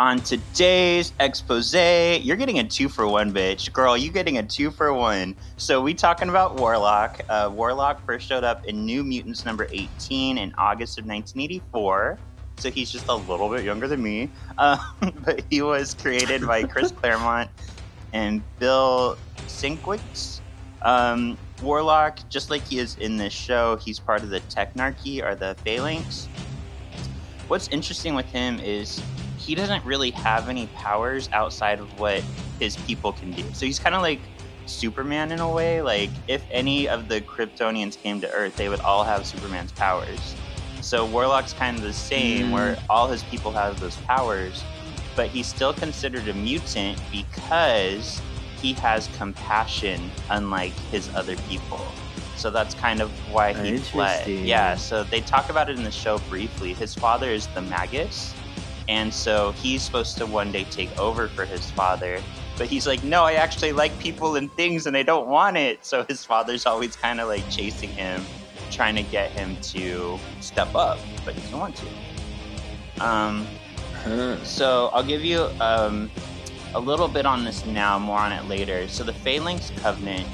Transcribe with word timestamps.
On 0.00 0.20
today's 0.20 1.12
expose, 1.18 1.74
you're 1.74 2.36
getting 2.36 2.60
a 2.60 2.64
two 2.64 2.88
for 2.88 3.08
one, 3.08 3.32
bitch. 3.32 3.72
Girl, 3.72 3.96
you 3.96 4.12
getting 4.12 4.38
a 4.38 4.44
two 4.44 4.70
for 4.70 4.94
one. 4.94 5.34
So 5.56 5.82
we 5.82 5.92
talking 5.92 6.28
about 6.28 6.54
Warlock. 6.54 7.20
Uh, 7.28 7.50
Warlock 7.52 8.06
first 8.06 8.28
showed 8.28 8.44
up 8.44 8.64
in 8.66 8.86
New 8.86 9.02
Mutants 9.02 9.44
number 9.44 9.66
18 9.72 10.38
in 10.38 10.54
August 10.56 11.00
of 11.00 11.06
1984. 11.06 12.16
So 12.58 12.70
he's 12.70 12.92
just 12.92 13.08
a 13.08 13.14
little 13.14 13.48
bit 13.48 13.64
younger 13.64 13.88
than 13.88 14.00
me. 14.00 14.30
Uh, 14.56 14.78
but 15.24 15.42
he 15.50 15.62
was 15.62 15.94
created 15.94 16.46
by 16.46 16.62
Chris 16.62 16.92
Claremont 16.96 17.50
and 18.12 18.40
Bill 18.60 19.18
Sienkiewicz. 19.48 20.38
Um, 20.82 21.36
Warlock, 21.60 22.20
just 22.28 22.50
like 22.50 22.62
he 22.62 22.78
is 22.78 22.96
in 22.98 23.16
this 23.16 23.32
show, 23.32 23.74
he's 23.74 23.98
part 23.98 24.22
of 24.22 24.30
the 24.30 24.38
Technarchy 24.42 25.24
or 25.24 25.34
the 25.34 25.56
Phalanx. 25.64 26.28
What's 27.48 27.66
interesting 27.68 28.14
with 28.14 28.26
him 28.26 28.60
is 28.60 29.02
he 29.48 29.54
doesn't 29.54 29.82
really 29.82 30.10
have 30.10 30.50
any 30.50 30.66
powers 30.74 31.30
outside 31.32 31.80
of 31.80 31.98
what 31.98 32.22
his 32.60 32.76
people 32.76 33.14
can 33.14 33.30
do. 33.30 33.42
So 33.54 33.64
he's 33.64 33.78
kind 33.78 33.94
of 33.94 34.02
like 34.02 34.20
Superman 34.66 35.32
in 35.32 35.40
a 35.40 35.50
way. 35.50 35.80
Like 35.80 36.10
if 36.26 36.44
any 36.50 36.86
of 36.86 37.08
the 37.08 37.22
Kryptonians 37.22 37.96
came 37.96 38.20
to 38.20 38.30
Earth, 38.30 38.56
they 38.56 38.68
would 38.68 38.80
all 38.80 39.04
have 39.04 39.24
Superman's 39.24 39.72
powers. 39.72 40.36
So 40.82 41.06
Warlock's 41.06 41.54
kind 41.54 41.78
of 41.78 41.82
the 41.82 41.94
same, 41.94 42.48
mm. 42.48 42.52
where 42.52 42.78
all 42.90 43.08
his 43.08 43.22
people 43.22 43.50
have 43.52 43.80
those 43.80 43.96
powers, 43.96 44.62
but 45.16 45.28
he's 45.28 45.46
still 45.46 45.72
considered 45.72 46.28
a 46.28 46.34
mutant 46.34 47.00
because 47.10 48.20
he 48.60 48.74
has 48.74 49.08
compassion, 49.16 50.10
unlike 50.28 50.74
his 50.90 51.08
other 51.14 51.36
people. 51.48 51.80
So 52.36 52.50
that's 52.50 52.74
kind 52.74 53.00
of 53.00 53.10
why 53.32 53.54
he 53.54 53.78
fled. 53.78 54.28
Yeah, 54.28 54.76
so 54.76 55.04
they 55.04 55.22
talk 55.22 55.48
about 55.48 55.70
it 55.70 55.78
in 55.78 55.84
the 55.84 55.90
show 55.90 56.18
briefly. 56.28 56.74
His 56.74 56.94
father 56.94 57.30
is 57.30 57.46
the 57.48 57.62
Magus, 57.62 58.34
and 58.88 59.12
so 59.12 59.52
he's 59.52 59.82
supposed 59.82 60.16
to 60.18 60.26
one 60.26 60.50
day 60.50 60.64
take 60.64 60.96
over 60.98 61.28
for 61.28 61.44
his 61.44 61.70
father. 61.70 62.22
But 62.56 62.66
he's 62.66 62.86
like, 62.86 63.04
no, 63.04 63.24
I 63.24 63.34
actually 63.34 63.72
like 63.72 63.96
people 63.98 64.36
and 64.36 64.52
things 64.52 64.86
and 64.86 64.96
I 64.96 65.02
don't 65.02 65.28
want 65.28 65.56
it. 65.56 65.84
So 65.84 66.02
his 66.04 66.24
father's 66.24 66.66
always 66.66 66.96
kind 66.96 67.20
of 67.20 67.28
like 67.28 67.48
chasing 67.48 67.90
him, 67.90 68.24
trying 68.70 68.96
to 68.96 69.02
get 69.02 69.30
him 69.30 69.56
to 69.62 70.18
step 70.40 70.74
up, 70.74 70.98
but 71.24 71.34
he 71.34 71.40
doesn't 71.42 71.58
want 71.58 71.76
to. 71.76 73.04
Um. 73.06 73.46
So 74.44 74.90
I'll 74.92 75.02
give 75.02 75.24
you 75.24 75.48
um, 75.60 76.10
a 76.74 76.80
little 76.80 77.08
bit 77.08 77.26
on 77.26 77.44
this 77.44 77.66
now, 77.66 77.98
more 77.98 78.18
on 78.18 78.32
it 78.32 78.44
later. 78.46 78.88
So 78.88 79.04
the 79.04 79.12
Phalanx 79.12 79.72
Covenant 79.78 80.26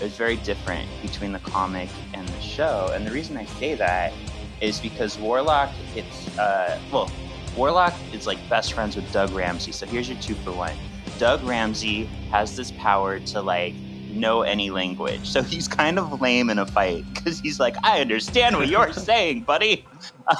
is 0.00 0.16
very 0.16 0.36
different 0.36 0.88
between 1.02 1.32
the 1.32 1.38
comic 1.40 1.90
and 2.14 2.26
the 2.26 2.40
show. 2.40 2.90
And 2.94 3.06
the 3.06 3.10
reason 3.10 3.36
I 3.36 3.44
say 3.44 3.74
that 3.74 4.12
is 4.60 4.80
because 4.80 5.18
Warlock, 5.18 5.70
it's, 5.94 6.36
uh, 6.38 6.80
well, 6.90 7.10
Warlock 7.58 7.92
is 8.12 8.24
like 8.24 8.38
best 8.48 8.72
friends 8.72 8.94
with 8.94 9.10
Doug 9.12 9.32
Ramsey. 9.32 9.72
So 9.72 9.84
here's 9.84 10.08
your 10.08 10.16
two 10.20 10.36
for 10.36 10.52
one. 10.52 10.76
Doug 11.18 11.42
Ramsey 11.42 12.04
has 12.30 12.54
this 12.54 12.70
power 12.70 13.18
to 13.18 13.42
like 13.42 13.74
know 14.08 14.42
any 14.42 14.70
language. 14.70 15.28
So 15.28 15.42
he's 15.42 15.66
kind 15.66 15.98
of 15.98 16.20
lame 16.20 16.50
in 16.50 16.60
a 16.60 16.66
fight 16.66 17.04
because 17.12 17.40
he's 17.40 17.58
like, 17.58 17.74
I 17.82 18.00
understand 18.00 18.56
what 18.56 18.68
you're 18.68 18.92
saying, 18.92 19.42
buddy. 19.42 19.84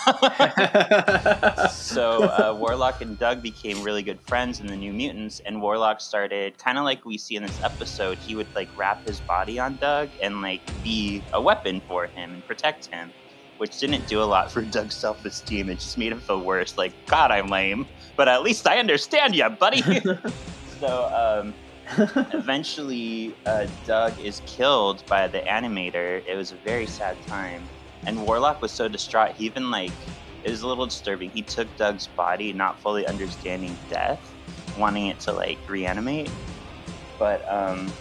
so 1.72 2.22
uh, 2.22 2.56
Warlock 2.56 3.02
and 3.02 3.18
Doug 3.18 3.42
became 3.42 3.82
really 3.82 4.04
good 4.04 4.20
friends 4.20 4.60
in 4.60 4.68
the 4.68 4.76
New 4.76 4.92
Mutants, 4.92 5.40
and 5.40 5.60
Warlock 5.60 6.00
started 6.00 6.56
kind 6.56 6.78
of 6.78 6.84
like 6.84 7.04
we 7.04 7.18
see 7.18 7.34
in 7.34 7.42
this 7.42 7.60
episode. 7.64 8.16
He 8.18 8.36
would 8.36 8.46
like 8.54 8.68
wrap 8.78 9.04
his 9.08 9.18
body 9.18 9.58
on 9.58 9.74
Doug 9.78 10.08
and 10.22 10.40
like 10.40 10.60
be 10.84 11.24
a 11.32 11.42
weapon 11.42 11.82
for 11.88 12.06
him 12.06 12.34
and 12.34 12.46
protect 12.46 12.86
him 12.86 13.10
which 13.58 13.78
didn't 13.78 14.06
do 14.06 14.22
a 14.22 14.24
lot 14.24 14.50
for 14.50 14.62
Doug's 14.62 14.94
self 14.94 15.24
esteem. 15.24 15.68
It 15.68 15.76
just 15.76 15.98
made 15.98 16.12
him 16.12 16.20
feel 16.20 16.40
worse. 16.40 16.78
Like, 16.78 16.92
God, 17.06 17.30
I'm 17.30 17.48
lame, 17.48 17.86
but 18.16 18.28
at 18.28 18.42
least 18.42 18.66
I 18.66 18.78
understand 18.78 19.34
you, 19.34 19.48
buddy. 19.48 19.82
so, 20.80 21.44
um, 21.44 21.54
eventually, 22.32 23.34
uh, 23.46 23.66
Doug 23.86 24.18
is 24.20 24.42
killed 24.46 25.04
by 25.06 25.26
the 25.28 25.40
animator. 25.40 26.22
It 26.26 26.36
was 26.36 26.52
a 26.52 26.56
very 26.56 26.86
sad 26.86 27.16
time. 27.26 27.62
And 28.06 28.26
Warlock 28.26 28.62
was 28.62 28.72
so 28.72 28.88
distraught, 28.88 29.32
he 29.32 29.46
even, 29.46 29.70
like, 29.70 29.92
it 30.44 30.50
was 30.50 30.62
a 30.62 30.68
little 30.68 30.86
disturbing. 30.86 31.30
He 31.30 31.42
took 31.42 31.68
Doug's 31.76 32.06
body, 32.06 32.52
not 32.52 32.78
fully 32.78 33.06
understanding 33.06 33.76
death, 33.90 34.20
wanting 34.78 35.08
it 35.08 35.18
to, 35.20 35.32
like, 35.32 35.58
reanimate. 35.68 36.30
But, 37.18 37.44
um, 37.52 37.92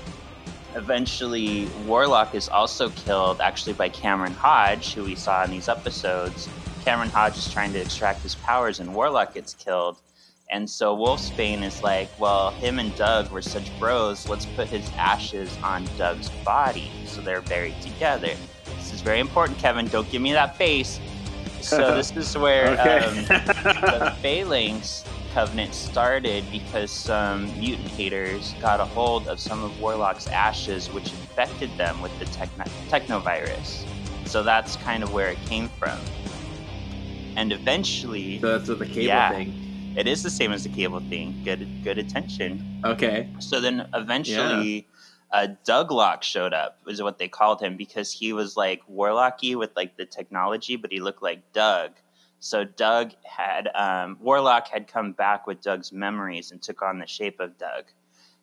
eventually 0.78 1.66
Warlock 1.86 2.36
is 2.36 2.48
also 2.48 2.90
killed 2.92 3.42
actually 3.42 3.74
by 3.74 3.90
Cameron 3.90 4.34
Hodge, 4.34 4.94
who 4.94 5.04
we 5.04 5.16
saw 5.16 5.44
in 5.44 5.52
these 5.52 5.68
episodes. 5.68 6.48
Cameron 6.86 7.10
Hodge 7.10 7.38
is 7.38 7.52
trying 7.52 7.74
to 7.74 7.80
extract 7.80 8.22
his 8.22 8.36
powers 8.36 8.80
and 8.80 8.94
Warlock 8.94 9.34
gets 9.34 9.54
killed. 9.54 9.98
And 10.50 10.70
so 10.70 10.96
Wolfsbane 10.96 11.62
is 11.64 11.84
like, 11.84 12.08
well, 12.20 12.52
him 12.52 12.80
and 12.80 12.96
Doug 12.96 13.30
were 13.32 13.42
such 13.42 13.78
bros, 13.80 14.30
let's 14.30 14.46
put 14.46 14.68
his 14.68 14.90
ashes 14.92 15.58
on 15.62 15.86
Doug's 15.98 16.30
body. 16.46 16.90
So 17.06 17.20
they're 17.22 17.42
buried 17.42 17.82
together. 17.82 18.34
This 18.78 18.94
is 18.94 19.02
very 19.02 19.20
important, 19.20 19.58
Kevin. 19.58 19.88
Don't 19.88 20.10
give 20.10 20.22
me 20.22 20.32
that 20.32 20.56
face. 20.56 21.02
So 21.60 21.96
this 21.98 22.16
is 22.16 22.38
where 22.38 22.70
okay. 22.80 23.00
um, 23.00 23.16
the 23.26 24.16
Phalanx 24.22 25.04
Covenant 25.38 25.76
started 25.76 26.44
because 26.52 26.90
some 26.90 27.46
mutant 27.60 27.90
haters 27.90 28.56
got 28.60 28.80
a 28.80 28.86
hold 28.86 29.28
of 29.28 29.40
some 29.40 29.64
of 29.64 29.70
Warlock's 29.74 30.26
ashes, 30.26 30.92
which 30.92 31.12
infected 31.12 31.70
them 31.78 32.02
with 32.02 32.18
the 32.18 32.26
techno- 32.26 32.66
technovirus. 32.90 33.86
So 34.26 34.42
that's 34.42 34.78
kind 34.78 35.04
of 35.04 35.14
where 35.14 35.30
it 35.30 35.38
came 35.46 35.70
from. 35.70 36.00
And 37.36 37.54
eventually, 37.54 38.40
so 38.40 38.58
that's 38.58 38.68
what 38.68 38.80
the 38.80 38.88
cable 38.88 39.04
yeah, 39.04 39.32
thing. 39.32 39.94
It 39.96 40.08
is 40.08 40.24
the 40.24 40.32
same 40.32 40.52
as 40.52 40.64
the 40.64 40.70
cable 40.70 41.02
thing. 41.02 41.40
Good, 41.46 41.84
good 41.84 42.00
attention. 42.00 42.82
Okay. 42.84 43.30
So 43.38 43.62
then 43.62 43.88
eventually, 43.94 44.88
yeah. 45.32 45.40
uh, 45.40 45.48
Douglock 45.64 46.24
showed 46.24 46.56
up. 46.56 46.80
Is 46.88 47.00
what 47.00 47.20
they 47.20 47.28
called 47.28 47.62
him 47.62 47.78
because 47.78 48.12
he 48.12 48.34
was 48.34 48.58
like 48.58 48.82
Warlocky 48.92 49.56
with 49.56 49.70
like 49.76 49.98
the 49.98 50.06
technology, 50.08 50.78
but 50.78 50.92
he 50.92 51.00
looked 51.00 51.22
like 51.22 51.54
Doug. 51.54 51.92
So 52.40 52.64
Doug 52.64 53.14
had 53.24 53.70
um, 53.74 54.18
Warlock 54.22 54.68
had 54.68 54.88
come 54.88 55.12
back 55.14 55.48
with 55.48 55.62
Doug's 55.62 55.92
memories 55.92 56.52
and 56.52 56.62
took 56.62 56.82
on 56.82 57.00
the 57.00 57.08
shape 57.08 57.40
of 57.40 57.58
Doug. 57.58 57.86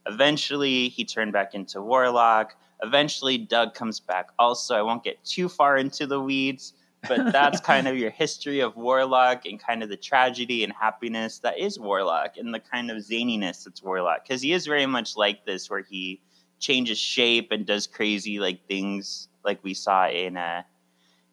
Eventually, 0.06 0.88
he 0.88 1.05
turned 1.05 1.32
back 1.32 1.55
into 1.55 1.81
Warlock. 1.81 2.56
Eventually, 2.82 3.38
Doug 3.38 3.75
comes 3.75 4.00
back. 4.00 4.31
Also, 4.38 4.75
I 4.75 4.82
won't 4.82 5.05
get 5.05 5.25
too 5.25 5.49
far 5.49 5.78
into 5.78 6.06
the 6.06 6.21
weeds, 6.21 6.75
but 7.09 7.32
that's 7.32 7.60
kind 7.60 7.88
of 7.88 7.97
your 7.97 8.10
history 8.10 8.60
of 8.60 8.77
Warlock 8.77 9.47
and 9.47 9.59
kind 9.59 9.82
of 9.82 9.88
the 9.88 9.97
tragedy 9.97 10.65
and 10.65 10.72
happiness 10.72 11.38
that 11.38 11.59
is 11.59 11.78
Warlock 11.78 12.37
and 12.37 12.53
the 12.53 12.61
kind 12.61 12.91
of 12.91 12.99
zaniness 12.99 13.65
that's 13.65 13.82
Warlock. 13.82 14.25
Because 14.26 14.43
he 14.43 14.53
is 14.53 14.66
very 14.66 14.87
much 14.87 15.16
like 15.16 15.47
this, 15.47 15.71
where 15.71 15.82
he 15.82 16.21
changes 16.59 16.99
shape 16.99 17.53
and 17.53 17.65
does 17.65 17.87
crazy 17.87 18.38
like 18.41 18.66
things 18.66 19.28
like 19.44 19.62
we 19.62 19.75
saw 19.75 20.09
in 20.09 20.37
uh, 20.37 20.62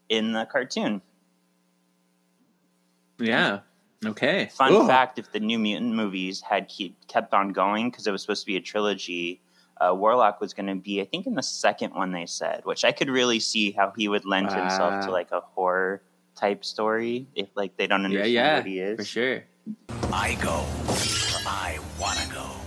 in 0.10 0.34
the 0.34 0.46
cartoon. 0.46 1.02
Yeah. 3.22 3.60
Okay. 4.06 4.50
Fun 4.52 4.74
Ooh. 4.74 4.88
fact: 4.88 5.20
If 5.20 5.32
the 5.32 5.40
New 5.40 5.60
Mutant 5.60 5.94
movies 5.94 6.42
had 6.42 6.68
keep, 6.68 6.96
kept 7.08 7.34
on 7.34 7.54
going, 7.54 7.92
because 7.92 8.08
it 8.08 8.12
was 8.12 8.22
supposed 8.22 8.42
to 8.42 8.48
be 8.48 8.58
a 8.58 8.62
trilogy, 8.62 9.42
uh, 9.80 9.94
Warlock 9.94 10.42
was 10.42 10.54
going 10.54 10.68
to 10.68 10.76
be, 10.76 11.02
I 11.02 11.06
think, 11.06 11.28
in 11.28 11.36
the 11.36 11.44
second 11.44 11.94
one. 11.94 12.12
They 12.12 12.26
said, 12.26 12.62
which 12.64 12.84
I 12.84 12.92
could 12.92 13.10
really 13.10 13.40
see 13.40 13.72
how 13.72 13.94
he 13.96 14.08
would 14.08 14.26
lend 14.26 14.48
wow. 14.48 14.62
himself 14.62 15.06
to 15.06 15.12
like 15.12 15.32
a 15.32 15.42
horror 15.42 16.02
type 16.36 16.66
story 16.66 17.28
if 17.36 17.50
like 17.56 17.78
they 17.78 17.88
don't 17.88 18.06
understand 18.06 18.32
yeah, 18.32 18.42
yeah, 18.42 18.58
what 18.58 18.66
he 18.66 18.80
is. 18.80 18.98
For 18.98 19.06
sure. 19.06 19.44
I 20.12 20.36
go 20.42 20.52
where 20.52 21.44
I 21.46 21.80
wanna 22.00 22.26
go. 22.34 22.62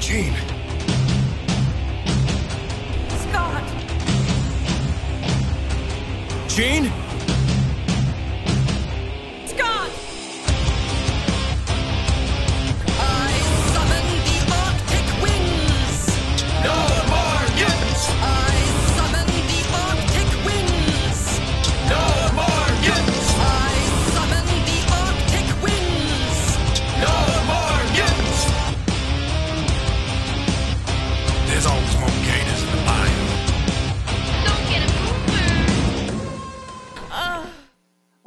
Jean. 0.00 0.32
Scott. 3.18 3.64
Jean. 6.48 7.07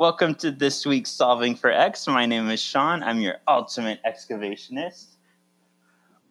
Welcome 0.02 0.34
to 0.38 0.50
this 0.50 0.84
week's 0.84 1.12
Solving 1.12 1.54
for 1.54 1.72
X. 1.72 2.08
My 2.08 2.26
name 2.26 2.50
is 2.50 2.60
Shawn. 2.60 3.04
I'm 3.04 3.22
your 3.22 3.36
ultimate 3.48 4.00
excavationist. 4.04 5.18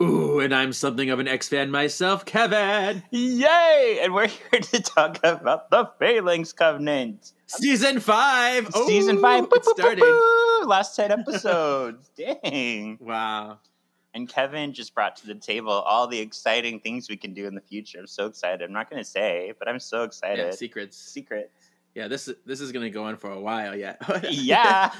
Ooh, 0.03 0.41
and 0.41 0.53
I'm 0.53 0.73
something 0.73 1.09
of 1.11 1.21
an 1.21 1.29
X 1.29 1.49
fan 1.49 1.71
myself, 1.71 2.25
Kevin. 2.25 3.05
Yay! 3.13 4.01
And 4.03 4.13
we're 4.13 4.27
here 4.51 4.59
to 4.61 4.83
talk 4.83 5.21
about 5.23 5.71
the 5.71 5.89
Phalanx 6.01 6.53
Covenant. 6.53 7.31
Season 7.47 8.01
five. 8.01 8.75
Season 8.89 9.19
Ooh, 9.19 9.23
five. 9.23 9.47
It 9.53 9.65
started. 9.65 10.65
Last 10.67 10.97
10 10.97 11.13
episodes. 11.21 12.11
Dang. 12.17 12.99
Wow. 13.01 13.61
And 14.15 14.29
Kevin 14.29 14.73
just 14.73 14.97
brought 14.97 15.15
to 15.19 15.29
the 15.29 15.37
table 15.37 15.71
all 15.71 16.09
the 16.09 16.19
exciting 16.19 16.81
things 16.81 17.09
we 17.09 17.17
can 17.17 17.35
do 17.35 17.47
in 17.47 17.55
the 17.55 17.61
future. 17.61 18.01
I'm 18.01 18.09
so 18.09 18.27
excited. 18.27 18.63
I'm 18.63 18.73
not 18.73 18.91
going 18.91 19.01
to 19.01 19.09
say, 19.09 19.53
but 19.61 19.69
I'm 19.69 19.79
so 19.79 20.03
excited. 20.03 20.45
Yeah, 20.45 20.51
secrets. 20.51 20.97
Secret. 20.97 21.53
Yeah, 21.95 22.09
this 22.09 22.29
is 22.29 22.37
this 22.47 22.61
is 22.61 22.73
gonna 22.73 22.91
go 22.91 23.05
on 23.05 23.17
for 23.17 23.31
a 23.31 23.41
while 23.41 23.75
yet. 23.77 24.01
yeah. 24.31 24.91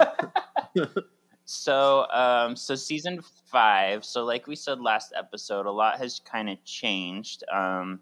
so, 1.45 2.07
um, 2.11 2.57
so 2.57 2.75
season 2.75 3.21
five. 3.47 4.05
So, 4.05 4.25
like 4.25 4.47
we 4.47 4.57
said 4.57 4.81
last 4.81 5.13
episode, 5.17 5.67
a 5.67 5.71
lot 5.71 5.99
has 5.99 6.21
kind 6.21 6.49
of 6.51 6.63
changed. 6.65 7.45
Um, 7.53 8.01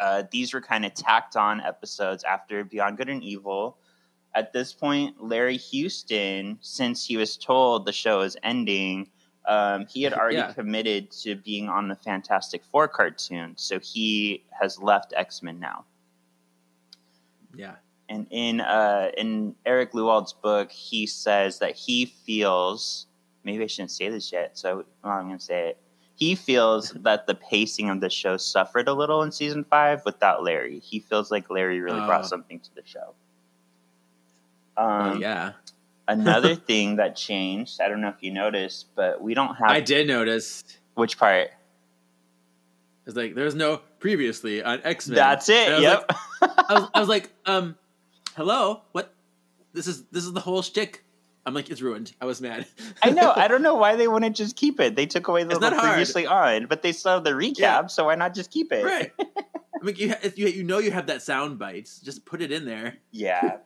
uh, 0.00 0.24
these 0.30 0.52
were 0.54 0.60
kind 0.60 0.84
of 0.84 0.94
tacked 0.94 1.36
on 1.36 1.60
episodes 1.60 2.24
after 2.24 2.64
Beyond 2.64 2.96
Good 2.96 3.08
and 3.08 3.22
Evil. 3.22 3.78
At 4.34 4.52
this 4.52 4.72
point, 4.72 5.22
Larry 5.22 5.58
Houston, 5.58 6.58
since 6.62 7.04
he 7.04 7.16
was 7.18 7.36
told 7.36 7.84
the 7.84 7.92
show 7.92 8.22
is 8.22 8.36
ending, 8.42 9.10
um, 9.46 9.86
he 9.86 10.02
had 10.02 10.14
already 10.14 10.36
Yeah. 10.38 10.52
committed 10.52 11.10
to 11.22 11.36
being 11.36 11.68
on 11.68 11.88
the 11.88 11.94
Fantastic 11.96 12.64
Four 12.64 12.88
cartoon. 12.88 13.54
So 13.58 13.78
he 13.78 14.44
has 14.58 14.80
left 14.80 15.12
X 15.14 15.42
Men 15.42 15.60
now. 15.60 15.84
Yeah. 17.54 17.74
And 18.08 18.26
in 18.30 18.60
uh, 18.60 19.10
in 19.16 19.54
Eric 19.64 19.92
Lewald's 19.92 20.32
book, 20.34 20.70
he 20.70 21.06
says 21.06 21.58
that 21.60 21.74
he 21.76 22.06
feels 22.06 23.06
maybe 23.44 23.64
I 23.64 23.66
shouldn't 23.66 23.90
say 23.92 24.08
this 24.10 24.30
yet, 24.32 24.58
so 24.58 24.84
well, 25.02 25.12
I'm 25.14 25.26
going 25.28 25.38
to 25.38 25.44
say 25.44 25.68
it. 25.68 25.78
He 26.14 26.34
feels 26.34 26.90
that 27.02 27.26
the 27.26 27.34
pacing 27.34 27.88
of 27.90 28.00
the 28.00 28.10
show 28.10 28.36
suffered 28.36 28.86
a 28.88 28.92
little 28.92 29.22
in 29.22 29.32
season 29.32 29.64
five 29.64 30.02
without 30.04 30.44
Larry. 30.44 30.78
He 30.80 31.00
feels 31.00 31.30
like 31.30 31.48
Larry 31.50 31.80
really 31.80 32.00
brought 32.00 32.24
Oh. 32.24 32.26
something 32.28 32.60
to 32.60 32.74
the 32.74 32.82
show. 32.84 33.14
Oh, 34.76 34.86
Um, 34.86 35.20
yeah. 35.20 35.52
Another 36.08 36.54
thing 36.56 36.96
that 36.96 37.16
changed, 37.16 37.80
I 37.80 37.88
don't 37.88 38.00
know 38.00 38.08
if 38.08 38.16
you 38.22 38.32
noticed, 38.32 38.86
but 38.94 39.22
we 39.22 39.34
don't 39.34 39.54
have 39.54 39.70
I 39.70 39.80
did 39.80 40.06
notice. 40.08 40.62
which 40.94 41.16
part. 41.18 41.50
It's 43.06 43.16
like 43.16 43.34
there's 43.34 43.54
no 43.54 43.80
previously 43.98 44.62
on 44.62 44.80
X 44.84 45.08
Men. 45.08 45.16
That's 45.16 45.48
it. 45.48 45.80
Yep. 45.82 46.10
I 46.42 46.74
was, 46.74 46.90
I 46.94 47.00
was 47.00 47.08
like, 47.08 47.30
um, 47.46 47.76
hello, 48.36 48.82
what? 48.92 49.12
This 49.72 49.86
is 49.86 50.04
this 50.12 50.24
is 50.24 50.32
the 50.32 50.40
whole 50.40 50.62
shtick. 50.62 51.04
I'm 51.44 51.54
like, 51.54 51.70
it's 51.70 51.82
ruined. 51.82 52.12
I 52.20 52.24
was 52.26 52.40
mad. 52.40 52.66
I 53.02 53.10
know. 53.10 53.32
I 53.34 53.48
don't 53.48 53.62
know 53.62 53.74
why 53.84 53.96
they 53.96 54.06
wouldn't 54.06 54.36
just 54.36 54.54
keep 54.54 54.78
it. 54.78 54.94
They 54.94 55.06
took 55.06 55.26
away 55.26 55.42
the 55.42 55.50
It's 55.50 55.60
little 55.60 55.76
not 55.76 55.80
hard. 55.80 55.94
previously 55.94 56.24
on, 56.26 56.66
but 56.66 56.82
they 56.82 56.92
still 56.92 57.14
have 57.14 57.24
the 57.24 57.32
recap. 57.32 57.58
Yeah. 57.58 57.86
So 57.86 58.04
why 58.04 58.14
not 58.14 58.34
just 58.34 58.52
keep 58.52 58.72
it? 58.72 58.84
right. 58.84 59.10
I 59.20 59.84
mean, 59.84 59.96
you, 59.96 60.14
if 60.22 60.38
you 60.38 60.46
you 60.46 60.62
know 60.62 60.78
you 60.78 60.92
have 60.92 61.08
that 61.08 61.22
sound 61.22 61.58
bites, 61.58 61.98
just 61.98 62.24
put 62.24 62.40
it 62.40 62.52
in 62.52 62.64
there. 62.64 62.98
Yeah. 63.10 63.56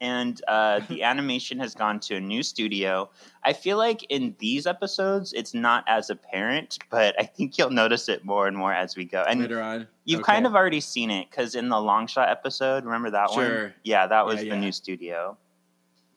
And 0.00 0.40
uh, 0.48 0.80
the 0.88 1.02
animation 1.02 1.58
has 1.60 1.74
gone 1.74 2.00
to 2.00 2.16
a 2.16 2.20
new 2.20 2.42
studio. 2.42 3.08
I 3.44 3.52
feel 3.52 3.76
like 3.78 4.04
in 4.10 4.34
these 4.38 4.66
episodes, 4.66 5.32
it's 5.32 5.54
not 5.54 5.84
as 5.86 6.10
apparent, 6.10 6.78
but 6.90 7.14
I 7.18 7.24
think 7.24 7.56
you'll 7.58 7.70
notice 7.70 8.08
it 8.08 8.24
more 8.24 8.46
and 8.46 8.56
more 8.56 8.72
as 8.72 8.96
we 8.96 9.04
go. 9.04 9.22
And 9.22 9.40
later 9.40 9.62
on. 9.62 9.86
you've 10.04 10.20
Okay. 10.20 10.32
kind 10.32 10.46
of 10.46 10.54
already 10.54 10.80
seen 10.80 11.10
it 11.10 11.30
because 11.30 11.54
in 11.54 11.68
the 11.68 11.76
Longshot 11.76 12.28
episode, 12.30 12.84
remember 12.84 13.10
that 13.10 13.30
one? 13.30 13.72
Yeah, 13.84 14.06
that 14.06 14.26
was 14.26 14.36
Yeah, 14.42 14.50
the 14.50 14.56
yeah. 14.56 14.60
new 14.60 14.72
studio. 14.72 15.36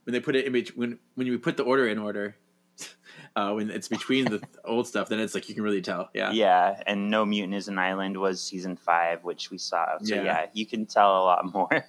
when 0.06 0.14
they 0.14 0.20
put 0.22 0.36
it 0.38 0.46
in 0.46 0.54
between 0.54 0.78
when 0.80 1.00
when 1.16 1.28
you 1.28 1.38
put 1.38 1.58
the 1.58 1.64
order 1.64 1.88
in 1.88 1.98
order. 1.98 2.36
Uh, 3.36 3.54
when 3.54 3.70
it's 3.70 3.88
between 3.88 4.26
the 4.26 4.42
old 4.66 4.88
stuff, 4.88 5.10
then 5.10 5.20
it's 5.20 5.36
like 5.36 5.48
you 5.48 5.54
can 5.54 5.64
really 5.64 5.82
tell. 5.82 6.10
Yeah. 6.12 6.32
Yeah, 6.32 6.82
and 6.88 7.12
No 7.12 7.24
Mutant 7.24 7.54
is 7.54 7.68
an 7.68 7.78
Island 7.78 8.18
was 8.18 8.42
season 8.42 8.76
five, 8.76 9.24
which 9.24 9.52
we 9.52 9.60
saw. 9.60 9.86
So 10.02 10.16
Yeah. 10.16 10.24
yeah, 10.24 10.46
you 10.54 10.66
can 10.66 10.88
tell 10.88 11.22
a 11.22 11.24
lot 11.24 11.54
more. 11.54 11.86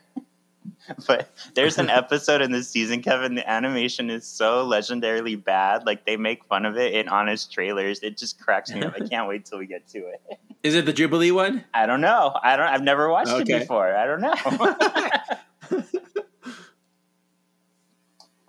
but 1.07 1.31
there's 1.55 1.79
an 1.79 1.91
episode 1.91 2.41
in 2.43 2.53
this 2.53 2.69
season, 2.69 3.03
Kevin. 3.03 3.35
The 3.35 3.49
animation 3.49 4.11
is 4.11 4.27
so 4.27 4.67
legendarily 4.67 5.43
bad. 5.43 5.87
Like 5.87 6.05
they 6.07 6.17
make 6.17 6.45
fun 6.45 6.67
of 6.67 6.77
it 6.77 6.95
in 6.95 7.09
honest 7.09 7.53
trailers. 7.53 8.01
It 8.01 8.17
just 8.17 8.41
cracks 8.41 8.73
me 8.73 8.83
up. 8.83 8.95
I 9.01 9.07
can't 9.07 9.29
wait 9.29 9.45
till 9.45 9.59
we 9.59 9.67
get 9.67 9.87
to 9.89 9.99
it. 9.99 10.39
Is 10.63 10.75
it 10.75 10.87
the 10.87 10.93
Jubilee 10.93 11.31
one? 11.31 11.65
I 11.73 11.87
don't 11.87 12.01
know. 12.01 12.35
I 12.43 12.57
don't. 12.57 12.67
I've 12.67 12.83
never 12.83 13.09
watched 13.09 13.31
Okay. 13.31 13.57
it 13.57 13.61
before. 13.61 13.95
I 13.95 14.07
don't 14.07 14.21
know. 14.21 15.79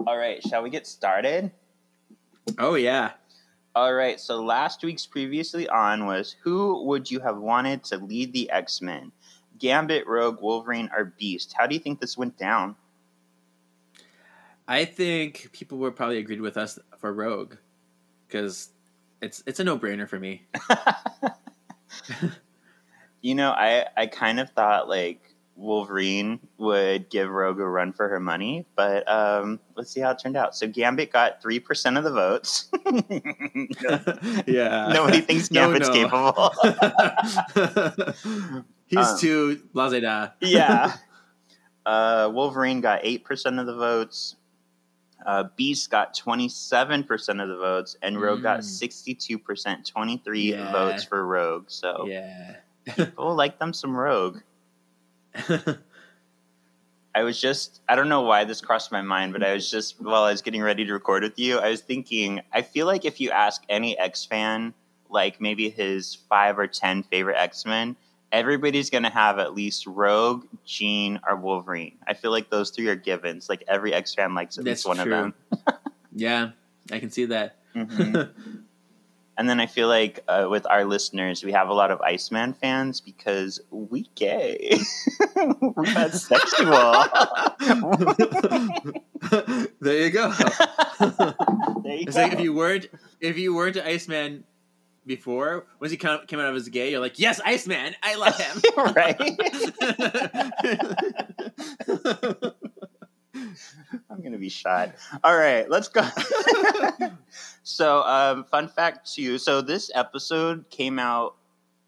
All 0.07 0.17
right, 0.17 0.41
shall 0.47 0.63
we 0.63 0.69
get 0.69 0.87
started? 0.87 1.51
Oh 2.57 2.75
yeah. 2.75 3.11
All 3.75 3.93
right, 3.93 4.19
so 4.19 4.41
last 4.41 4.83
week's 4.83 5.05
previously 5.05 5.69
on 5.69 6.05
was 6.07 6.35
who 6.41 6.83
would 6.85 7.11
you 7.11 7.19
have 7.19 7.37
wanted 7.37 7.83
to 7.85 7.97
lead 7.97 8.33
the 8.33 8.49
X 8.49 8.81
Men? 8.81 9.11
Gambit, 9.59 10.07
Rogue, 10.07 10.41
Wolverine, 10.41 10.89
or 10.95 11.05
Beast? 11.05 11.53
How 11.57 11.67
do 11.67 11.75
you 11.75 11.81
think 11.81 11.99
this 11.99 12.17
went 12.17 12.37
down? 12.37 12.75
I 14.67 14.85
think 14.85 15.49
people 15.51 15.77
would 15.79 15.95
probably 15.95 16.17
agreed 16.17 16.41
with 16.41 16.57
us 16.57 16.77
for 16.99 17.11
Rogue 17.13 17.55
because 18.27 18.69
it's 19.21 19.43
it's 19.45 19.59
a 19.59 19.63
no 19.63 19.77
brainer 19.77 20.07
for 20.07 20.19
me. 20.19 20.43
You 23.21 23.35
know, 23.35 23.51
I, 23.51 23.85
I 23.97 24.07
kind 24.07 24.39
of 24.39 24.49
thought 24.51 24.87
like 24.87 25.21
Wolverine 25.57 26.39
would 26.57 27.09
give 27.09 27.29
Rogue 27.29 27.59
a 27.59 27.67
run 27.67 27.91
for 27.91 28.07
her 28.07 28.19
money, 28.19 28.65
but 28.77 29.05
um, 29.11 29.59
let's 29.75 29.91
see 29.91 29.99
how 29.99 30.11
it 30.11 30.19
turned 30.19 30.37
out. 30.37 30.55
So 30.55 30.67
Gambit 30.67 31.11
got 31.11 31.43
3% 31.43 31.97
of 31.97 32.05
the 32.05 32.11
votes. 32.11 32.69
yeah. 34.47 34.89
Nobody 34.93 35.19
thinks 35.19 35.51
No, 35.51 35.69
Gambit's 35.69 35.89
no. 35.89 35.93
capable. 35.93 36.53
He's 38.89 39.07
Um, 39.07 39.17
too 39.19 39.61
blase 39.73 40.01
da. 40.01 40.29
yeah. 40.41 40.93
Uh, 41.85 42.29
Wolverine 42.31 42.81
got 42.81 43.01
8% 43.01 43.59
of 43.59 43.65
the 43.65 43.73
votes. 43.73 44.35
Uh, 45.25 45.45
Beast 45.55 45.89
got 45.89 46.13
27% 46.15 47.41
of 47.41 47.47
the 47.49 47.55
votes, 47.57 47.95
and 48.03 48.21
Rogue 48.21 48.43
got 48.43 48.59
Mm. 48.59 48.63
62%, 48.63 49.85
23 49.87 50.51
Yeah. 50.51 50.71
votes 50.71 51.03
for 51.03 51.25
Rogue. 51.25 51.65
So 51.69 52.05
Yeah. 52.07 52.57
people 52.95 53.33
like 53.33 53.57
them 53.57 53.73
some 53.73 53.95
Rogue. 53.97 54.39
I 57.15 57.23
was 57.23 57.41
just, 57.41 57.81
I 57.89 57.95
don't 57.95 58.09
know 58.09 58.21
why 58.21 58.43
this 58.43 58.61
crossed 58.61 58.91
my 58.91 59.01
mind, 59.01 59.33
but 59.33 59.41
I 59.43 59.53
was 59.53 59.69
just, 59.71 59.99
while 59.99 60.23
I 60.23 60.31
was 60.31 60.41
getting 60.43 60.61
ready 60.61 60.85
to 60.85 60.93
record 60.93 61.23
with 61.23 61.39
you, 61.39 61.57
I 61.57 61.69
was 61.71 61.81
thinking, 61.81 62.41
I 62.53 62.61
feel 62.61 62.85
like 62.85 63.03
if 63.03 63.19
you 63.19 63.31
ask 63.31 63.63
any 63.67 63.97
X 63.97 64.25
fan, 64.25 64.73
like 65.09 65.41
maybe 65.41 65.69
his 65.69 66.13
five 66.29 66.59
or 66.59 66.67
10 66.67 67.01
favorite 67.03 67.37
X 67.37 67.65
Men, 67.65 67.95
everybody's 68.31 68.89
going 68.89 69.03
to 69.03 69.09
have 69.09 69.39
at 69.39 69.53
least 69.53 69.85
Rogue, 69.87 70.45
Jean, 70.65 71.19
or 71.27 71.35
Wolverine. 71.35 71.97
I 72.07 72.13
feel 72.13 72.31
like 72.31 72.49
those 72.49 72.69
three 72.69 72.87
are 72.87 72.95
givens. 72.95 73.49
Like 73.49 73.63
every 73.67 73.93
X 73.93 74.13
fan 74.13 74.33
likes 74.35 74.57
at 74.57 74.65
That's 74.65 74.85
least 74.85 74.97
one 74.97 75.05
true. 75.05 75.15
of 75.15 75.33
them. 75.65 75.73
yeah, 76.15 76.49
I 76.91 76.99
can 76.99 77.09
see 77.11 77.25
that. 77.25 77.55
Mhm. 77.75 78.29
and 79.37 79.49
then 79.49 79.59
I 79.59 79.65
feel 79.67 79.87
like 79.87 80.19
uh, 80.27 80.47
with 80.49 80.65
our 80.67 80.83
listeners, 80.85 81.43
we 81.43 81.51
have 81.53 81.69
a 81.69 81.73
lot 81.73 81.91
of 81.91 82.01
Iceman 82.01 82.53
fans 82.53 82.99
because 83.01 83.59
we 83.71 84.09
gay. 84.15 84.79
We're 85.35 85.93
not 85.93 86.11
sexual. 86.13 87.05
there 89.79 90.03
you 90.05 90.09
go. 90.11 90.31
there 90.99 91.95
you 91.95 92.05
It's 92.07 92.15
go. 92.15 92.21
like 92.21 92.33
if 92.33 92.39
you 92.39 92.53
weren't 92.53 92.87
if 93.21 93.37
you 93.37 93.55
weren't 93.55 93.75
an 93.77 93.85
Iceman 93.85 94.43
before, 95.05 95.65
once 95.79 95.91
he 95.91 95.97
come, 95.97 96.25
came 96.27 96.39
out 96.39 96.47
of 96.47 96.55
his 96.55 96.69
gay, 96.69 96.91
you're 96.91 96.99
like, 96.99 97.19
yes, 97.19 97.39
Iceman, 97.43 97.95
I 98.03 98.15
love 98.15 98.39
him. 98.39 98.61
right? 98.95 99.19
I'm 104.09 104.21
gonna 104.21 104.37
be 104.37 104.49
shot. 104.49 104.95
All 105.23 105.37
right, 105.37 105.69
let's 105.69 105.87
go. 105.87 106.07
so, 107.63 108.03
um, 108.03 108.43
fun 108.45 108.67
fact 108.67 109.11
too. 109.13 109.37
So, 109.37 109.61
this 109.61 109.91
episode 109.95 110.69
came 110.69 110.99
out 110.99 111.35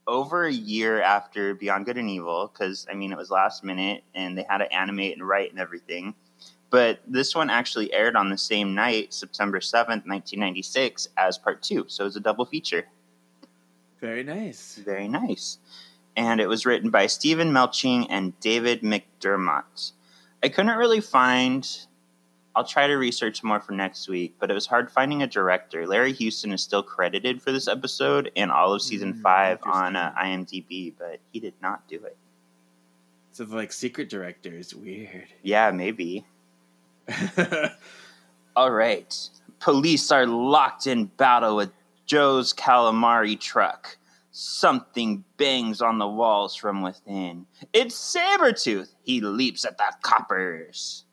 over 0.08 0.46
a 0.46 0.52
year 0.52 1.02
after 1.02 1.54
Beyond 1.54 1.86
Good 1.86 1.98
and 1.98 2.10
Evil, 2.10 2.52
because 2.52 2.88
I 2.90 2.96
mean, 2.96 3.12
it 3.12 3.18
was 3.18 3.30
last 3.32 3.64
minute, 3.64 4.04
and 4.16 4.38
they 4.38 4.46
had 4.50 4.60
to 4.60 4.74
animate 4.74 5.18
and 5.18 5.28
write 5.28 5.52
and 5.52 5.60
everything. 5.60 6.16
But 6.70 7.02
this 7.06 7.36
one 7.36 7.50
actually 7.50 7.92
aired 7.94 8.16
on 8.16 8.30
the 8.30 8.38
same 8.38 8.74
night, 8.74 9.14
September 9.14 9.60
seventh, 9.60 10.06
nineteen 10.06 10.40
ninety 10.40 10.62
six, 10.62 11.10
as 11.18 11.38
part 11.38 11.62
two. 11.62 11.86
So 11.88 12.04
it 12.04 12.08
was 12.08 12.16
a 12.16 12.22
double 12.22 12.46
feature. 12.46 12.86
Very 14.02 14.24
nice. 14.24 14.76
Very 14.84 15.08
nice. 15.08 15.60
And 16.18 16.42
it 16.42 16.48
was 16.48 16.66
written 16.66 16.90
by 16.90 17.08
Steven 17.08 17.52
Melching 17.52 18.08
and 18.10 18.38
David 18.42 18.82
McDermott. 18.82 19.94
I 20.44 20.50
couldn't 20.50 20.76
really 20.78 21.00
find. 21.02 21.66
I'll 22.54 22.66
try 22.66 22.88
to 22.88 22.96
research 22.96 23.44
more 23.44 23.62
for 23.62 23.72
next 23.72 24.10
week, 24.10 24.36
but 24.38 24.52
it 24.52 24.54
was 24.54 24.68
hard 24.68 24.92
finding 24.92 25.22
a 25.22 25.28
director. 25.28 25.88
Larry 25.88 26.12
Houston 26.12 26.52
is 26.52 26.62
still 26.62 26.84
credited 26.84 27.42
for 27.42 27.54
this 27.54 27.70
episode 27.70 28.30
and 28.36 28.52
all 28.52 28.74
of 28.74 28.82
season 28.82 29.14
Mm, 29.14 29.22
five 29.22 29.60
on 29.64 29.96
uh, 29.96 30.14
IMDb, 30.22 30.94
but 30.98 31.20
he 31.32 31.40
did 31.40 31.54
not 31.62 31.88
do 31.88 32.04
it. 32.04 32.18
So 33.32 33.46
like 33.46 33.72
secret 33.72 34.10
directors, 34.10 34.76
weird. 34.76 35.28
Yeah, 35.44 35.72
maybe. 35.72 36.26
All 38.56 38.72
right. 38.72 39.30
Police 39.60 40.12
are 40.12 40.26
locked 40.26 40.88
in 40.88 41.06
battle 41.06 41.56
with 41.56 41.72
Joe's 42.12 42.52
calamari 42.52 43.40
truck. 43.40 43.98
Something 44.32 45.24
bangs 45.38 45.82
on 45.82 45.98
the 45.98 46.10
walls 46.10 46.58
from 46.58 46.82
within. 46.82 47.46
It's 47.72 47.96
Sabretooth. 47.96 48.90
He 49.02 49.22
leaps 49.22 49.64
at 49.64 49.78
the 49.78 49.86
coppers. 50.02 51.06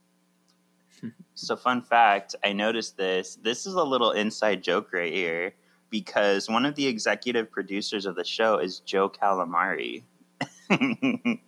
so, 1.35 1.55
fun 1.55 1.83
fact 1.83 2.35
I 2.45 2.53
noticed 2.53 2.97
this. 2.97 3.39
This 3.41 3.65
is 3.65 3.75
a 3.75 3.85
little 3.85 4.11
inside 4.11 4.61
joke 4.61 4.93
right 4.93 5.13
here 5.13 5.55
because 5.89 6.49
one 6.49 6.65
of 6.65 6.75
the 6.75 6.89
executive 6.89 7.49
producers 7.49 8.05
of 8.05 8.17
the 8.17 8.25
show 8.25 8.59
is 8.59 8.81
Joe 8.81 9.09
Calamari. 9.09 10.03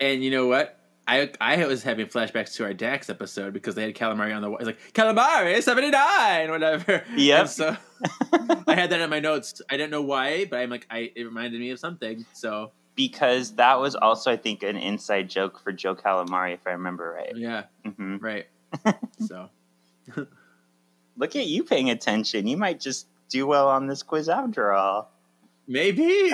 And 0.00 0.24
you 0.24 0.30
know 0.30 0.46
what? 0.46 0.79
I 1.10 1.30
I 1.40 1.66
was 1.66 1.82
having 1.82 2.06
flashbacks 2.06 2.54
to 2.56 2.64
our 2.64 2.72
Dax 2.74 3.10
episode 3.10 3.52
because 3.52 3.74
they 3.74 3.82
had 3.82 3.94
calamari 3.94 4.34
on 4.34 4.42
the 4.42 4.48
wall. 4.50 4.58
It's 4.58 4.66
like 4.66 4.92
calamari 4.92 5.60
seventy 5.62 5.90
nine, 5.90 6.50
whatever. 6.50 7.02
Yep. 7.16 7.40
And 7.40 7.48
so 7.50 7.76
I 8.68 8.74
had 8.74 8.90
that 8.90 9.00
in 9.00 9.10
my 9.10 9.20
notes. 9.20 9.60
I 9.70 9.76
didn't 9.76 9.90
know 9.90 10.02
why, 10.02 10.44
but 10.44 10.58
I'm 10.60 10.70
like, 10.70 10.86
I 10.90 11.10
it 11.14 11.24
reminded 11.24 11.60
me 11.60 11.70
of 11.70 11.78
something. 11.78 12.24
So 12.32 12.72
because 12.94 13.54
that 13.56 13.80
was 13.80 13.94
also, 13.94 14.30
I 14.30 14.36
think, 14.36 14.62
an 14.62 14.76
inside 14.76 15.30
joke 15.30 15.58
for 15.62 15.72
Joe 15.72 15.94
Calamari, 15.94 16.54
if 16.54 16.66
I 16.66 16.70
remember 16.72 17.12
right. 17.16 17.32
yeah, 17.36 17.64
hmm 17.84 18.16
right. 18.18 18.46
so 19.26 19.48
Look 21.16 21.36
at 21.36 21.46
you 21.46 21.64
paying 21.64 21.90
attention. 21.90 22.46
You 22.46 22.56
might 22.56 22.80
just 22.80 23.06
do 23.28 23.46
well 23.46 23.68
on 23.68 23.86
this 23.86 24.02
quiz 24.02 24.28
after 24.28 24.72
all. 24.72 25.10
maybe. 25.66 26.32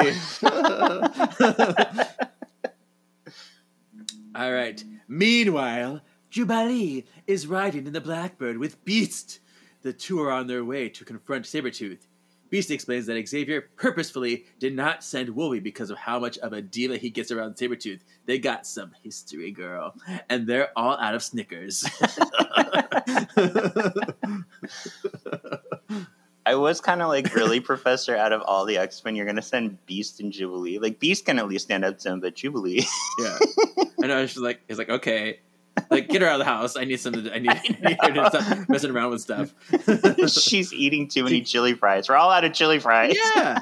All 4.37 4.53
right. 4.53 4.85
Meanwhile, 5.09 6.03
Jubilee 6.29 7.07
is 7.27 7.47
riding 7.47 7.87
in 7.87 7.95
the 7.95 8.03
Blackbird 8.03 8.59
with 8.59 8.85
Beast. 8.85 9.41
The 9.81 9.95
two 9.95 10.21
are 10.21 10.31
on 10.31 10.47
their 10.47 10.63
way 10.63 10.91
to 10.91 11.07
confront 11.07 11.47
Sabretooth. 11.47 12.01
Beast 12.51 12.71
explains 12.71 13.07
that 13.07 13.27
Xavier 13.27 13.71
purposefully 13.77 14.45
did 14.59 14.77
not 14.77 15.03
send 15.03 15.31
Wolvie 15.31 15.61
because 15.61 15.89
of 15.89 15.97
how 15.97 16.19
much 16.19 16.37
of 16.39 16.53
a 16.53 16.61
diva 16.61 16.99
he 16.99 17.09
gets 17.09 17.31
around 17.31 17.55
Sabretooth. 17.55 18.01
They 18.27 18.39
got 18.39 18.67
some 18.67 18.91
history, 19.03 19.53
girl. 19.53 19.95
And 20.29 20.47
they're 20.47 20.69
all 20.77 20.99
out 20.99 21.15
of 21.15 21.23
Snickers. 21.23 21.89
I 26.47 26.55
was 26.55 26.81
kind 26.81 27.03
of 27.03 27.09
like, 27.09 27.35
really, 27.35 27.59
Professor, 27.59 28.17
out 28.17 28.33
of 28.33 28.41
all 28.43 28.65
the 28.65 28.79
X 28.79 29.05
Men, 29.05 29.17
you're 29.17 29.27
going 29.27 29.37
to 29.37 29.43
send 29.43 29.85
Beast 29.85 30.21
and 30.21 30.33
Jubilee? 30.33 30.79
Like, 30.79 31.01
Beast 31.01 31.27
can 31.27 31.41
at 31.41 31.49
least 31.49 31.65
stand 31.65 31.85
up 31.85 31.99
to 31.99 32.13
him, 32.13 32.21
but 32.21 32.37
Jubilee. 32.37 32.87
yeah. 33.19 33.39
I 34.03 34.07
know. 34.07 34.25
She's 34.27 34.39
like, 34.39 34.61
he's 34.69 34.79
like, 34.79 34.89
okay. 34.89 35.41
Like, 35.91 36.09
get 36.09 36.23
her 36.23 36.29
out 36.29 36.41
of 36.41 36.47
the 36.47 36.51
house. 36.51 36.77
I 36.77 36.85
need 36.85 37.01
some. 37.01 37.15
I 37.15 37.41
need, 37.41 37.51
I 37.51 37.59
need 37.89 37.99
her 38.01 38.13
to 38.13 38.31
stop 38.31 38.69
messing 38.69 38.93
around 38.93 39.11
with 39.11 39.23
stuff. 39.23 39.53
She's 40.33 40.73
eating 40.73 41.09
too 41.09 41.25
many 41.25 41.43
chili 41.43 41.75
fries. 41.75 42.09
We're 42.09 42.15
all 42.15 42.31
out 42.31 42.45
of 42.45 42.53
chili 42.53 42.79
fries. 42.79 43.17
Yeah. 43.35 43.59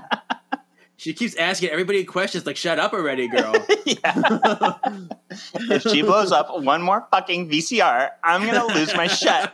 She 0.97 1.13
keeps 1.13 1.35
asking 1.37 1.71
everybody 1.71 2.05
questions 2.05 2.47
like, 2.47 2.57
shut 2.57 2.79
up 2.79 2.93
already, 2.93 3.29
girl. 3.29 3.53
yeah. 3.85 4.79
if 5.55 5.83
she 5.83 6.03
blows 6.03 6.31
up 6.33 6.49
one 6.63 6.83
more 6.83 7.07
fucking 7.11 7.51
VCR, 7.51 8.11
I'm 8.23 8.43
going 8.47 8.55
to 8.55 8.67
lose 8.75 8.95
my 8.95 9.07
shit. 9.09 9.51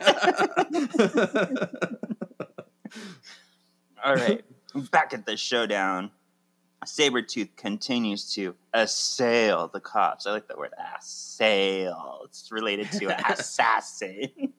All 4.03 4.15
right, 4.15 4.43
back 4.91 5.13
at 5.13 5.25
the 5.25 5.37
showdown. 5.37 6.11
Sabretooth 6.85 7.49
continues 7.57 8.33
to 8.33 8.55
assail 8.73 9.69
the 9.71 9.79
cops. 9.79 10.25
I 10.25 10.31
like 10.31 10.47
that 10.47 10.57
word 10.57 10.73
assail. 10.99 12.21
It's 12.25 12.51
related 12.51 12.91
to 12.93 13.31
assassin. 13.31 14.53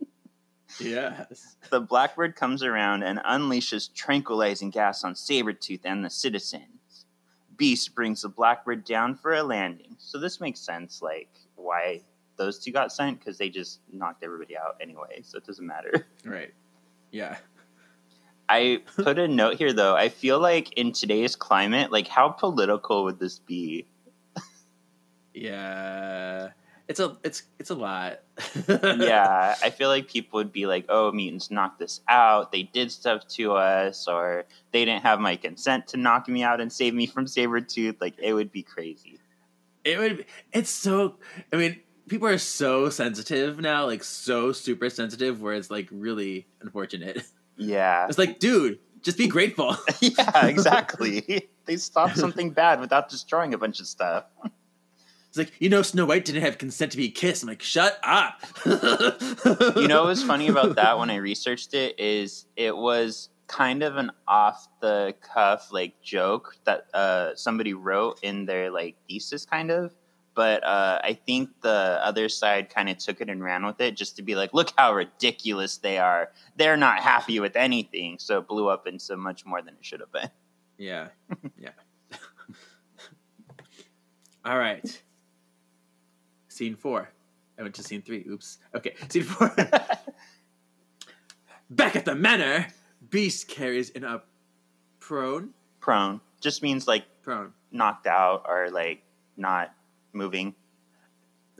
yes. 0.78 1.56
the 1.70 1.80
Blackbird 1.80 2.36
comes 2.36 2.62
around 2.62 3.02
and 3.02 3.18
unleashes 3.20 3.92
tranquilizing 3.92 4.70
gas 4.70 5.02
on 5.02 5.14
Sabretooth 5.14 5.80
and 5.84 6.04
the 6.04 6.10
citizens. 6.10 7.06
Beast 7.56 7.92
brings 7.94 8.22
the 8.22 8.28
Blackbird 8.28 8.84
down 8.84 9.16
for 9.16 9.34
a 9.34 9.42
landing. 9.42 9.96
So 9.98 10.18
this 10.18 10.40
makes 10.40 10.60
sense, 10.60 11.02
like, 11.02 11.28
why 11.56 12.02
those 12.36 12.58
two 12.58 12.70
got 12.72 12.92
sent, 12.92 13.18
because 13.18 13.36
they 13.36 13.48
just 13.48 13.80
knocked 13.92 14.22
everybody 14.22 14.56
out 14.56 14.76
anyway, 14.80 15.20
so 15.22 15.38
it 15.38 15.44
doesn't 15.46 15.66
matter. 15.66 16.06
Right. 16.24 16.54
Yeah. 17.10 17.36
I 18.52 18.82
put 18.96 19.18
a 19.18 19.26
note 19.26 19.56
here 19.56 19.72
though. 19.72 19.96
I 19.96 20.10
feel 20.10 20.38
like 20.38 20.72
in 20.74 20.92
today's 20.92 21.36
climate, 21.36 21.90
like 21.90 22.06
how 22.06 22.28
political 22.28 23.04
would 23.04 23.18
this 23.18 23.38
be? 23.38 23.86
Yeah. 25.32 26.50
It's 26.88 27.00
a 27.00 27.16
it's 27.24 27.44
it's 27.58 27.70
a 27.70 27.74
lot. 27.74 28.20
yeah, 28.68 29.54
I 29.62 29.70
feel 29.70 29.88
like 29.88 30.08
people 30.08 30.36
would 30.36 30.52
be 30.52 30.66
like, 30.66 30.84
"Oh, 30.90 31.10
mutants 31.10 31.50
knocked 31.50 31.78
this 31.78 32.02
out. 32.06 32.52
They 32.52 32.64
did 32.64 32.92
stuff 32.92 33.26
to 33.28 33.52
us, 33.52 34.06
or 34.06 34.44
they 34.72 34.84
didn't 34.84 35.02
have 35.02 35.18
my 35.18 35.36
consent 35.36 35.86
to 35.88 35.96
knock 35.96 36.28
me 36.28 36.42
out 36.42 36.60
and 36.60 36.70
save 36.70 36.92
me 36.92 37.06
from 37.06 37.24
Sabretooth." 37.24 37.96
Like 38.00 38.18
it 38.18 38.34
would 38.34 38.52
be 38.52 38.62
crazy. 38.62 39.20
It 39.84 39.98
would 39.98 40.26
it's 40.52 40.68
so 40.68 41.16
I 41.50 41.56
mean, 41.56 41.80
people 42.08 42.28
are 42.28 42.36
so 42.36 42.90
sensitive 42.90 43.58
now, 43.60 43.86
like 43.86 44.04
so 44.04 44.52
super 44.52 44.90
sensitive 44.90 45.40
where 45.40 45.54
it's 45.54 45.70
like 45.70 45.88
really 45.90 46.46
unfortunate. 46.60 47.22
Yeah. 47.56 48.06
It's 48.08 48.18
like, 48.18 48.38
dude, 48.38 48.78
just 49.02 49.18
be 49.18 49.28
grateful. 49.28 49.76
yeah, 50.00 50.46
exactly. 50.46 51.48
they 51.64 51.76
stopped 51.76 52.16
something 52.16 52.50
bad 52.50 52.80
without 52.80 53.08
destroying 53.08 53.54
a 53.54 53.58
bunch 53.58 53.80
of 53.80 53.86
stuff. 53.86 54.24
It's 55.28 55.38
like, 55.38 55.52
you 55.58 55.70
know, 55.70 55.80
Snow 55.80 56.04
White 56.04 56.26
didn't 56.26 56.42
have 56.42 56.58
consent 56.58 56.92
to 56.92 56.98
be 56.98 57.10
kissed. 57.10 57.42
I'm 57.42 57.48
like, 57.48 57.62
shut 57.62 57.98
up. 58.04 58.42
You 59.76 59.88
know 59.88 60.02
what 60.02 60.08
was 60.08 60.22
funny 60.22 60.48
about 60.48 60.76
that 60.76 60.98
when 60.98 61.10
I 61.10 61.16
researched 61.16 61.74
it 61.74 61.98
is 61.98 62.46
it 62.56 62.76
was 62.76 63.30
kind 63.46 63.82
of 63.82 63.96
an 63.96 64.10
off 64.28 64.68
the 64.80 65.14
cuff 65.20 65.72
like 65.72 66.00
joke 66.02 66.56
that 66.64 66.86
uh, 66.94 67.34
somebody 67.34 67.74
wrote 67.74 68.18
in 68.22 68.46
their 68.46 68.70
like 68.70 68.96
thesis 69.08 69.44
kind 69.44 69.70
of 69.70 69.92
but 70.34 70.62
uh, 70.64 70.98
i 71.04 71.12
think 71.12 71.50
the 71.62 71.98
other 72.02 72.28
side 72.28 72.70
kind 72.70 72.88
of 72.88 72.96
took 72.98 73.20
it 73.20 73.28
and 73.28 73.42
ran 73.42 73.64
with 73.66 73.80
it 73.80 73.96
just 73.96 74.16
to 74.16 74.22
be 74.22 74.34
like 74.34 74.52
look 74.54 74.72
how 74.76 74.92
ridiculous 74.94 75.76
they 75.78 75.98
are 75.98 76.30
they're 76.56 76.76
not 76.76 77.00
happy 77.00 77.38
with 77.40 77.56
anything 77.56 78.16
so 78.18 78.38
it 78.38 78.48
blew 78.48 78.68
up 78.68 78.86
into 78.86 79.16
much 79.16 79.44
more 79.46 79.60
than 79.62 79.74
it 79.74 79.84
should 79.84 80.00
have 80.00 80.12
been 80.12 80.30
Yeah. 80.78 81.08
Yeah. 81.58 81.70
All 84.44 84.58
right. 84.58 85.02
Scene 86.48 86.74
four. 86.74 87.08
I 87.58 87.62
went 87.62 87.74
to 87.76 87.82
scene 87.84 88.02
three. 88.02 88.24
Oops. 88.28 88.58
Okay. 88.74 88.94
Scene 89.08 89.22
four. 89.22 89.54
Back 91.70 91.96
at 91.96 92.04
the 92.04 92.14
manor, 92.14 92.66
Beast 93.10 93.48
carries 93.48 93.90
in 93.90 94.04
a 94.04 94.22
prone. 95.00 95.50
prone 95.80 96.20
just 96.40 96.62
means 96.62 96.86
like 96.88 97.04
Prone. 97.22 97.52
knocked 97.70 98.06
out 98.06 98.44
or 98.48 98.70
like 98.70 99.02
not 99.36 99.72
moving 100.12 100.54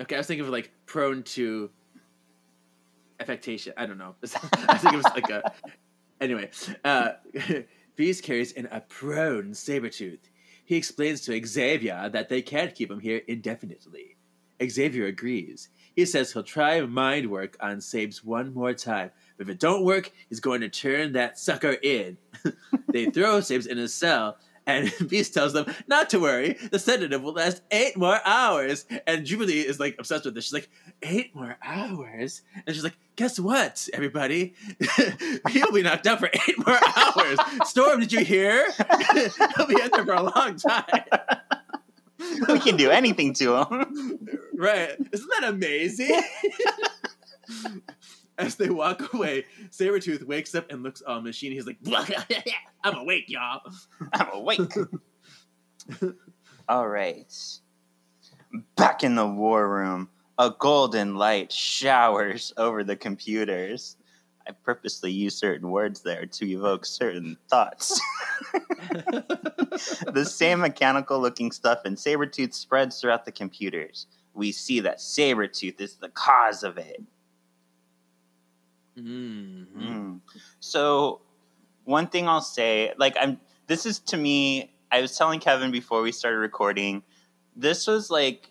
Okay, 0.00 0.16
I 0.16 0.18
was 0.18 0.26
thinking 0.26 0.44
of 0.44 0.50
like 0.50 0.72
prone 0.86 1.22
to 1.22 1.70
affectation. 3.20 3.72
I 3.76 3.86
don't 3.86 3.98
know. 3.98 4.14
I 4.68 4.78
think 4.78 4.94
it 4.94 4.96
was 4.96 5.06
like 5.14 5.30
a. 5.30 5.52
Anyway, 6.20 6.50
uh, 6.84 7.12
Beast 7.96 8.24
carries 8.24 8.52
in 8.52 8.66
a 8.66 8.80
prone 8.80 9.52
Sabretooth. 9.52 10.20
He 10.64 10.76
explains 10.76 11.20
to 11.22 11.44
Xavier 11.44 12.08
that 12.12 12.28
they 12.28 12.40
can't 12.40 12.74
keep 12.74 12.90
him 12.90 13.00
here 13.00 13.22
indefinitely. 13.28 14.16
Xavier 14.64 15.06
agrees. 15.06 15.68
He 15.94 16.06
says 16.06 16.32
he'll 16.32 16.44
try 16.44 16.80
mind 16.80 17.30
work 17.30 17.56
on 17.60 17.78
Sabes 17.78 18.24
one 18.24 18.54
more 18.54 18.72
time, 18.72 19.10
but 19.36 19.48
if 19.48 19.50
it 19.50 19.60
don't 19.60 19.84
work, 19.84 20.10
he's 20.28 20.40
going 20.40 20.62
to 20.62 20.68
turn 20.68 21.12
that 21.12 21.38
sucker 21.38 21.72
in. 21.82 22.16
they 22.88 23.06
throw 23.06 23.40
Sabes 23.40 23.66
in 23.66 23.78
a 23.78 23.88
cell, 23.88 24.38
and 24.66 24.92
Beast 25.08 25.34
tells 25.34 25.52
them 25.52 25.66
not 25.86 26.10
to 26.10 26.18
worry. 26.20 26.56
The 26.70 26.78
sedative 26.78 27.22
will 27.22 27.32
last 27.32 27.62
eight 27.70 27.96
more 27.96 28.20
hours. 28.24 28.84
And 29.06 29.24
Jubilee 29.26 29.60
is 29.60 29.80
like 29.80 29.96
obsessed 29.98 30.24
with 30.24 30.34
this. 30.34 30.44
She's 30.44 30.52
like, 30.52 30.70
eight 31.02 31.34
more 31.34 31.56
hours? 31.62 32.42
And 32.66 32.74
she's 32.74 32.84
like, 32.84 32.96
guess 33.16 33.38
what, 33.38 33.88
everybody? 33.92 34.54
He'll 35.50 35.72
be 35.72 35.82
knocked 35.82 36.06
out 36.06 36.20
for 36.20 36.30
eight 36.32 36.66
more 36.66 36.78
hours. 36.96 37.38
Storm, 37.64 38.00
did 38.00 38.12
you 38.12 38.24
hear? 38.24 38.70
He'll 39.56 39.66
be 39.66 39.80
in 39.82 39.90
there 39.92 40.04
for 40.04 40.14
a 40.14 40.22
long 40.22 40.56
time. 40.56 41.04
we 42.48 42.60
can 42.60 42.76
do 42.76 42.90
anything 42.90 43.34
to 43.34 43.56
him 43.56 44.28
Right. 44.54 44.96
Isn't 45.12 45.30
that 45.40 45.44
amazing? 45.48 46.22
As 48.38 48.56
they 48.56 48.70
walk 48.70 49.12
away, 49.14 49.44
Sabretooth 49.70 50.24
wakes 50.24 50.54
up 50.54 50.70
and 50.70 50.82
looks 50.82 51.02
on 51.02 51.24
machine. 51.24 51.52
He's 51.52 51.66
like, 51.66 51.78
I'm 52.84 52.96
awake, 52.96 53.24
y'all. 53.28 53.60
i'm 54.12 54.28
awake 54.32 54.60
all 56.68 56.88
right 56.88 57.32
back 58.76 59.02
in 59.02 59.14
the 59.14 59.26
war 59.26 59.68
room 59.68 60.08
a 60.38 60.52
golden 60.58 61.16
light 61.16 61.50
showers 61.50 62.52
over 62.56 62.84
the 62.84 62.94
computers 62.94 63.96
i 64.48 64.52
purposely 64.52 65.10
use 65.10 65.34
certain 65.34 65.70
words 65.70 66.02
there 66.02 66.26
to 66.26 66.48
evoke 66.48 66.86
certain 66.86 67.36
thoughts 67.48 68.00
the 70.12 70.24
same 70.24 70.60
mechanical 70.60 71.18
looking 71.20 71.52
stuff 71.52 71.80
in 71.84 71.94
Sabretooth 71.94 72.54
spreads 72.54 73.00
throughout 73.00 73.24
the 73.24 73.32
computers. 73.32 74.06
We 74.34 74.52
see 74.52 74.80
that 74.80 74.98
Sabretooth 74.98 75.80
is 75.80 75.96
the 75.96 76.08
cause 76.10 76.62
of 76.62 76.78
it. 76.78 77.02
Mm-hmm. 78.98 79.82
Mm. 79.82 80.20
So 80.60 81.20
one 81.84 82.06
thing 82.06 82.28
I'll 82.28 82.40
say, 82.40 82.92
like 82.98 83.16
I'm 83.18 83.40
this 83.66 83.86
is 83.86 83.98
to 84.00 84.16
me, 84.16 84.72
I 84.90 85.00
was 85.00 85.16
telling 85.16 85.40
Kevin 85.40 85.70
before 85.70 86.02
we 86.02 86.12
started 86.12 86.38
recording, 86.38 87.02
this 87.56 87.86
was 87.86 88.10
like 88.10 88.50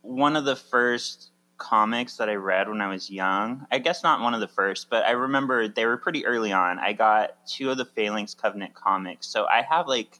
one 0.00 0.36
of 0.36 0.44
the 0.44 0.56
first 0.56 1.30
comics 1.58 2.16
that 2.16 2.28
I 2.28 2.34
read 2.34 2.68
when 2.68 2.80
I 2.80 2.88
was 2.88 3.08
young. 3.08 3.66
I 3.70 3.78
guess 3.78 4.02
not 4.02 4.20
one 4.20 4.34
of 4.34 4.40
the 4.40 4.48
first, 4.48 4.90
but 4.90 5.04
I 5.04 5.12
remember 5.12 5.68
they 5.68 5.86
were 5.86 5.96
pretty 5.96 6.26
early 6.26 6.52
on. 6.52 6.80
I 6.80 6.92
got 6.92 7.46
two 7.46 7.70
of 7.70 7.78
the 7.78 7.84
Phalanx 7.84 8.34
Covenant 8.34 8.74
comics. 8.74 9.28
So 9.28 9.46
I 9.46 9.62
have 9.62 9.86
like 9.86 10.18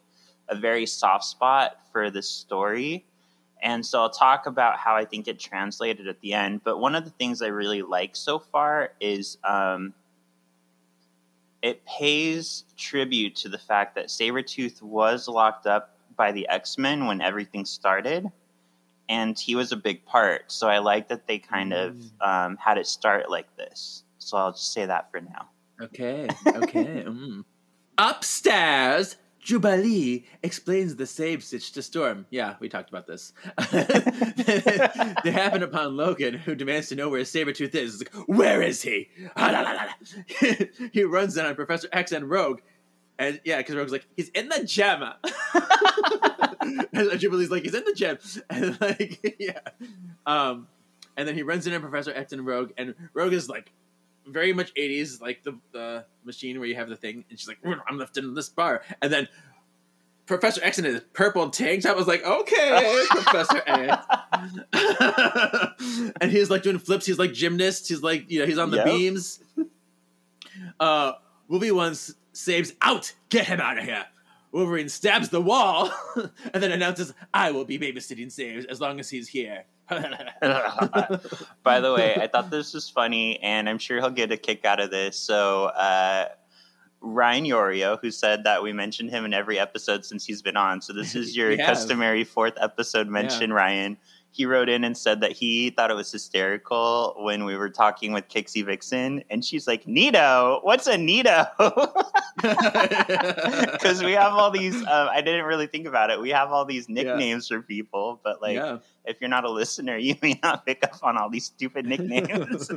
a 0.49 0.55
very 0.55 0.87
soft 0.87 1.25
spot 1.25 1.79
for 1.91 2.11
this 2.11 2.29
story. 2.29 3.05
And 3.63 3.87
so 3.87 4.01
I'll 4.01 4.11
talk 4.11 4.47
about 4.47 4.77
how 4.79 4.97
I 4.97 5.05
think 5.05 5.29
it 5.29 5.39
translated 5.39 6.09
at 6.09 6.21
the 6.21 6.35
end. 6.35 6.63
But 6.65 6.79
one 6.79 6.97
of 6.97 7.05
the 7.05 7.11
things 7.11 7.41
I 7.41 7.47
really 7.47 7.83
like 7.83 8.17
so 8.17 8.41
far 8.41 8.93
is 9.01 9.39
um, 9.45 9.95
it 11.63 11.85
pays 11.87 12.65
tribute 12.77 13.37
to 13.37 13.49
the 13.49 13.59
fact 13.59 13.95
that 13.95 14.07
Sabretooth 14.07 14.83
was 14.83 15.29
locked 15.29 15.67
up 15.67 15.97
by 16.17 16.33
the 16.33 16.49
X 16.49 16.77
Men 16.77 17.07
when 17.07 17.21
everything 17.21 17.65
started. 17.65 18.27
And 19.09 19.39
he 19.39 19.55
was 19.55 19.71
a 19.71 19.77
big 19.77 20.05
part. 20.05 20.51
So 20.51 20.69
I 20.69 20.79
like 20.79 21.09
that 21.09 21.29
they 21.29 21.39
kind 21.39 21.73
of 21.73 21.97
um, 22.21 22.57
had 22.57 22.79
it 22.79 22.87
start 22.87 23.31
like 23.31 23.57
this. 23.57 24.03
So 24.19 24.37
I'll 24.37 24.53
just 24.53 24.73
say 24.73 24.87
that 24.87 25.11
for 25.11 25.21
now. 25.21 25.49
Okay, 25.81 26.29
okay. 26.47 27.05
mm. 27.07 27.45
Upstairs, 27.99 29.17
Jubilee 29.43 30.25
explains 30.45 30.95
the 30.95 31.05
save 31.05 31.43
stitch 31.43 31.73
to 31.73 31.83
Storm. 31.83 32.27
Yeah, 32.31 32.55
we 32.61 32.69
talked 32.69 32.89
about 32.89 33.09
this. 33.09 33.33
they 33.73 35.33
happen 35.33 35.65
upon 35.65 35.97
Logan, 35.97 36.35
who 36.35 36.55
demands 36.55 36.89
to 36.89 36.95
know 36.95 37.09
where 37.09 37.23
Sabretooth 37.23 37.75
is. 37.75 38.01
It's 38.01 38.15
like, 38.15 38.29
where 38.29 38.63
is 38.63 38.83
he? 38.83 39.09
he 40.93 41.03
runs 41.03 41.37
in 41.37 41.45
on 41.45 41.57
Professor 41.57 41.89
X 41.93 42.13
and 42.13 42.31
Rogue. 42.31 42.61
And 43.19 43.41
yeah, 43.45 43.59
because 43.59 43.75
Rogue's 43.75 43.91
like, 43.91 44.07
he's 44.17 44.29
in 44.29 44.49
the 44.49 44.63
gem. 44.65 45.03
and 46.93 47.21
Jubilee's 47.21 47.51
like, 47.51 47.65
he's 47.65 47.75
in 47.75 47.85
the 47.85 47.95
gem. 47.95 48.19
And 48.49 48.81
like, 48.81 49.37
yeah. 49.41 49.59
Um, 50.25 50.69
and 51.17 51.27
then 51.27 51.35
he 51.35 51.43
runs 51.43 51.67
in 51.67 51.75
on 51.75 51.81
Professor 51.81 52.13
X 52.15 52.33
and 52.33 52.47
Rogue, 52.47 52.71
and 52.79 52.95
Rogue 53.13 53.33
is 53.33 53.49
like, 53.49 53.73
very 54.27 54.53
much 54.53 54.73
80s, 54.75 55.21
like 55.21 55.43
the, 55.43 55.59
the 55.73 56.05
machine 56.25 56.59
where 56.59 56.69
you 56.69 56.75
have 56.77 56.89
the 56.89 56.97
thing, 56.97 57.25
and 57.29 57.39
she's 57.39 57.49
like, 57.49 57.59
I'm 57.89 57.99
lifting 57.99 58.25
in 58.25 58.35
this 58.35 58.49
bar. 58.49 58.83
And 59.01 59.13
then 59.13 59.29
Professor 60.27 60.61
X 60.63 60.79
in 60.79 60.85
his 60.85 61.01
purple 61.13 61.51
tank 61.51 61.83
top 61.83 61.97
was 61.97 62.07
like, 62.07 62.25
okay, 62.25 63.05
Professor 63.11 63.63
X. 63.67 64.07
and 66.21 66.31
he's 66.31 66.51
like 66.51 66.63
doing 66.63 66.79
flips, 66.79 67.07
he's 67.07 67.19
like 67.19 67.33
gymnast, 67.33 67.89
he's 67.89 68.03
like, 68.03 68.31
you 68.31 68.39
know, 68.39 68.47
he's 68.47 68.59
on 68.59 68.71
the 68.71 68.77
Yep. 68.79 68.87
beams. 68.87 69.41
Uh 70.79 71.13
Wolverine 71.49 71.77
once 71.77 72.15
Sabes 72.33 72.73
out, 72.81 73.13
get 73.29 73.47
him 73.47 73.61
out 73.61 73.79
of 73.79 73.85
here. 73.85 74.05
Wolverine 74.53 74.89
stabs 74.89 75.29
the 75.29 75.41
wall 75.41 75.91
and 76.55 76.63
then 76.63 76.73
announces, 76.73 77.13
I 77.35 77.51
will 77.51 77.65
be 77.65 77.79
babysitting 77.79 78.27
Sabes 78.29 78.65
as 78.67 78.81
long 78.81 79.01
as 79.01 79.11
he's 79.11 79.29
here. 79.29 79.65
By 81.63 81.81
the 81.81 81.93
way, 81.95 82.17
I 82.17 82.27
thought 82.27 82.51
this 82.51 82.75
was 82.75 82.89
funny, 82.89 83.39
and 83.43 83.69
I'm 83.69 83.79
sure 83.79 83.99
he'll 83.99 84.11
get 84.11 84.33
a 84.33 84.37
kick 84.37 84.65
out 84.65 84.81
of 84.81 84.91
this. 84.91 85.17
So, 85.17 85.67
uh, 85.67 86.29
Ryan 87.01 87.45
Yorio, 87.45 87.99
who 88.01 88.11
said 88.11 88.45
that 88.45 88.63
we 88.63 88.73
mentioned 88.73 89.11
him 89.11 89.25
in 89.25 89.35
every 89.35 89.59
episode 89.59 90.05
since 90.05 90.25
he's 90.25 90.41
been 90.41 90.57
on. 90.57 90.81
So, 90.81 90.93
this 90.93 91.15
is 91.15 91.37
your 91.37 91.57
customary 91.67 92.25
fourth 92.25 92.55
episode 92.61 93.09
mention, 93.09 93.53
Ryan. 93.53 93.97
He 94.35 94.47
wrote 94.47 94.71
in 94.71 94.83
and 94.83 94.97
said 94.97 95.21
that 95.21 95.33
he 95.33 95.69
thought 95.71 95.91
it 95.91 95.95
was 95.95 96.11
hysterical 96.11 97.15
when 97.19 97.45
we 97.45 97.55
were 97.55 97.69
talking 97.69 98.13
with 98.13 98.29
Kixie 98.29 98.65
Vixen, 98.65 99.23
and 99.29 99.45
she's 99.45 99.67
like, 99.67 99.87
Nito, 99.87 100.61
what's 100.63 100.87
a 100.87 100.97
Nito? 100.97 101.45
Because 102.43 104.03
we 104.03 104.13
have 104.13 104.33
all 104.33 104.51
these, 104.51 104.83
uh, 104.85 105.09
I 105.11 105.21
didn't 105.21 105.45
really 105.45 105.67
think 105.67 105.87
about 105.87 106.11
it. 106.11 106.21
We 106.21 106.31
have 106.31 106.51
all 106.51 106.65
these 106.65 106.89
nicknames 106.89 107.47
for 107.47 107.61
people, 107.61 108.21
but 108.25 108.41
like, 108.41 108.57
yeah. 108.57 108.79
if 109.05 109.21
you're 109.21 109.31
not 109.31 109.45
a 109.45 109.51
listener, 109.51 109.97
you 109.97 110.17
may 110.23 110.41
not 110.43 110.65
pick 110.67 110.83
up 110.83 110.99
on 111.03 111.19
all 111.19 111.29
these 111.29 111.45
stupid 111.45 111.87
nicknames. 111.87 112.71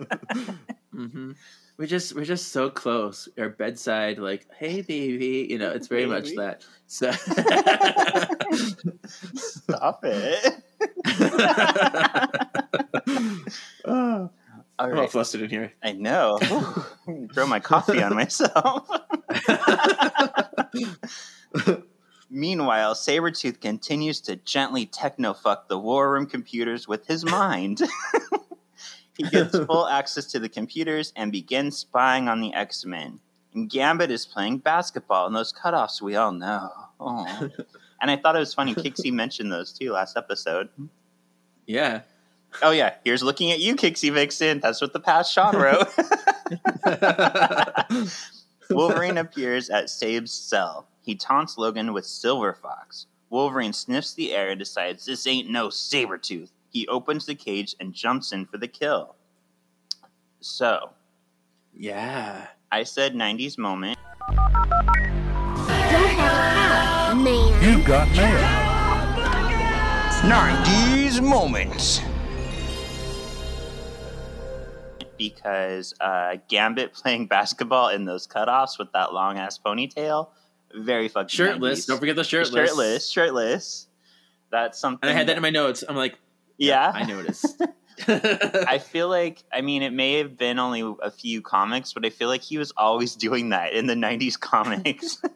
hmm 0.91 1.31
We're 1.77 1.87
just 1.87 2.15
we're 2.15 2.25
just 2.25 2.49
so 2.49 2.69
close. 2.69 3.27
Our 3.37 3.49
bedside, 3.49 4.19
like, 4.19 4.45
hey 4.57 4.81
baby, 4.81 5.47
you 5.49 5.57
know, 5.57 5.71
it's 5.71 5.87
very 5.87 6.05
much 6.05 6.35
that. 6.35 6.65
So 6.87 7.11
Stop 9.35 10.01
it. 10.03 10.63
Oh, 13.85 14.29
All 14.77 14.87
I'm 14.87 14.93
all 14.95 15.01
right. 15.01 15.09
flustered 15.09 15.41
in 15.41 15.49
here. 15.49 15.71
I 15.81 15.93
know. 15.93 16.37
Throw 17.33 17.47
my 17.47 17.61
coffee 17.61 18.03
on 18.03 18.13
myself. 18.13 18.85
Meanwhile, 22.29 22.95
Sabretooth 22.95 23.61
continues 23.61 24.19
to 24.21 24.35
gently 24.35 24.85
techno-fuck 24.85 25.69
the 25.69 25.79
war 25.79 26.11
room 26.11 26.25
computers 26.25 26.89
with 26.89 27.07
his 27.07 27.23
mind. 27.23 27.81
he 29.15 29.23
gets 29.23 29.57
full 29.57 29.87
access 29.87 30.25
to 30.25 30.39
the 30.39 30.49
computers 30.49 31.13
and 31.15 31.31
begins 31.31 31.77
spying 31.77 32.27
on 32.27 32.41
the 32.41 32.53
X-Men. 32.53 33.21
And 33.53 33.69
Gambit 33.69 34.11
is 34.11 34.25
playing 34.25 34.57
basketball, 34.57 35.27
and 35.27 35.35
those 35.35 35.53
cutoffs 35.53 36.01
we 36.01 36.17
all 36.17 36.33
know. 36.33 36.69
Oh. 36.99 37.49
And 38.05 38.11
I 38.11 38.17
thought 38.17 38.35
it 38.35 38.39
was 38.39 38.53
funny. 38.53 38.75
Kixie 38.75 39.11
mentioned 39.11 39.51
those 39.51 39.73
too 39.73 39.91
last 39.91 40.15
episode. 40.15 40.69
yeah. 41.65 42.01
Oh 42.61 42.69
yeah, 42.69 42.93
here's 43.03 43.23
looking 43.23 43.51
at 43.51 43.59
you, 43.59 43.75
Kixie 43.75 44.13
Vixen. 44.13 44.59
That's 44.59 44.79
what 44.79 44.93
the 44.93 44.99
past 44.99 45.33
Shawn 45.33 45.55
wrote. 45.55 45.87
Wolverine 48.69 49.17
appears 49.17 49.71
at 49.71 49.89
Sabe's 49.89 50.31
cell. 50.31 50.87
He 51.01 51.15
taunts 51.15 51.57
Logan 51.57 51.93
with 51.93 52.05
Silver 52.05 52.53
Fox. 52.53 53.07
Wolverine 53.31 53.73
sniffs 53.73 54.13
the 54.13 54.33
air 54.33 54.51
and 54.51 54.59
decides 54.59 55.03
this 55.03 55.25
ain't 55.25 55.49
no 55.49 55.69
Sabretooth. 55.69 56.51
He 56.69 56.87
opens 56.87 57.25
the 57.25 57.33
cage 57.33 57.75
and 57.79 57.91
jumps 57.91 58.31
in 58.33 58.45
for 58.45 58.59
the 58.59 58.67
kill. 58.67 59.15
So, 60.41 60.91
yeah. 61.73 62.49
I 62.71 62.83
said 62.83 63.15
90s 63.15 63.57
moment. 63.57 63.97
Man. 67.23 67.63
You 67.63 67.83
got 67.85 68.07
mail. 68.15 68.39
90s 70.29 71.21
moments. 71.21 72.01
because 75.17 75.93
uh, 76.01 76.37
Gambit 76.49 76.93
playing 76.93 77.27
basketball 77.27 77.89
in 77.89 78.05
those 78.05 78.27
cutoffs 78.27 78.77
with 78.77 78.91
that 78.91 79.13
long 79.13 79.37
ass 79.37 79.57
ponytail, 79.57 80.29
very 80.73 81.07
fucking 81.07 81.29
Shirtless. 81.29 81.85
90s. 81.85 81.87
Don't 81.87 81.99
forget 81.99 82.15
the 82.15 82.23
shirtless. 82.23 82.69
shirtless, 82.69 83.09
shirtless. 83.09 83.87
That's 84.51 84.79
something. 84.79 85.09
And 85.09 85.15
I 85.15 85.17
had 85.17 85.27
that 85.27 85.37
in 85.37 85.41
my 85.41 85.49
notes. 85.49 85.83
I'm 85.87 85.95
like, 85.95 86.17
yeah. 86.57 86.91
I 86.93 87.05
noticed. 87.05 87.61
I 88.07 88.77
feel 88.79 89.07
like 89.07 89.41
I 89.53 89.61
mean 89.61 89.81
it 89.81 89.93
may 89.93 90.17
have 90.17 90.37
been 90.37 90.59
only 90.59 90.81
a 91.01 91.09
few 91.09 91.41
comics, 91.41 91.93
but 91.93 92.05
I 92.05 92.09
feel 92.09 92.27
like 92.27 92.41
he 92.41 92.57
was 92.57 92.73
always 92.75 93.15
doing 93.15 93.49
that 93.49 93.71
in 93.71 93.87
the 93.87 93.93
'90s 93.93 94.37
comics. 94.37 95.21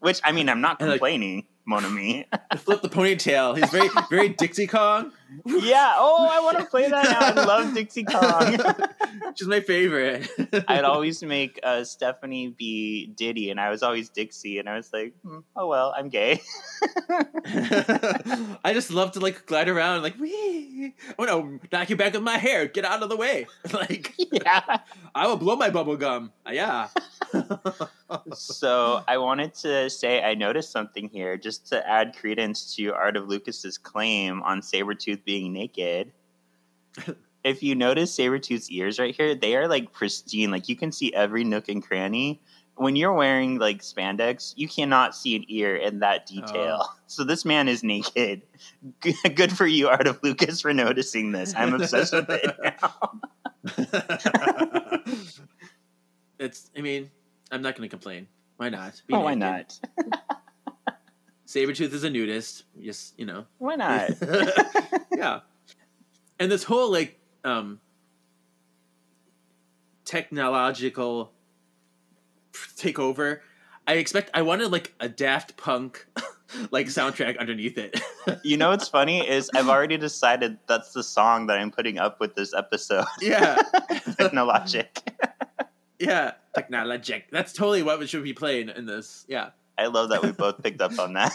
Which 0.00 0.20
I 0.24 0.32
mean, 0.32 0.48
I'm 0.48 0.60
not 0.60 0.80
And, 0.80 0.88
like- 0.90 0.98
complaining, 1.00 1.44
Mon 1.66 1.84
ami. 1.84 2.26
Flip 2.58 2.80
the 2.82 2.88
ponytail. 2.88 3.56
He's 3.58 3.70
very, 3.70 3.88
very 4.10 4.28
Dixie 4.38 4.66
Kong. 4.66 5.12
Yeah. 5.44 5.94
Oh, 5.96 6.28
I 6.30 6.40
want 6.40 6.58
to 6.58 6.64
play 6.64 6.88
that 6.88 7.04
now. 7.04 7.42
I 7.42 7.46
love 7.46 7.74
Dixie 7.74 8.04
Kong. 8.04 8.58
She's 9.34 9.48
my 9.48 9.60
favorite. 9.60 10.28
I'd 10.68 10.84
always 10.84 11.22
make 11.22 11.60
uh, 11.62 11.84
Stephanie 11.84 12.48
be 12.48 13.06
Diddy, 13.06 13.50
and 13.50 13.60
I 13.60 13.70
was 13.70 13.82
always 13.82 14.08
Dixie, 14.08 14.58
and 14.58 14.68
I 14.68 14.76
was 14.76 14.92
like, 14.92 15.12
hmm, 15.22 15.38
oh 15.56 15.66
well, 15.68 15.94
I'm 15.96 16.08
gay. 16.08 16.40
I 18.64 18.72
just 18.72 18.90
love 18.90 19.12
to 19.12 19.20
like 19.20 19.46
glide 19.46 19.68
around, 19.68 20.02
like 20.02 20.18
wee. 20.18 20.94
Oh 21.18 21.24
no, 21.24 21.58
knock 21.72 21.90
you 21.90 21.96
back 21.96 22.14
with 22.14 22.22
my 22.22 22.38
hair. 22.38 22.66
Get 22.66 22.84
out 22.84 23.02
of 23.02 23.08
the 23.08 23.16
way. 23.16 23.46
Like 23.72 24.14
yeah. 24.18 24.78
I 25.14 25.26
will 25.26 25.36
blow 25.36 25.54
my 25.54 25.70
bubble 25.70 25.96
gum. 25.96 26.32
Uh, 26.46 26.52
Yeah. 26.52 26.88
So 28.32 29.02
I 29.06 29.18
wanted 29.18 29.54
to 29.56 29.90
say 29.90 30.22
I 30.22 30.34
noticed 30.34 30.72
something 30.72 31.08
here, 31.08 31.36
just 31.36 31.66
to 31.68 31.86
add 31.86 32.16
credence 32.16 32.74
to 32.76 32.94
Art 32.94 33.16
of 33.16 33.28
Lucas's 33.28 33.76
claim 33.76 34.42
on 34.42 34.60
Sabretooth 34.60 35.17
being 35.24 35.52
naked. 35.52 36.12
if 37.44 37.62
you 37.62 37.74
notice 37.74 38.16
Sabretooth's 38.16 38.70
ears 38.70 38.98
right 38.98 39.14
here, 39.14 39.34
they 39.34 39.56
are 39.56 39.68
like 39.68 39.92
pristine. 39.92 40.50
Like 40.50 40.68
you 40.68 40.76
can 40.76 40.92
see 40.92 41.12
every 41.14 41.44
nook 41.44 41.68
and 41.68 41.82
cranny. 41.82 42.40
When 42.76 42.94
you're 42.94 43.12
wearing 43.12 43.58
like 43.58 43.82
spandex, 43.82 44.52
you 44.56 44.68
cannot 44.68 45.16
see 45.16 45.34
an 45.34 45.44
ear 45.48 45.74
in 45.74 45.98
that 45.98 46.26
detail. 46.26 46.78
Oh. 46.82 46.94
So 47.08 47.24
this 47.24 47.44
man 47.44 47.66
is 47.66 47.82
naked. 47.82 48.42
Good 49.34 49.56
for 49.56 49.66
you, 49.66 49.88
Art 49.88 50.06
of 50.06 50.22
Lucas, 50.22 50.60
for 50.60 50.72
noticing 50.72 51.32
this. 51.32 51.54
I'm 51.56 51.74
obsessed 51.74 52.12
with 52.12 52.30
it 52.30 52.56
now. 52.62 53.20
it's. 56.38 56.70
I 56.76 56.80
mean, 56.80 57.10
I'm 57.50 57.62
not 57.62 57.74
going 57.74 57.88
to 57.88 57.90
complain. 57.90 58.28
Why 58.58 58.68
not? 58.68 59.02
Be 59.06 59.14
Oh, 59.14 59.20
why 59.20 59.34
not? 59.34 59.78
Sabretooth 61.48 61.94
is 61.94 62.04
a 62.04 62.10
nudist. 62.10 62.64
Just 62.80 63.18
you 63.18 63.24
know. 63.24 63.46
Why 63.56 63.74
not? 63.76 64.10
yeah. 65.16 65.40
And 66.38 66.52
this 66.52 66.62
whole 66.62 66.92
like 66.92 67.18
um 67.42 67.80
technological 70.04 71.32
takeover, 72.76 73.40
I 73.86 73.94
expect 73.94 74.30
I 74.34 74.42
wanted 74.42 74.70
like 74.70 74.94
a 75.00 75.08
Daft 75.08 75.56
Punk 75.56 76.06
like 76.70 76.86
soundtrack 76.88 77.38
underneath 77.38 77.78
it. 77.78 77.98
You 78.44 78.58
know 78.58 78.68
what's 78.68 78.88
funny 78.88 79.26
is 79.26 79.50
I've 79.54 79.70
already 79.70 79.96
decided 79.96 80.58
that's 80.66 80.92
the 80.92 81.02
song 81.02 81.46
that 81.46 81.58
I'm 81.58 81.70
putting 81.70 81.98
up 81.98 82.20
with 82.20 82.34
this 82.34 82.52
episode. 82.52 83.06
yeah, 83.22 83.56
Technologic. 84.18 85.00
yeah, 85.98 86.32
technologic. 86.54 87.30
That's 87.30 87.54
totally 87.54 87.82
what 87.82 87.98
we 87.98 88.06
should 88.06 88.22
be 88.22 88.34
playing 88.34 88.68
in 88.68 88.84
this. 88.84 89.24
Yeah. 89.28 89.50
I 89.78 89.86
love 89.86 90.10
that 90.10 90.22
we 90.22 90.32
both 90.32 90.60
picked 90.60 90.80
up 90.80 90.98
on 90.98 91.12
that. 91.12 91.32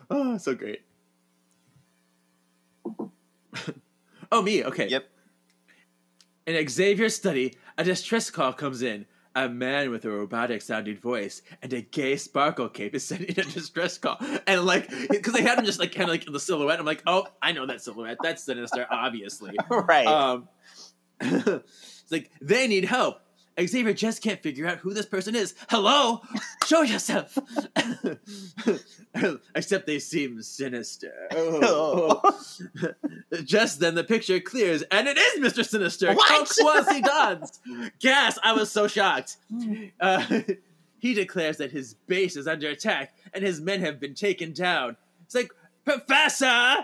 oh, 0.10 0.38
so 0.38 0.54
great. 0.54 0.80
oh, 4.32 4.40
me. 4.40 4.64
Okay. 4.64 4.88
Yep. 4.88 5.08
In 6.46 6.68
Xavier's 6.68 7.14
study, 7.14 7.54
a 7.76 7.84
distress 7.84 8.30
call 8.30 8.54
comes 8.54 8.82
in. 8.82 9.06
A 9.34 9.48
man 9.48 9.90
with 9.90 10.04
a 10.04 10.10
robotic 10.10 10.60
sounding 10.60 10.98
voice 10.98 11.40
and 11.62 11.72
a 11.72 11.80
gay 11.80 12.16
sparkle 12.16 12.68
cape 12.68 12.94
is 12.94 13.02
sending 13.08 13.30
a 13.30 13.42
distress 13.42 13.96
call. 13.96 14.18
And 14.46 14.64
like, 14.66 14.90
because 15.08 15.32
they 15.32 15.40
had 15.42 15.58
him 15.58 15.64
just 15.64 15.78
like 15.78 15.92
kind 15.92 16.04
of 16.04 16.10
like 16.10 16.26
in 16.26 16.34
the 16.34 16.40
silhouette. 16.40 16.78
I'm 16.78 16.84
like, 16.84 17.02
oh, 17.06 17.26
I 17.40 17.52
know 17.52 17.64
that 17.66 17.82
silhouette. 17.82 18.18
That's 18.22 18.42
Sinister, 18.42 18.86
obviously. 18.90 19.56
right. 19.70 20.06
Um, 20.06 20.48
it's 21.20 22.10
like 22.10 22.30
they 22.42 22.66
need 22.68 22.84
help. 22.84 23.20
Xavier 23.60 23.92
just 23.92 24.22
can't 24.22 24.42
figure 24.42 24.66
out 24.66 24.78
who 24.78 24.94
this 24.94 25.06
person 25.06 25.34
is. 25.34 25.54
Hello, 25.68 26.22
show 26.66 26.82
yourself. 26.82 27.36
Except 29.54 29.86
they 29.86 29.98
seem 29.98 30.42
sinister. 30.42 31.12
Oh. 31.64 32.20
just 33.44 33.80
then, 33.80 33.94
the 33.94 34.04
picture 34.04 34.40
clears, 34.40 34.82
and 34.90 35.06
it 35.06 35.16
is 35.18 35.40
Mister 35.40 35.62
Sinister. 35.62 36.12
What? 36.14 36.48
Quasi 36.58 37.00
dons. 37.02 37.60
Gas! 38.00 38.38
I 38.42 38.52
was 38.52 38.70
so 38.70 38.86
shocked. 38.88 39.36
Uh, 40.00 40.40
he 40.98 41.14
declares 41.14 41.58
that 41.58 41.70
his 41.70 41.94
base 42.06 42.36
is 42.36 42.46
under 42.48 42.68
attack, 42.68 43.14
and 43.34 43.44
his 43.44 43.60
men 43.60 43.80
have 43.80 44.00
been 44.00 44.14
taken 44.14 44.52
down. 44.52 44.96
It's 45.24 45.34
like. 45.34 45.50
Professor! 45.84 46.76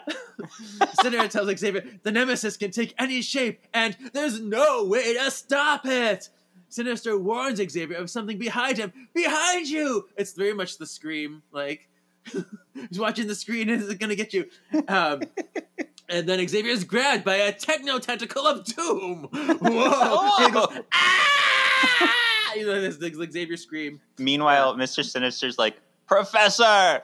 Sinister 1.01 1.29
tells 1.29 1.57
Xavier 1.61 1.85
the 2.03 2.11
Nemesis 2.11 2.57
can 2.57 2.73
take 2.73 2.95
any 2.99 3.23
shape, 3.23 3.61
and 3.73 3.97
there's 4.13 4.41
no 4.41 4.87
way 4.87 5.15
to 5.15 5.31
stop 5.31 5.87
it. 5.87 6.31
Sinister 6.69 7.19
warns 7.19 7.59
Xavier 7.59 7.97
of 7.97 8.11
something 8.11 8.39
behind 8.39 8.79
him. 8.79 8.93
Behind 9.15 9.67
you! 9.69 10.09
It's 10.17 10.33
very 10.33 10.55
much 10.55 10.79
the 10.79 10.87
scream. 10.87 11.43
Like 11.53 11.89
he's 12.33 12.99
watching 12.99 13.27
the 13.27 13.35
screen 13.35 13.69
and 13.71 13.83
it's 13.83 13.95
gonna 13.95 14.15
get 14.15 14.35
you. 14.35 14.47
Um, 14.87 15.23
and 16.09 16.29
then 16.29 16.47
Xavier 16.47 16.71
is 16.71 16.85
grabbed 16.85 17.25
by 17.25 17.37
a 17.37 17.53
techno 17.53 17.99
tentacle 17.99 18.47
of 18.47 18.65
doom. 18.65 19.29
Whoa! 19.33 20.37
And 20.39 20.47
he 20.47 20.53
goes, 20.53 20.85
ah! 20.93 22.15
You 22.57 22.67
know 22.67 22.81
this, 22.81 22.97
this 22.97 23.15
Xavier 23.33 23.57
scream. 23.57 24.01
Meanwhile, 24.19 24.77
Mr. 24.77 25.05
Sinister's 25.05 25.59
like, 25.59 25.81
Professor! 26.07 27.03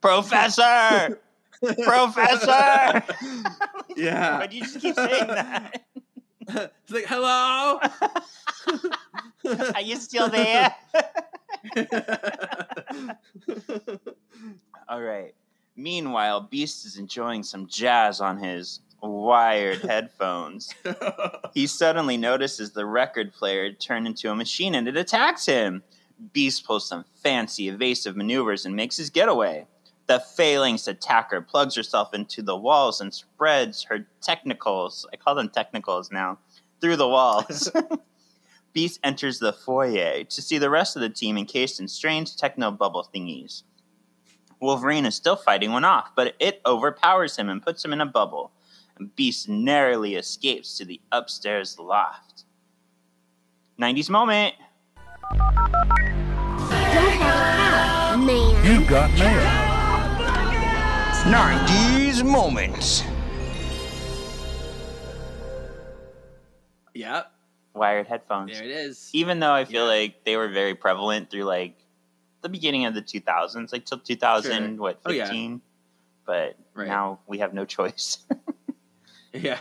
Professor! 0.00 1.20
Professor! 1.60 3.02
Yeah. 3.96 4.38
Why 4.38 4.46
do 4.46 4.56
you 4.56 4.62
just 4.62 4.80
keep 4.80 4.94
saying 4.94 5.26
that? 5.26 5.84
It's 6.48 6.90
like, 6.90 7.06
hello. 7.06 7.80
Are 9.74 9.80
you 9.80 9.96
still 9.96 10.28
there? 10.28 10.74
All 14.88 15.02
right. 15.02 15.34
Meanwhile, 15.76 16.42
Beast 16.42 16.86
is 16.86 16.96
enjoying 16.96 17.42
some 17.42 17.66
jazz 17.66 18.20
on 18.20 18.38
his 18.38 18.80
wired 19.02 19.80
headphones. 19.82 20.74
He 21.52 21.66
suddenly 21.66 22.16
notices 22.16 22.70
the 22.72 22.86
record 22.86 23.32
player 23.32 23.72
turn 23.72 24.06
into 24.06 24.30
a 24.30 24.34
machine 24.34 24.74
and 24.74 24.88
it 24.88 24.96
attacks 24.96 25.46
him. 25.46 25.82
Beast 26.32 26.64
pulls 26.64 26.88
some 26.88 27.04
fancy 27.22 27.68
evasive 27.68 28.16
maneuvers 28.16 28.64
and 28.64 28.74
makes 28.74 28.96
his 28.96 29.10
getaway. 29.10 29.66
The 30.06 30.20
phalanx 30.20 30.86
attacker 30.86 31.40
plugs 31.40 31.74
herself 31.74 32.14
into 32.14 32.42
the 32.42 32.56
walls 32.56 33.00
and 33.00 33.12
spreads 33.12 33.82
her 33.84 34.06
technicals, 34.22 35.04
I 35.12 35.16
call 35.16 35.34
them 35.34 35.48
technicals 35.48 36.12
now, 36.12 36.38
through 36.80 36.96
the 36.96 37.08
walls. 37.08 37.70
Beast 38.72 39.00
enters 39.02 39.38
the 39.38 39.52
foyer 39.52 40.22
to 40.24 40.42
see 40.42 40.58
the 40.58 40.70
rest 40.70 40.96
of 40.96 41.02
the 41.02 41.08
team 41.08 41.36
encased 41.36 41.80
in 41.80 41.88
strange 41.88 42.36
techno 42.36 42.70
bubble 42.70 43.08
thingies. 43.12 43.62
Wolverine 44.60 45.06
is 45.06 45.14
still 45.14 45.36
fighting 45.36 45.72
one 45.72 45.84
off, 45.84 46.10
but 46.14 46.34
it 46.38 46.60
overpowers 46.64 47.36
him 47.36 47.48
and 47.48 47.62
puts 47.62 47.84
him 47.84 47.92
in 47.92 48.00
a 48.00 48.06
bubble. 48.06 48.52
And 48.98 49.14
Beast 49.16 49.48
narrowly 49.48 50.14
escapes 50.14 50.76
to 50.78 50.84
the 50.84 51.00
upstairs 51.10 51.78
loft. 51.78 52.44
90s 53.80 54.08
moment. 54.08 54.54
Go 55.30 55.38
hell, 57.10 58.18
man. 58.18 58.64
You 58.64 58.88
got 58.88 59.10
mail. 59.18 59.65
90s 61.30 62.22
moments. 62.22 63.02
yep. 66.94 67.32
Wired 67.74 68.06
headphones. 68.06 68.52
There 68.52 68.64
it 68.64 68.70
is. 68.70 69.10
Even 69.12 69.38
though 69.40 69.52
I 69.52 69.64
feel 69.66 69.82
Yeah. 69.82 69.88
like 70.00 70.24
they 70.24 70.36
were 70.36 70.48
very 70.48 70.74
prevalent 70.74 71.28
through 71.30 71.42
like 71.44 71.76
the 72.42 72.48
beginning 72.48 72.86
of 72.86 72.94
the 72.94 73.02
2000s, 73.02 73.70
like 73.72 73.84
till 73.84 73.98
2000, 73.98 74.76
Sure. 74.76 74.82
what, 74.82 75.00
Oh, 75.04 75.10
yeah. 75.10 75.24
15? 75.24 75.60
But 76.24 76.56
Right. 76.74 76.86
now 76.88 77.18
we 77.26 77.38
have 77.38 77.52
no 77.54 77.64
choice. 77.64 78.18
Yeah, 79.34 79.58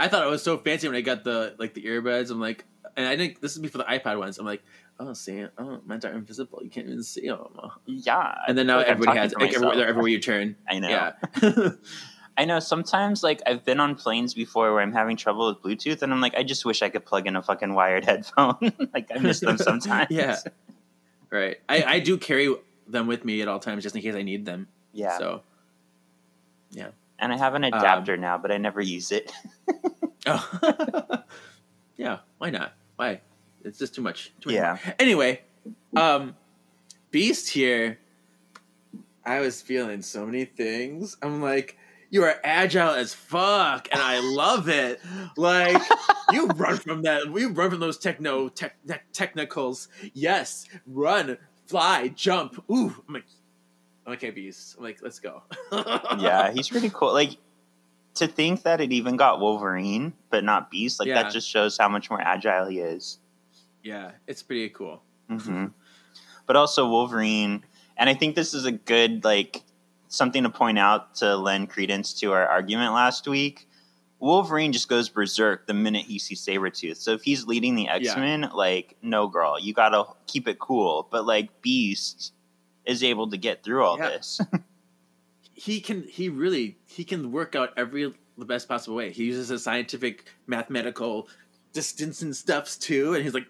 I 0.00 0.08
thought 0.08 0.26
it 0.26 0.30
was 0.30 0.42
so 0.42 0.56
fancy 0.56 0.88
when 0.88 0.96
I 0.96 1.02
got 1.02 1.24
the 1.24 1.54
like 1.58 1.74
the 1.74 1.82
earbuds. 1.84 2.30
I'm 2.30 2.40
like, 2.40 2.64
and 2.96 3.06
I 3.06 3.18
think 3.18 3.42
this 3.42 3.52
is 3.52 3.58
before 3.58 3.84
the 3.84 3.84
iPad 3.84 4.18
ones. 4.18 4.38
I'm 4.38 4.46
like, 4.46 4.62
oh, 4.98 5.12
see, 5.12 5.46
oh, 5.58 5.80
mine 5.84 6.00
are 6.04 6.12
invisible. 6.12 6.60
You 6.62 6.70
can't 6.70 6.86
even 6.86 7.02
see 7.02 7.28
them. 7.28 7.46
yeah. 7.86 8.34
And 8.46 8.56
then 8.56 8.66
now 8.66 8.78
like 8.78 8.86
everybody 8.86 9.18
has 9.18 9.34
like 9.34 9.54
everywhere, 9.54 9.76
they're 9.76 9.88
everywhere 9.88 10.08
you 10.08 10.20
turn. 10.20 10.56
I 10.68 10.78
know. 10.78 10.88
Yeah, 10.88 11.12
I 12.36 12.44
know 12.44 12.58
sometimes 12.58 13.22
like 13.22 13.42
I've 13.46 13.64
been 13.64 13.80
on 13.80 13.94
planes 13.94 14.34
before 14.34 14.72
where 14.72 14.82
I'm 14.82 14.92
having 14.92 15.16
trouble 15.16 15.48
with 15.48 15.62
Bluetooth 15.62 16.02
and 16.02 16.12
I'm 16.12 16.20
like, 16.20 16.34
I 16.34 16.42
just 16.42 16.64
wish 16.64 16.82
I 16.82 16.88
could 16.88 17.04
plug 17.04 17.26
in 17.26 17.36
a 17.36 17.42
fucking 17.42 17.74
wired 17.74 18.04
headphone. 18.04 18.72
like 18.94 19.10
I 19.14 19.18
miss 19.18 19.40
them 19.40 19.58
sometimes. 19.58 20.08
yeah, 20.10 20.38
right. 21.30 21.58
I 21.68 21.84
I 21.84 21.98
do 22.00 22.18
carry 22.18 22.54
them 22.86 23.06
with 23.06 23.24
me 23.24 23.40
at 23.40 23.48
all 23.48 23.60
times 23.60 23.82
just 23.82 23.96
in 23.96 24.02
case 24.02 24.14
I 24.14 24.22
need 24.22 24.44
them. 24.46 24.68
Yeah. 24.92 25.18
So, 25.18 25.42
yeah. 26.70 26.88
and 27.18 27.32
I 27.32 27.36
have 27.36 27.54
an 27.54 27.64
um, 27.64 27.72
adapter 27.72 28.16
now, 28.16 28.38
but 28.38 28.52
I 28.52 28.58
never 28.58 28.80
use 28.80 29.10
it. 29.10 29.32
oh, 30.26 31.22
yeah. 31.96 32.18
Why 32.38 32.50
not? 32.50 32.74
Why? 32.96 33.20
It's 33.64 33.78
just 33.78 33.94
too 33.94 34.02
much. 34.02 34.32
Too 34.40 34.50
much 34.50 34.54
Yeah. 34.54 34.78
Anyway, 34.98 35.40
um, 35.96 36.36
Beast 37.10 37.50
here. 37.50 37.98
I 39.24 39.40
was 39.40 39.62
feeling 39.62 40.02
so 40.02 40.26
many 40.26 40.44
things. 40.44 41.16
I'm 41.22 41.40
like, 41.40 41.78
you 42.10 42.22
are 42.24 42.34
agile 42.44 42.90
as 42.92 43.14
fuck, 43.14 43.88
and 43.90 44.00
I 44.00 44.20
love 44.20 44.68
it. 44.68 45.00
Like, 45.36 45.80
you 46.32 46.46
run 46.48 46.76
from 46.76 47.02
that. 47.02 47.24
You 47.34 47.48
run 47.50 47.70
from 47.70 47.80
those 47.80 47.96
techno 47.98 48.48
tech, 48.50 48.76
tech, 48.86 49.06
technicals. 49.12 49.88
Yes, 50.12 50.66
run, 50.86 51.38
fly, 51.66 52.08
jump. 52.08 52.62
Ooh, 52.70 52.94
I'm 53.08 53.14
like, 53.14 53.24
okay, 54.06 54.30
Beast. 54.30 54.76
I'm 54.76 54.84
like, 54.84 54.98
let's 55.02 55.18
go. 55.20 55.42
yeah, 56.18 56.52
he's 56.52 56.68
pretty 56.68 56.90
cool. 56.92 57.12
Like 57.14 57.38
to 58.16 58.28
think 58.28 58.62
that 58.62 58.80
it 58.80 58.92
even 58.92 59.16
got 59.16 59.40
Wolverine, 59.40 60.12
but 60.30 60.44
not 60.44 60.70
Beast, 60.70 61.00
like 61.00 61.08
Yeah. 61.08 61.22
that 61.22 61.32
just 61.32 61.48
shows 61.48 61.78
how 61.78 61.88
much 61.88 62.10
more 62.10 62.20
agile 62.20 62.66
he 62.66 62.78
is. 62.78 63.18
Yeah, 63.84 64.12
it's 64.26 64.42
pretty 64.42 64.68
cool. 64.70 65.02
hmm 65.28 65.66
But 66.46 66.56
also 66.56 66.88
Wolverine, 66.88 67.64
and 67.96 68.10
I 68.10 68.14
think 68.14 68.34
this 68.34 68.54
is 68.54 68.64
a 68.64 68.72
good 68.72 69.22
like 69.24 69.62
something 70.08 70.42
to 70.42 70.50
point 70.50 70.78
out 70.78 71.14
to 71.16 71.36
lend 71.36 71.70
credence 71.70 72.12
to 72.20 72.32
our 72.32 72.46
argument 72.46 72.92
last 72.94 73.28
week. 73.28 73.68
Wolverine 74.20 74.72
just 74.72 74.88
goes 74.88 75.08
berserk 75.08 75.66
the 75.66 75.74
minute 75.74 76.06
he 76.06 76.18
sees 76.18 76.44
Sabretooth. 76.44 76.96
So 76.96 77.12
if 77.12 77.22
he's 77.22 77.46
leading 77.46 77.74
the 77.74 77.88
X 77.88 78.16
Men, 78.16 78.48
like, 78.54 78.96
no 79.02 79.28
girl, 79.28 79.60
you 79.60 79.74
gotta 79.74 80.04
keep 80.26 80.48
it 80.48 80.58
cool. 80.58 81.06
But 81.10 81.26
like 81.26 81.60
Beast 81.62 82.32
is 82.86 83.02
able 83.02 83.28
to 83.30 83.36
get 83.36 83.62
through 83.62 83.84
all 83.84 83.98
Yeah. 83.98 84.08
this. 84.08 84.40
he 85.54 85.80
can 85.80 86.02
he 86.08 86.28
really 86.28 86.78
he 86.86 87.04
can 87.04 87.30
work 87.32 87.54
out 87.54 87.70
every 87.76 88.12
the 88.36 88.44
best 88.44 88.68
possible 88.68 88.96
way. 88.96 89.12
He 89.12 89.24
uses 89.24 89.50
a 89.50 89.58
scientific 89.58 90.24
mathematical 90.46 91.28
distance 91.74 92.22
and 92.22 92.34
stuffs 92.34 92.78
too, 92.78 93.12
and 93.12 93.22
he's 93.22 93.34
like 93.34 93.46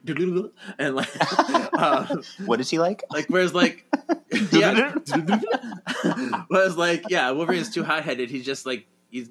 and 0.79 0.97
like 0.97 1.09
uh, 1.79 2.17
what 2.47 2.61
is 2.61 2.69
he 2.69 2.81
like? 2.81 3.05
like 3.11 3.27
whereas 3.29 3.55
like 3.55 3.85
yeah 4.51 4.95
whereas 6.49 6.77
like 6.77 7.05
yeah 7.09 7.31
Wolverine's 7.31 7.73
too 7.73 7.85
hot 7.85 8.03
headed. 8.03 8.31
He's 8.31 8.45
just 8.45 8.67
like 8.67 8.87
he's 9.11 9.29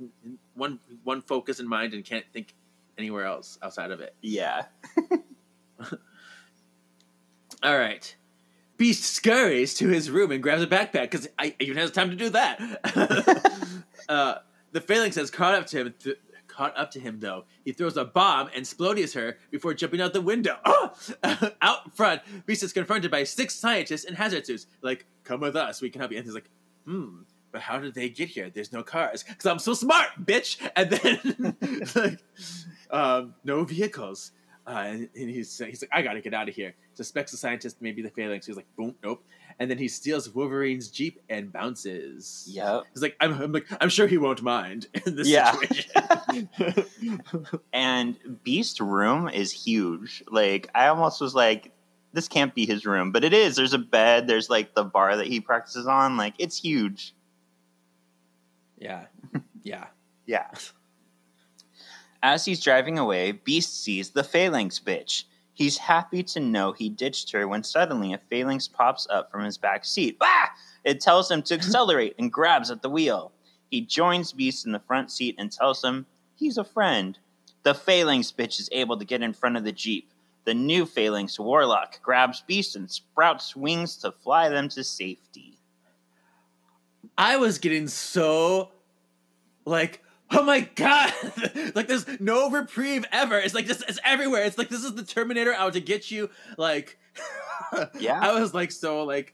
one 0.54 0.80
one 1.04 1.22
focus 1.22 1.60
in 1.60 1.68
mind 1.68 1.94
and 1.94 2.06
can't 2.06 2.26
think 2.32 2.54
anywhere 2.98 3.26
else 3.26 3.60
outside 3.62 3.92
of 3.92 4.00
it. 4.00 4.16
Yeah. 4.22 4.64
All 7.62 7.78
right. 7.78 8.16
Beast 8.78 9.04
scurries 9.04 9.74
to 9.76 9.88
his 9.88 10.10
room 10.10 10.32
and 10.32 10.42
grabs 10.44 10.62
a 10.62 10.68
backpack 10.68 11.12
because 11.12 11.28
I 11.40 11.56
even 11.60 11.78
has 11.78 11.92
time 11.92 12.10
to 12.10 12.16
do 12.16 12.30
that. 12.30 12.60
uh, 14.10 14.36
the 14.72 14.82
phalanx 14.82 15.16
has 15.16 15.32
caught 15.32 15.56
up 15.56 15.68
to 15.68 15.80
him, 15.80 15.94
th- 16.04 16.20
caught 16.54 16.78
up 16.78 16.92
to 16.92 17.00
him, 17.00 17.20
though. 17.20 17.46
He 17.66 17.74
throws 17.74 17.98
a 17.98 18.06
bomb 18.06 18.50
and 18.56 18.66
splodies 18.66 19.16
her 19.16 19.38
before 19.52 19.74
jumping 19.74 20.02
out 20.02 20.14
the 20.14 20.22
window. 20.22 20.58
out 21.62 21.96
front, 21.96 22.22
Beast 22.46 22.64
is 22.64 22.74
confronted 22.74 23.12
by 23.12 23.24
six 23.24 23.56
scientists 23.56 24.04
in 24.04 24.16
hazard 24.16 24.46
suits. 24.46 24.68
Like, 24.82 25.06
come 25.24 25.42
with 25.42 25.56
us, 25.56 25.82
we 25.82 25.90
can 25.90 26.00
help 26.00 26.12
you. 26.12 26.18
And 26.18 26.26
he's 26.26 26.36
like, 26.36 26.50
hmm, 26.86 27.22
but 27.52 27.62
how 27.62 27.80
did 27.80 27.94
they 27.94 28.10
get 28.10 28.30
here? 28.30 28.50
There's 28.50 28.72
no 28.72 28.84
cars. 28.84 29.24
Because 29.24 29.46
I'm 29.46 29.60
so 29.60 29.74
smart, 29.74 30.10
bitch! 30.22 30.58
And 30.76 30.90
then, 30.90 31.56
like, 31.96 32.20
um, 32.92 33.36
no 33.44 33.64
vehicles. 33.64 34.32
Uh, 34.66 34.86
and, 34.88 35.10
and 35.16 35.30
he's, 35.30 35.58
he's 35.58 35.82
like, 35.82 35.90
I 35.92 36.02
gotta 36.02 36.22
get 36.22 36.34
out 36.34 36.48
of 36.48 36.56
here. 36.56 36.74
Suspects 36.94 37.32
the 37.32 37.38
scientist 37.38 37.82
may 37.82 37.92
be 37.92 38.02
the 38.02 38.10
phalanx. 38.10 38.46
He's 38.46 38.56
like, 38.56 38.68
boom, 38.78 38.96
nope. 39.04 39.24
And 39.60 39.70
then 39.70 39.78
he 39.78 39.88
steals 39.88 40.30
Wolverine's 40.34 40.88
Jeep 40.90 41.22
and 41.30 41.52
bounces. 41.52 42.46
Yep. 42.50 42.84
He's 42.94 43.02
like, 43.02 43.16
I'm, 43.20 43.34
I'm 43.42 43.52
like, 43.52 43.68
I'm 43.82 43.90
sure 43.90 44.08
he 44.08 44.18
won't 44.18 44.42
mind 44.42 44.88
in 45.06 45.16
this 45.16 45.28
Yeah. 45.28 45.52
situation. 45.54 46.50
And 47.74 48.18
Beast 48.44 48.80
room 48.80 49.30
is 49.30 49.52
huge. 49.52 50.24
Like 50.30 50.70
I 50.76 50.88
almost 50.88 51.22
was 51.22 51.34
like, 51.36 51.72
this 52.14 52.28
can't 52.28 52.54
be 52.54 52.66
his 52.66 52.86
room, 52.86 53.12
but 53.12 53.24
it 53.24 53.34
is. 53.34 53.56
There's 53.56 53.74
a 53.74 53.80
bed. 53.80 54.28
There's 54.28 54.50
like 54.50 54.76
the 54.76 54.84
bar 54.84 55.18
that 55.18 55.28
he 55.28 55.40
practices 55.40 55.88
on. 55.88 56.18
Like 56.18 56.36
it's 56.38 56.58
huge. 56.60 57.16
yeah, 58.78 59.06
yeah. 59.64 59.86
Yeah. 60.26 60.48
As 62.22 62.46
he's 62.46 62.64
driving 62.64 62.98
away, 62.98 63.34
Beast 63.34 63.84
sees 63.84 64.12
the 64.12 64.24
Phalanx 64.24 64.80
bitch. 64.80 65.24
He's 65.54 65.78
happy 65.78 66.24
to 66.24 66.40
know 66.40 66.72
he 66.72 66.90
ditched 66.90 67.32
her 67.32 67.48
when 67.48 67.64
suddenly 67.64 68.14
a 68.14 68.20
Phalanx 68.30 68.68
pops 68.68 69.08
up 69.10 69.32
from 69.32 69.44
his 69.44 69.58
back 69.58 69.86
seat. 69.86 70.18
Ah! 70.22 70.52
It 70.84 71.00
tells 71.00 71.30
him 71.30 71.42
to 71.44 71.54
accelerate 71.54 72.16
and 72.18 72.32
grabs 72.32 72.72
at 72.72 72.82
the 72.82 72.90
wheel. 72.90 73.32
He 73.70 73.82
joins 73.82 74.34
Beast 74.34 74.66
in 74.66 74.72
the 74.72 74.80
front 74.80 75.12
seat 75.12 75.36
and 75.38 75.52
tells 75.52 75.84
him 75.84 76.06
he's 76.36 76.58
a 76.58 76.64
friend. 76.64 77.18
The 77.64 77.74
Phalanx 77.74 78.32
bitch 78.32 78.60
is 78.60 78.70
able 78.72 78.98
to 78.98 79.06
get 79.06 79.22
in 79.22 79.34
front 79.34 79.58
of 79.58 79.64
the 79.64 79.72
Jeep. 79.72 80.10
The 80.46 80.54
new 80.54 80.86
Phalanx 80.86 81.40
Warlock 81.40 82.02
grabs 82.02 82.42
Beast 82.42 82.76
and 82.76 82.92
sprouts 82.92 83.56
wings 83.56 83.96
to 83.98 84.12
fly 84.12 84.50
them 84.50 84.70
to 84.70 84.84
safety. 84.84 85.58
I 87.18 87.38
was 87.38 87.60
getting 87.60 87.88
so 87.88 88.72
like, 89.66 90.04
oh 90.34 90.44
my 90.44 90.62
god, 90.76 91.14
like 91.76 91.88
there's 91.88 92.06
no 92.20 92.50
reprieve 92.50 93.06
ever. 93.12 93.38
It's 93.40 93.54
like 93.54 93.68
this, 93.68 93.84
it's 93.88 94.00
everywhere. 94.04 94.44
It's 94.44 94.58
like 94.58 94.70
this 94.70 94.84
is 94.84 94.94
the 94.96 95.04
Terminator 95.04 95.54
out 95.54 95.74
to 95.74 95.80
get 95.82 96.12
you. 96.12 96.30
Like, 96.58 96.98
Yeah. 98.00 98.20
I 98.22 98.40
was 98.40 98.54
like 98.54 98.72
so 98.72 99.04
like 99.04 99.34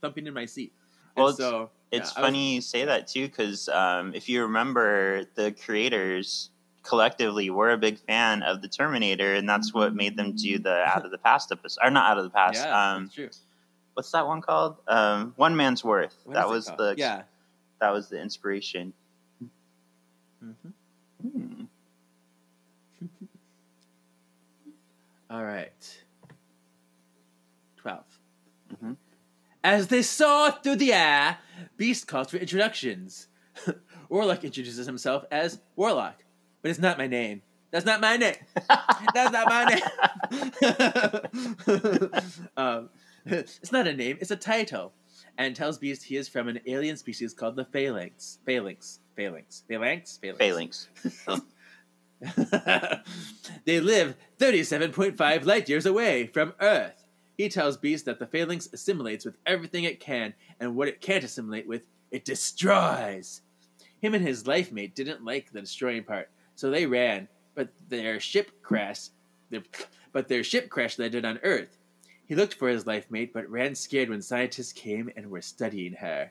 thumping 0.00 0.26
in 0.26 0.34
my 0.34 0.46
seat. 0.46 0.72
Well, 1.16 1.28
And 1.28 1.34
it's- 1.38 1.50
so 1.50 1.70
It's 1.92 2.12
yeah, 2.12 2.18
I 2.18 2.20
was- 2.22 2.26
funny 2.28 2.54
you 2.56 2.60
say 2.60 2.84
that 2.84 3.06
too, 3.08 3.26
because 3.28 3.68
um, 3.68 4.14
if 4.14 4.28
you 4.28 4.42
remember, 4.42 5.24
the 5.34 5.52
creators 5.52 6.50
collectively 6.82 7.48
were 7.50 7.70
a 7.70 7.78
big 7.78 7.98
fan 7.98 8.42
of 8.42 8.60
the 8.60 8.68
Terminator, 8.68 9.34
and 9.34 9.48
that's 9.48 9.72
what 9.72 9.94
made 9.94 10.16
them 10.16 10.32
do 10.36 10.58
the 10.58 10.82
Out 10.84 11.04
of 11.04 11.10
the 11.10 11.18
Past 11.18 11.50
episode, 11.52 11.80
or 11.82 11.90
not 11.90 12.10
Out 12.10 12.18
of 12.18 12.24
the 12.24 12.30
Past. 12.30 12.62
yeah, 12.64 12.92
um, 12.94 13.04
that's 13.04 13.14
true. 13.14 13.30
what's 13.94 14.10
that 14.10 14.26
one 14.26 14.42
called? 14.42 14.76
Um, 14.88 15.32
one 15.36 15.56
Man's 15.56 15.82
Worth. 15.84 16.14
What 16.24 16.34
that 16.34 16.48
was 16.48 16.66
called? 16.66 16.78
the 16.80 16.94
yeah. 16.98 17.22
that 17.80 17.90
was 17.90 18.08
the 18.08 18.20
inspiration. 18.20 18.92
Mhm. 20.44 20.72
Hmm. 21.22 21.64
All 25.30 25.44
right. 25.44 26.04
12. 27.76 28.04
Mhm. 28.74 28.96
As 29.62 29.86
they 29.88 30.02
soar 30.02 30.52
through 30.52 30.76
the 30.76 30.92
air, 30.92 31.38
Beast 31.76 32.06
calls 32.06 32.30
for 32.30 32.36
introductions. 32.36 33.26
Warlock 34.08 34.44
introduces 34.44 34.86
himself 34.86 35.24
as 35.30 35.60
Warlock, 35.76 36.24
but 36.62 36.70
it's 36.70 36.78
not 36.80 36.98
my 36.98 37.06
name. 37.06 37.42
That's 37.70 37.86
not 37.86 38.00
my 38.00 38.16
name. 38.16 38.36
That's 39.14 39.32
not 39.32 39.48
my 39.48 39.64
name. 39.64 39.82
um, 42.56 42.90
it's 43.26 43.72
not 43.72 43.86
a 43.86 43.94
name, 43.94 44.18
it's 44.20 44.30
a 44.30 44.36
title. 44.36 44.92
And 45.36 45.56
tells 45.56 45.78
Beast 45.78 46.04
he 46.04 46.16
is 46.16 46.28
from 46.28 46.48
an 46.48 46.60
alien 46.66 46.96
species 46.96 47.34
called 47.34 47.56
the 47.56 47.64
Phalanx. 47.64 48.38
Phalanx. 48.46 49.00
Phalanx. 49.16 49.64
Phalanx? 49.68 50.18
Phalanx. 50.22 50.88
Phalanx. 51.02 51.44
they 53.64 53.80
live 53.80 54.16
37.5 54.38 55.44
light 55.44 55.68
years 55.68 55.86
away 55.86 56.26
from 56.26 56.54
Earth. 56.60 57.04
He 57.36 57.48
tells 57.48 57.76
Beast 57.76 58.04
that 58.04 58.18
the 58.18 58.26
Phalanx 58.26 58.68
assimilates 58.72 59.24
with 59.24 59.36
everything 59.44 59.84
it 59.84 60.00
can, 60.00 60.34
and 60.60 60.76
what 60.76 60.88
it 60.88 61.00
can't 61.00 61.24
assimilate 61.24 61.66
with, 61.66 61.86
it 62.10 62.24
destroys. 62.24 63.42
Him 64.00 64.14
and 64.14 64.26
his 64.26 64.46
life 64.46 64.70
mate 64.70 64.94
didn't 64.94 65.24
like 65.24 65.50
the 65.50 65.60
destroying 65.60 66.04
part, 66.04 66.30
so 66.54 66.70
they 66.70 66.86
ran, 66.86 67.28
but 67.54 67.70
their 67.88 68.20
ship 68.20 68.50
crashed. 68.62 69.10
Their, 69.50 69.62
but 70.12 70.28
their 70.28 70.44
ship 70.44 70.70
crash 70.70 70.98
landed 70.98 71.24
on 71.24 71.40
Earth. 71.42 71.76
He 72.26 72.34
looked 72.34 72.54
for 72.54 72.68
his 72.68 72.86
life 72.86 73.10
mate, 73.10 73.32
but 73.32 73.48
ran 73.48 73.74
scared 73.74 74.08
when 74.08 74.22
scientists 74.22 74.72
came 74.72 75.10
and 75.16 75.30
were 75.30 75.42
studying 75.42 75.94
her. 75.94 76.30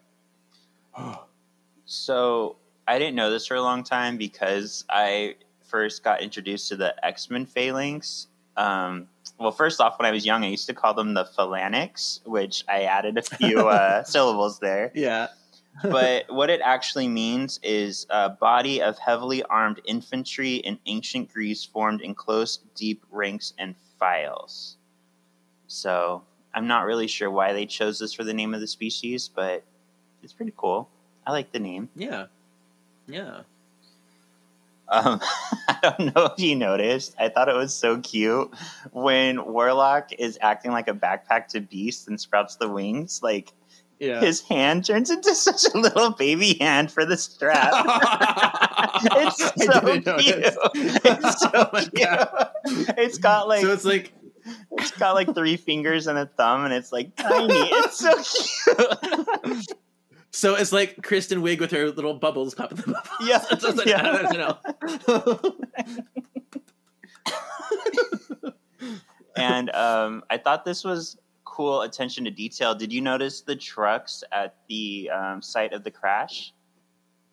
So 1.86 2.56
I 2.88 2.98
didn't 2.98 3.16
know 3.16 3.30
this 3.30 3.46
for 3.46 3.56
a 3.56 3.62
long 3.62 3.84
time 3.84 4.18
because 4.18 4.86
I 4.90 5.36
first 5.68 6.02
got 6.02 6.22
introduced 6.22 6.70
to 6.70 6.78
the 6.78 6.96
X 7.06 7.30
Men 7.30 7.46
Phalanx. 7.46 8.28
Um, 8.56 9.08
well, 9.38 9.52
first 9.52 9.82
off, 9.82 10.00
when 10.00 10.06
I 10.06 10.12
was 10.12 10.26
young, 10.26 10.44
I 10.44 10.48
used 10.48 10.68
to 10.68 10.74
call 10.74 10.94
them 10.94 11.14
the 11.14 11.26
Phalanx, 11.26 12.22
which 12.26 12.64
I 12.70 12.84
added 12.84 13.18
a 13.18 13.22
few 13.22 13.68
uh, 13.68 14.04
syllables 14.06 14.60
there. 14.60 14.92
Yeah. 14.94 15.28
But 15.82 16.26
what 16.32 16.52
it 16.52 16.62
actually 16.64 17.08
means 17.08 17.60
is 17.64 18.06
a 18.12 18.30
body 18.30 18.80
of 18.80 19.00
heavily 19.00 19.42
armed 19.42 19.82
infantry 19.86 20.58
in 20.58 20.78
ancient 20.86 21.34
Greece 21.34 21.66
formed 21.66 22.02
in 22.02 22.14
close, 22.14 22.60
deep 22.76 23.04
ranks 23.10 23.54
and 23.58 23.74
files. 23.98 24.78
So 25.84 26.22
I'm 26.54 26.66
not 26.66 26.86
really 26.86 27.08
sure 27.08 27.30
why 27.30 27.52
they 27.52 27.66
chose 27.66 28.00
this 28.00 28.14
for 28.14 28.24
the 28.24 28.34
name 28.34 28.54
of 28.54 28.62
the 28.62 28.68
species, 28.68 29.28
but 29.28 29.66
it's 30.24 30.32
pretty 30.32 30.54
cool. 30.56 30.88
I 31.28 31.34
like 31.34 31.52
the 31.52 31.60
name. 31.60 31.90
Yeah. 31.94 32.28
Yeah. 33.06 33.42
Um, 34.88 35.20
I 35.68 35.78
don't 35.98 36.16
know 36.16 36.26
if 36.28 36.40
you 36.40 36.56
noticed. 36.56 37.16
I 37.20 37.28
thought 37.28 37.50
it 37.50 37.56
was 37.56 37.74
so 37.74 38.00
cute 38.00 38.50
when 38.94 39.44
Warlock 39.46 40.14
is 40.18 40.38
acting 40.40 40.72
like 40.72 40.88
a 40.88 40.94
backpack 40.94 41.48
to 41.50 41.60
Beast 41.60 42.08
and 42.08 42.18
sprouts 42.18 42.56
the 42.56 42.70
wings. 42.70 43.20
Like 43.22 43.52
Yeah. 44.00 44.22
his 44.22 44.40
hand 44.40 44.86
turns 44.86 45.10
into 45.10 45.36
such 45.48 45.66
a 45.74 45.78
little 45.78 46.12
baby 46.12 46.54
hand 46.62 46.94
for 46.94 47.04
the 47.04 47.18
strap. 47.18 47.74
it's 49.04 49.38
so 49.66 49.82
cute. 50.18 50.46
It's 51.04 51.42
so 51.42 51.50
Oh 51.54 51.70
cute. 51.74 51.94
God. 51.96 52.52
It's 52.98 53.18
got 53.18 53.50
like 53.50 53.64
so 53.64 53.74
it's 53.74 53.84
like 53.84 54.14
it's 54.84 54.98
got 54.98 55.14
like 55.16 55.34
three 55.34 55.58
fingers 55.58 56.08
and 56.08 56.18
a 56.18 56.26
thumb, 56.26 56.66
and 56.66 56.74
it's 56.74 56.92
like 56.92 57.16
tiny. 57.16 57.54
It's 57.74 57.98
so 58.00 58.14
cute. 59.46 59.66
so 60.32 60.56
it's 60.56 60.72
like 60.72 61.02
Kristen 61.04 61.42
Wiig 61.42 61.60
with 61.60 61.72
her 61.72 61.90
little 61.92 62.14
bubbles 62.16 62.54
popping 62.56 62.78
the 62.78 62.84
bubbles. 62.94 63.28
Yeah, 63.28 63.44
It's 63.52 63.64
like, 63.64 63.88
yeah. 63.88 64.02
I 64.02 64.22
don't 64.22 64.38
know. 64.38 65.56
and 69.36 69.70
um, 69.76 70.24
I 70.30 70.38
thought 70.38 70.66
this 70.66 70.84
was 70.84 71.18
cool 71.46 71.82
attention 71.82 72.24
to 72.26 72.32
detail. 72.32 72.74
Did 72.76 72.92
you 72.92 73.02
notice 73.02 73.42
the 73.42 73.56
trucks 73.56 74.24
at 74.32 74.56
the 74.68 75.10
um, 75.14 75.42
site 75.42 75.74
of 75.74 75.84
the 75.84 75.92
crash? 75.92 76.54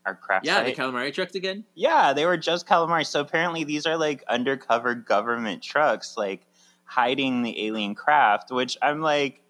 Our 0.06 0.14
crash 0.14 0.42
yeah, 0.44 0.62
the 0.62 0.68
site? 0.70 0.76
calamari 0.78 1.12
trucks 1.12 1.34
again. 1.34 1.64
yeah, 1.74 2.12
they 2.14 2.24
were 2.24 2.38
just 2.38 2.66
calamari. 2.66 3.06
So 3.06 3.20
apparently, 3.20 3.64
these 3.64 3.84
are 3.86 3.96
like 3.98 4.24
undercover 4.28 4.94
government 4.94 5.62
trucks, 5.62 6.14
like 6.16 6.46
hiding 6.90 7.42
the 7.42 7.66
alien 7.66 7.94
craft. 7.94 8.50
Which 8.50 8.76
I'm 8.82 9.00
like, 9.00 9.40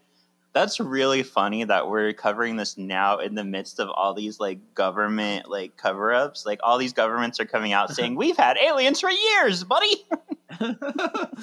that's 0.53 0.79
really 0.79 1.23
funny 1.23 1.65
that 1.65 1.89
we're 1.89 2.13
covering 2.13 2.57
this 2.57 2.77
now 2.77 3.19
in 3.19 3.35
the 3.35 3.45
midst 3.45 3.81
of 3.81 3.89
all 3.89 4.13
these 4.13 4.39
like 4.39 4.75
government 4.75 5.49
like 5.49 5.77
cover 5.77 6.13
ups. 6.13 6.45
Like 6.45 6.61
all 6.63 6.77
these 6.77 6.93
governments 6.93 7.41
are 7.41 7.47
coming 7.47 7.73
out 7.73 7.91
saying 7.95 8.15
we've 8.15 8.37
had 8.37 8.59
aliens 8.59 9.01
for 9.01 9.11
years, 9.11 9.65
buddy. 9.65 10.05
but 10.59 11.39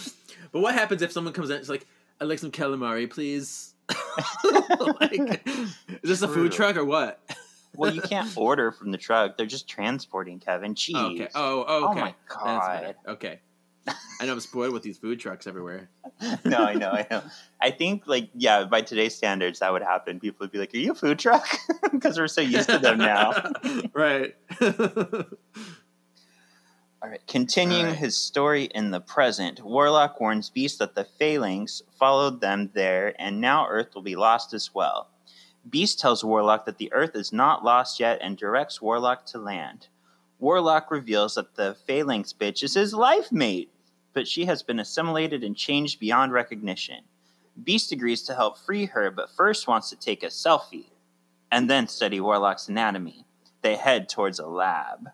what 0.52 0.76
happens 0.76 1.02
if 1.02 1.12
someone 1.12 1.34
comes 1.34 1.50
in? 1.50 1.58
It's 1.58 1.70
like, 1.70 1.88
I'd 2.22 2.26
like 2.26 2.40
some 2.40 2.52
calamari, 2.52 3.10
please. 3.10 3.74
like, 5.00 5.48
is 5.48 5.76
this 6.04 6.22
a 6.22 6.28
food 6.28 6.52
truck 6.52 6.76
or 6.76 6.86
what? 6.86 7.20
Well, 7.76 7.94
you 7.94 8.02
can't 8.02 8.30
order 8.36 8.72
from 8.72 8.92
the 8.92 8.98
truck. 8.98 9.38
They're 9.38 9.46
just 9.46 9.68
transporting 9.68 10.40
Kevin 10.40 10.76
cheese. 10.76 10.96
Oh, 10.98 11.06
okay. 11.12 11.28
Oh, 11.36 11.66
oh, 11.68 11.88
Oh 11.90 11.94
my 11.94 12.14
god. 12.28 12.96
Okay. 13.08 13.40
I 14.20 14.26
know 14.26 14.34
I'm 14.34 14.40
spoiled 14.40 14.74
with 14.74 14.84
these 14.84 14.98
food 14.98 15.20
trucks 15.20 15.48
everywhere. 15.48 15.90
no, 16.46 16.58
I 16.58 16.74
know, 16.74 16.90
I 16.90 17.06
know. 17.10 17.22
I 17.62 17.72
think 17.72 18.04
like 18.08 18.30
yeah, 18.34 18.66
by 18.66 18.82
today's 18.82 19.16
standards, 19.16 19.60
that 19.60 19.72
would 19.72 19.84
happen. 19.84 20.20
People 20.20 20.44
would 20.44 20.52
be 20.52 20.58
like, 20.58 20.74
"Are 20.74 20.78
you 20.78 20.92
a 20.92 20.96
food 20.96 21.20
truck?" 21.20 21.48
Because 21.92 22.18
we're 22.18 22.28
so 22.28 22.42
used 22.42 22.70
to 22.70 22.80
them 22.80 22.98
now. 22.98 23.34
right. 23.94 24.36
All 27.02 27.10
right. 27.10 27.22
Continuing 27.28 27.86
All 27.86 27.92
right. 27.92 27.98
his 27.98 28.18
story 28.18 28.66
in 28.66 28.92
the 28.92 29.00
present, 29.00 29.64
Warlock 29.64 30.20
warns 30.20 30.50
Beast 30.50 30.80
that 30.80 30.96
the 30.96 31.06
Phalanx 31.06 31.82
followed 31.98 32.42
them 32.42 32.72
there, 32.74 33.14
and 33.20 33.40
now 33.40 33.68
Earth 33.68 33.96
will 33.96 34.02
be 34.02 34.16
lost 34.16 34.54
as 34.54 34.74
well. 34.74 35.10
Beast 35.70 36.00
tells 36.00 36.24
Warlock 36.24 36.66
that 36.66 36.78
the 36.78 36.92
Earth 36.94 37.16
is 37.16 37.34
not 37.34 37.64
lost 37.64 38.00
yet 38.00 38.20
and 38.22 38.38
directs 38.38 38.82
Warlock 38.82 39.26
to 39.28 39.38
land. 39.38 39.88
Warlock 40.40 40.92
reveals 40.92 41.36
that 41.36 41.56
the 41.56 41.76
Phalanx 41.88 42.34
bitch 42.34 42.64
is 42.64 42.76
his 42.76 42.94
life 42.94 43.32
mate, 43.32 43.72
but 44.18 44.28
she 44.28 44.46
has 44.46 44.64
been 44.64 44.80
assimilated 44.80 45.44
and 45.44 45.56
changed 45.56 46.00
beyond 46.00 46.32
recognition. 46.32 47.04
Beast 47.64 47.92
agrees 47.92 48.24
to 48.24 48.34
help 48.34 48.58
free 48.58 48.86
her, 48.86 49.12
but 49.12 49.30
first 49.30 49.68
wants 49.68 49.92
to 49.92 49.96
take 49.96 50.24
a 50.24 50.26
selfie 50.26 50.90
and 51.52 51.70
then 51.70 51.88
study 51.88 52.20
Warlock's 52.20 52.68
anatomy. 52.68 53.26
They 53.62 53.76
head 53.76 54.10
towards 54.10 54.40
a 54.40 54.48
lab. 54.48 55.10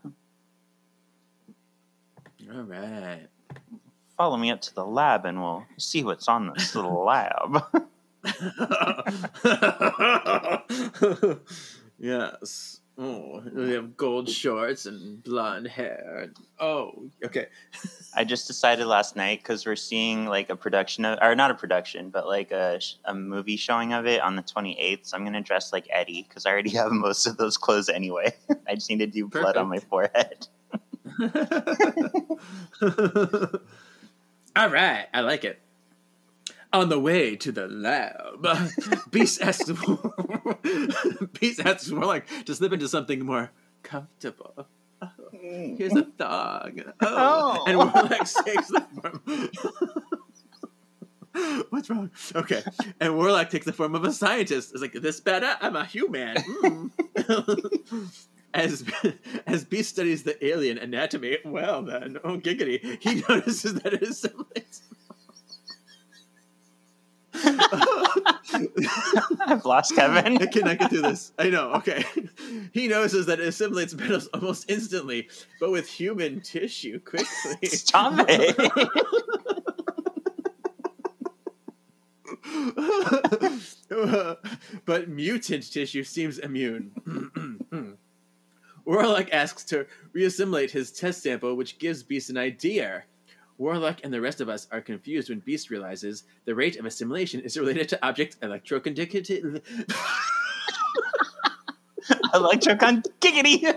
All 2.49 2.63
right. 2.63 3.27
Follow 4.15 4.37
me 4.37 4.51
up 4.51 4.61
to 4.61 4.73
the 4.73 4.85
lab 4.85 5.25
and 5.25 5.41
we'll 5.41 5.65
see 5.77 6.05
what's 6.05 6.29
on 6.29 6.53
this 6.53 6.73
little 6.73 7.03
lab. 7.11 7.61
yes. 11.99 12.79
Oh, 12.95 13.41
they 13.43 13.71
have 13.73 13.97
gold 13.97 14.29
shorts 14.29 14.85
and 14.85 15.23
blonde 15.23 15.67
hair. 15.67 16.29
Oh, 16.59 17.09
okay. 17.25 17.47
I 18.15 18.23
just 18.23 18.45
decided 18.45 18.85
last 18.85 19.15
night 19.15 19.39
because 19.39 19.65
we're 19.65 19.75
seeing 19.75 20.27
like 20.27 20.51
a 20.51 20.55
production 20.55 21.03
of, 21.03 21.17
or 21.19 21.35
not 21.35 21.49
a 21.49 21.55
production, 21.55 22.11
but 22.11 22.27
like 22.27 22.51
a, 22.51 22.79
a 23.05 23.15
movie 23.15 23.57
showing 23.57 23.93
of 23.93 24.05
it 24.05 24.21
on 24.21 24.35
the 24.35 24.43
28th. 24.43 25.07
So 25.07 25.17
I'm 25.17 25.23
going 25.23 25.33
to 25.33 25.41
dress 25.41 25.73
like 25.73 25.87
Eddie 25.89 26.23
because 26.27 26.45
I 26.45 26.51
already 26.51 26.69
have 26.71 26.91
most 26.91 27.25
of 27.25 27.37
those 27.37 27.57
clothes 27.57 27.89
anyway. 27.89 28.31
I 28.67 28.75
just 28.75 28.91
need 28.91 28.99
to 28.99 29.07
do 29.07 29.27
blood 29.27 29.57
on 29.57 29.69
my 29.69 29.79
forehead. 29.79 30.47
All 34.55 34.69
right, 34.69 35.07
I 35.11 35.21
like 35.21 35.45
it. 35.45 35.59
On 36.73 36.89
the 36.89 36.99
way 36.99 37.35
to 37.35 37.51
the 37.51 37.67
lab, 37.67 38.45
Beast 39.11 39.41
asks, 39.41 39.71
Beast 41.39 41.59
asks 41.63 41.91
Warlock 41.91 42.23
to 42.45 42.55
slip 42.55 42.73
into 42.73 42.87
something 42.87 43.23
more 43.23 43.51
comfortable. 43.83 44.67
Oh, 45.01 45.07
here's 45.31 45.95
a 45.95 46.03
thong. 46.17 46.81
Oh, 47.01 47.07
Oh. 47.61 47.63
and 47.67 47.77
Warlock 47.77 48.27
takes 48.45 48.67
the 48.69 48.83
form. 49.01 49.21
What's 51.69 51.89
wrong? 51.89 52.09
Okay, 52.35 52.63
and 52.99 53.15
Warlock 53.17 53.49
takes 53.51 53.65
the 53.65 53.73
form 53.73 53.93
of 53.95 54.03
a 54.03 54.11
scientist. 54.11 54.71
It's 54.73 54.81
like 54.81 54.93
this 54.93 55.19
better. 55.19 55.55
I'm 55.61 55.75
a 55.75 55.85
human. 55.85 56.37
Mm. 56.37 58.11
As 58.55 58.83
as 59.47 59.63
Beast 59.65 59.89
studies 59.89 60.21
the 60.23 60.43
alien 60.45 60.77
anatomy, 60.77 61.37
well 61.43 61.81
then, 61.81 62.17
oh 62.23 62.37
giggity, 62.37 62.99
he 63.01 63.23
notices 63.27 63.73
that 63.75 63.93
it 63.93 64.03
is 64.03 64.19
similates. 64.19 64.83
I've 69.45 69.65
lost 69.65 69.95
Kevin. 69.95 70.41
I 70.41 70.45
cannot 70.45 70.79
get 70.79 70.89
through 70.89 71.01
this. 71.01 71.31
I 71.37 71.49
know. 71.49 71.71
Okay, 71.73 72.05
he 72.71 72.87
notices 72.87 73.25
that 73.27 73.39
it 73.39 73.47
assimilates 73.47 73.93
metals 73.93 74.27
almost 74.33 74.69
instantly, 74.69 75.29
but 75.59 75.71
with 75.71 75.87
human 75.87 76.41
tissue 76.41 76.99
quickly. 76.99 77.27
Stop 77.67 78.25
it. 78.27 78.57
but 84.85 85.09
mutant 85.09 85.71
tissue 85.71 86.03
seems 86.03 86.39
immune. 86.39 86.91
Warlock 88.85 89.31
asks 89.31 89.63
to 89.65 89.85
reassimilate 90.15 90.71
his 90.71 90.91
test 90.91 91.23
sample, 91.23 91.55
which 91.55 91.79
gives 91.79 92.03
Beast 92.03 92.29
an 92.29 92.37
idea. 92.37 93.03
Warlock 93.57 94.01
and 94.03 94.13
the 94.13 94.21
rest 94.21 94.41
of 94.41 94.49
us 94.49 94.67
are 94.71 94.81
confused 94.81 95.29
when 95.29 95.39
Beast 95.39 95.69
realizes 95.69 96.23
the 96.45 96.55
rate 96.55 96.77
of 96.77 96.85
assimilation 96.85 97.41
is 97.41 97.57
related 97.57 97.89
to 97.89 98.05
object 98.05 98.39
electroconductivity. 98.41 99.61
Electrocon 102.33 103.05
giggity. 103.21 103.63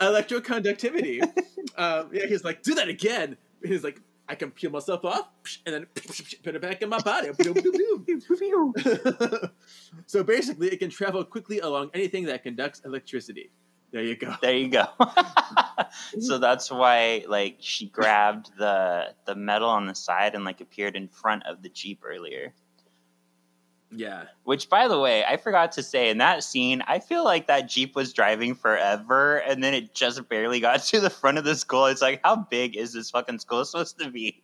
electroconductivity. 0.00 1.22
Um, 1.76 2.10
yeah, 2.12 2.26
he's 2.26 2.44
like, 2.44 2.62
do 2.62 2.74
that 2.74 2.88
again. 2.88 3.36
He's 3.64 3.84
like, 3.84 4.00
I 4.28 4.34
can 4.34 4.50
peel 4.50 4.70
myself 4.70 5.04
off 5.04 5.28
and 5.64 5.74
then 5.74 5.86
put 6.42 6.54
it 6.54 6.60
back 6.60 6.82
in 6.82 6.90
my 6.90 6.98
body. 6.98 7.30
so 10.06 10.22
basically, 10.22 10.68
it 10.68 10.78
can 10.78 10.90
travel 10.90 11.24
quickly 11.24 11.60
along 11.60 11.90
anything 11.94 12.26
that 12.26 12.42
conducts 12.42 12.82
electricity. 12.84 13.50
There 13.90 14.02
you 14.02 14.16
go. 14.16 14.34
There 14.42 14.56
you 14.56 14.68
go. 14.68 14.86
so 16.20 16.38
that's 16.38 16.70
why 16.70 17.24
like 17.26 17.56
she 17.60 17.86
grabbed 17.86 18.50
the 18.58 19.14
the 19.24 19.34
metal 19.34 19.68
on 19.68 19.86
the 19.86 19.94
side 19.94 20.34
and 20.34 20.44
like 20.44 20.60
appeared 20.60 20.94
in 20.94 21.08
front 21.08 21.44
of 21.46 21.62
the 21.62 21.70
Jeep 21.70 22.02
earlier. 22.04 22.52
Yeah. 23.90 24.24
Which 24.44 24.68
by 24.68 24.88
the 24.88 24.98
way, 24.98 25.24
I 25.24 25.38
forgot 25.38 25.72
to 25.72 25.82
say 25.82 26.10
in 26.10 26.18
that 26.18 26.44
scene, 26.44 26.82
I 26.86 26.98
feel 26.98 27.24
like 27.24 27.46
that 27.46 27.70
Jeep 27.70 27.96
was 27.96 28.12
driving 28.12 28.54
forever 28.54 29.38
and 29.38 29.64
then 29.64 29.72
it 29.72 29.94
just 29.94 30.28
barely 30.28 30.60
got 30.60 30.82
to 30.84 31.00
the 31.00 31.08
front 31.08 31.38
of 31.38 31.44
the 31.44 31.56
school. 31.56 31.86
It's 31.86 32.02
like 32.02 32.20
how 32.22 32.36
big 32.36 32.76
is 32.76 32.92
this 32.92 33.10
fucking 33.10 33.38
school 33.38 33.64
supposed 33.64 33.98
to 34.00 34.10
be? 34.10 34.42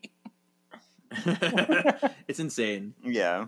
it's 1.10 2.40
insane. 2.40 2.94
Yeah. 3.04 3.46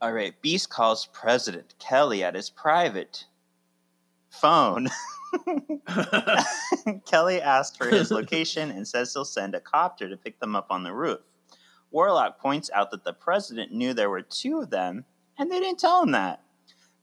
All 0.00 0.12
right, 0.12 0.40
Beast 0.42 0.68
calls 0.68 1.06
President 1.06 1.74
Kelly 1.78 2.24
at 2.24 2.34
his 2.34 2.50
private 2.50 3.24
phone. 4.32 4.88
Kelly 7.06 7.40
asked 7.40 7.78
for 7.78 7.88
his 7.88 8.10
location 8.10 8.70
and 8.70 8.86
says 8.86 9.12
he'll 9.12 9.24
send 9.24 9.54
a 9.54 9.60
copter 9.60 10.08
to 10.08 10.16
pick 10.16 10.38
them 10.40 10.54
up 10.56 10.66
on 10.70 10.82
the 10.82 10.92
roof. 10.92 11.20
Warlock 11.90 12.38
points 12.38 12.70
out 12.74 12.90
that 12.90 13.04
the 13.04 13.12
president 13.12 13.72
knew 13.72 13.92
there 13.92 14.10
were 14.10 14.22
two 14.22 14.60
of 14.60 14.70
them, 14.70 15.04
and 15.38 15.50
they 15.50 15.60
didn't 15.60 15.78
tell 15.78 16.02
him 16.02 16.12
that. 16.12 16.42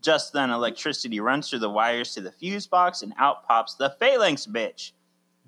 Just 0.01 0.33
then, 0.33 0.49
electricity 0.49 1.19
runs 1.19 1.49
through 1.49 1.59
the 1.59 1.69
wires 1.69 2.13
to 2.13 2.21
the 2.21 2.31
fuse 2.31 2.67
box, 2.67 3.01
and 3.01 3.13
out 3.17 3.47
pops 3.47 3.75
the 3.75 3.95
Phalanx 3.99 4.47
bitch. 4.47 4.93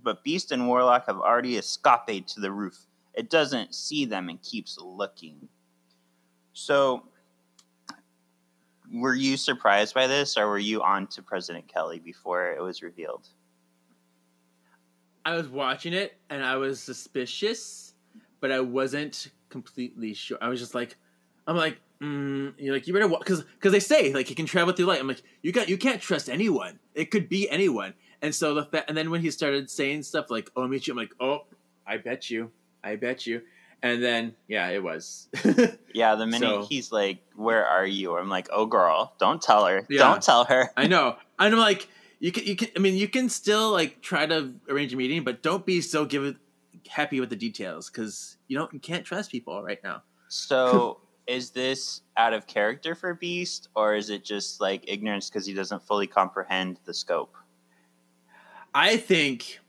But 0.04 0.24
Beast 0.24 0.52
and 0.52 0.68
Warlock 0.68 1.06
have 1.08 1.18
already 1.18 1.58
escaped 1.58 2.30
to 2.34 2.40
the 2.40 2.52
roof. 2.52 2.86
It 3.14 3.30
doesn't 3.30 3.76
see 3.76 4.06
them 4.06 4.30
and 4.30 4.42
keeps 4.42 4.78
looking. 4.80 5.48
So, 6.54 7.04
were 8.92 9.16
you 9.16 9.38
surprised 9.38 9.94
by 9.94 10.08
this, 10.08 10.38
or 10.38 10.48
were 10.48 10.60
you 10.60 10.82
on 10.82 11.08
to 11.08 11.22
President 11.22 11.68
Kelly 11.68 12.00
before 12.00 12.52
it 12.52 12.62
was 12.62 12.82
revealed? 12.82 13.28
I 15.24 15.36
was 15.36 15.48
watching 15.48 15.94
it 15.94 16.18
and 16.30 16.44
I 16.44 16.58
was 16.58 16.80
suspicious, 16.82 17.94
but 18.40 18.52
I 18.52 18.60
wasn't 18.60 19.30
completely 19.50 20.14
sure. 20.14 20.38
I 20.42 20.50
was 20.50 20.60
just 20.60 20.74
like, 20.74 20.98
I'm 21.48 21.56
like, 21.56 21.80
mm, 22.02 22.54
you're 22.58 22.74
like 22.74 22.88
you 22.88 22.94
better 22.94 23.08
because 23.08 23.44
because 23.44 23.72
they 23.72 23.80
say 23.80 24.14
like 24.14 24.28
he 24.28 24.36
can 24.36 24.46
travel 24.46 24.74
through 24.74 24.88
light. 24.88 25.00
I'm 25.00 25.08
like, 25.08 25.22
you 25.42 25.52
got 25.52 25.70
you 25.70 25.78
can't 25.78 26.02
trust 26.02 26.30
anyone. 26.30 26.80
It 26.96 27.12
could 27.12 27.30
be 27.30 27.50
anyone. 27.50 27.94
And 28.22 28.34
so 28.34 28.54
the 28.54 28.66
fa- 28.66 28.86
and 28.88 28.98
then 28.98 29.10
when 29.10 29.22
he 29.22 29.32
started 29.32 29.70
saying 29.70 30.04
stuff 30.04 30.30
like, 30.30 30.50
"Oh, 30.56 30.64
I'll 30.64 30.68
meet 30.68 30.88
you," 30.88 30.94
I'm 30.94 30.98
like, 30.98 31.14
"Oh, 31.20 31.46
I 31.88 31.98
bet 31.98 32.30
you, 32.30 32.52
I 32.84 32.96
bet 32.96 33.26
you." 33.26 33.42
And 33.84 34.04
then 34.04 34.36
yeah, 34.48 34.68
it 34.70 34.84
was. 34.84 35.28
Yeah, 35.94 36.16
the 36.16 36.26
minute 36.26 36.48
So- 36.48 36.66
he's 36.70 36.92
like, 36.92 37.20
"Where 37.36 37.66
are 37.66 37.86
you?" 37.86 38.18
I'm 38.18 38.30
like, 38.30 38.48
"Oh, 38.52 38.66
girl, 38.66 39.14
don't 39.20 39.42
tell 39.42 39.66
her. 39.66 39.86
Yeah. 39.90 40.00
Don't 40.00 40.24
tell 40.24 40.46
her." 40.46 40.72
I 40.78 40.88
know. 40.88 41.18
And 41.40 41.54
I'm 41.56 41.60
like, 41.60 41.88
you 42.20 42.32
can, 42.32 42.46
you 42.46 42.56
can. 42.56 42.70
I 42.76 42.80
mean, 42.80 42.96
you 42.96 43.08
can 43.08 43.28
still 43.28 43.72
like 43.72 44.02
try 44.02 44.26
to 44.28 44.54
arrange 44.70 44.94
a 44.94 44.96
meeting, 44.96 45.24
but 45.24 45.42
don't 45.42 45.66
be 45.66 45.82
so 45.82 46.06
give 46.06 46.24
it, 46.24 46.36
happy 46.88 47.20
with 47.20 47.30
the 47.32 47.36
details 47.36 47.90
because 47.90 48.38
you 48.48 48.56
don't, 48.58 48.72
you 48.72 48.80
can't 48.80 49.04
trust 49.04 49.32
people 49.32 49.64
right 49.64 49.80
now. 49.84 50.04
So, 50.30 51.02
is 51.28 51.50
this 51.50 52.02
out 52.16 52.34
of 52.34 52.46
character 52.46 52.94
for 52.94 53.16
Beast, 53.16 53.70
or 53.76 53.96
is 53.96 54.12
it 54.12 54.24
just 54.24 54.62
like 54.62 54.86
ignorance 54.88 55.30
because 55.30 55.48
he 55.48 55.54
doesn't 55.56 55.82
fully 55.82 56.06
comprehend 56.08 56.78
the 56.86 56.94
scope? 56.94 57.36
I 58.74 58.98
think 58.98 59.60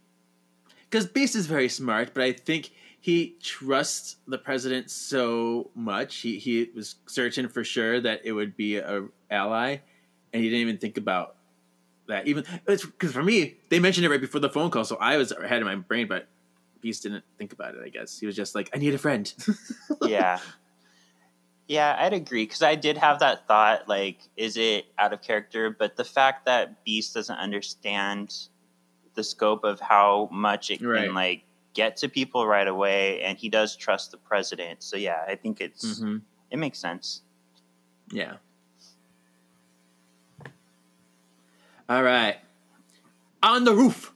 because 0.90 1.07
Beast 1.07 1.35
is 1.35 1.46
very 1.46 1.70
smart, 1.70 2.12
but 2.12 2.22
I 2.22 2.33
think 2.33 2.70
he 3.03 3.37
trusts 3.43 4.17
the 4.29 4.38
president 4.38 4.88
so 4.88 5.71
much. 5.75 6.19
He 6.19 6.38
he 6.38 6.71
was 6.75 6.95
certain 7.07 7.49
for 7.49 7.65
sure 7.65 8.01
that 8.01 8.21
it 8.25 8.31
would 8.33 8.57
be 8.57 8.77
a 8.77 9.05
ally, 9.29 9.79
and 10.33 10.43
he 10.43 10.49
didn't 10.49 10.61
even 10.61 10.79
think 10.79 10.97
about 10.97 11.35
that. 12.07 12.29
Even 12.29 12.45
because 12.65 13.12
for 13.12 13.25
me, 13.25 13.57
they 13.71 13.81
mentioned 13.81 14.07
it 14.07 14.09
right 14.09 14.21
before 14.21 14.41
the 14.41 14.49
phone 14.49 14.71
call, 14.71 14.85
so 14.85 14.97
I 15.01 15.17
was 15.17 15.33
ahead 15.33 15.59
in 15.59 15.65
my 15.65 15.75
brain, 15.75 16.07
but 16.07 16.29
Beast 16.81 17.03
didn't 17.03 17.25
think 17.38 17.53
about 17.53 17.75
it. 17.75 17.81
I 17.85 17.88
guess 17.88 18.21
he 18.21 18.25
was 18.27 18.37
just 18.37 18.55
like, 18.55 18.71
"I 18.73 18.79
need 18.79 18.95
a 18.95 18.99
friend." 18.99 19.33
yeah. 20.03 20.38
Yeah, 21.67 21.97
I'd 21.99 22.12
agree 22.12 22.45
because 22.45 22.62
I 22.62 22.74
did 22.76 22.99
have 22.99 23.18
that 23.20 23.49
thought 23.49 23.89
like, 23.89 24.18
is 24.37 24.57
it 24.57 24.87
out 24.97 25.12
of 25.12 25.22
character? 25.22 25.70
But 25.70 25.97
the 25.97 26.05
fact 26.05 26.45
that 26.47 26.85
Beast 26.85 27.14
doesn't 27.14 27.37
understand 27.37 28.35
the 29.14 29.24
scope 29.24 29.64
of 29.64 29.81
how 29.81 30.29
much 30.31 30.70
it 30.70 30.81
Right. 30.83 31.07
can 31.07 31.14
like 31.14 31.45
get 31.75 31.97
to 31.99 32.09
people 32.09 32.47
right 32.47 32.68
away, 32.68 33.23
and 33.23 33.39
he 33.39 33.49
does 33.49 33.77
trust 33.77 34.11
the 34.11 34.16
president. 34.16 34.83
So 34.83 34.97
yeah, 34.97 35.25
I 35.29 35.37
think 35.37 35.61
it's 35.61 35.99
hmm 36.01 36.18
it 36.51 36.59
makes 36.59 36.79
sense. 36.79 37.23
Yeah. 38.11 38.35
All 41.89 42.03
right. 42.03 42.37
On 43.43 43.64
the 43.64 43.75
roof, 43.75 44.12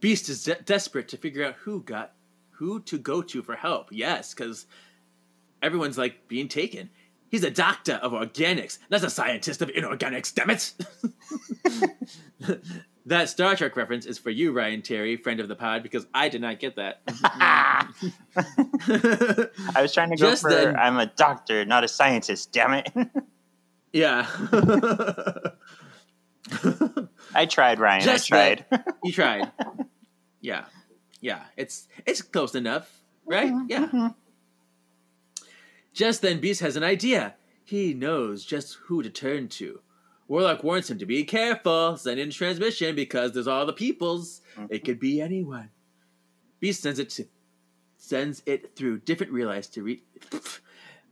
Beast 0.00 0.28
is 0.28 0.44
de- 0.44 0.60
desperate 0.62 1.08
to 1.08 1.16
figure 1.16 1.44
out 1.44 1.54
who 1.54 1.82
got 1.82 2.12
who 2.50 2.80
to 2.80 2.98
go 2.98 3.22
to 3.22 3.42
for 3.42 3.56
help. 3.56 3.88
Yes, 3.90 4.34
because 4.34 4.66
everyone's 5.62 5.98
like 5.98 6.28
being 6.28 6.48
taken. 6.48 6.90
He's 7.30 7.44
a 7.44 7.50
doctor 7.50 7.94
of 7.94 8.12
organics, 8.12 8.78
not 8.90 9.02
a 9.02 9.10
scientist 9.10 9.60
of 9.62 9.68
inorganics, 9.68 10.34
damn 10.34 10.50
it! 10.50 10.72
that 13.08 13.28
Star 13.28 13.56
Trek 13.56 13.76
reference 13.76 14.06
is 14.06 14.18
for 14.18 14.30
you, 14.30 14.52
Ryan 14.52 14.82
Terry, 14.82 15.16
friend 15.16 15.40
of 15.40 15.48
the 15.48 15.56
pod, 15.56 15.82
because 15.82 16.06
I 16.14 16.28
did 16.28 16.40
not 16.40 16.58
get 16.60 16.76
that. 16.76 17.00
I 18.86 19.82
was 19.82 19.92
trying 19.92 20.10
to 20.10 20.16
go 20.16 20.30
Just 20.30 20.42
for 20.42 20.50
then- 20.50 20.76
I'm 20.76 20.98
a 20.98 21.06
doctor, 21.06 21.64
not 21.64 21.84
a 21.84 21.88
scientist, 21.88 22.52
damn 22.52 22.74
it. 22.74 22.90
yeah. 23.92 24.26
I 27.34 27.46
tried, 27.46 27.78
Ryan. 27.80 28.02
Just 28.02 28.32
I 28.32 28.54
tried. 28.56 28.64
you 29.04 29.12
tried. 29.12 29.50
Yeah. 30.40 30.64
Yeah. 31.20 31.42
It's 31.56 31.88
it's 32.06 32.22
close 32.22 32.54
enough, 32.54 32.90
right? 33.26 33.52
Mm-hmm, 33.52 33.66
yeah. 33.68 33.86
Mm-hmm. 33.86 34.06
Just 35.92 36.22
then 36.22 36.40
Beast 36.40 36.60
has 36.60 36.76
an 36.76 36.84
idea. 36.84 37.34
He 37.64 37.92
knows 37.92 38.44
just 38.44 38.78
who 38.86 39.02
to 39.02 39.10
turn 39.10 39.48
to. 39.48 39.80
Warlock 40.28 40.62
warns 40.62 40.90
him 40.90 40.98
to 40.98 41.06
be 41.06 41.24
careful, 41.24 41.96
send 41.96 42.20
in 42.20 42.30
transmission 42.30 42.94
because 42.94 43.32
there's 43.32 43.48
all 43.48 43.64
the 43.64 43.72
peoples. 43.72 44.42
It 44.56 44.60
uh-huh. 44.60 44.78
could 44.84 45.00
be 45.00 45.20
anyone. 45.20 45.70
Beast 46.60 46.82
sends 46.82 46.98
it 46.98 47.10
to 47.10 47.26
sends 47.96 48.42
it 48.46 48.76
through 48.76 48.98
different 48.98 49.32
relays 49.32 49.66
to 49.66 49.82
reach 49.82 50.02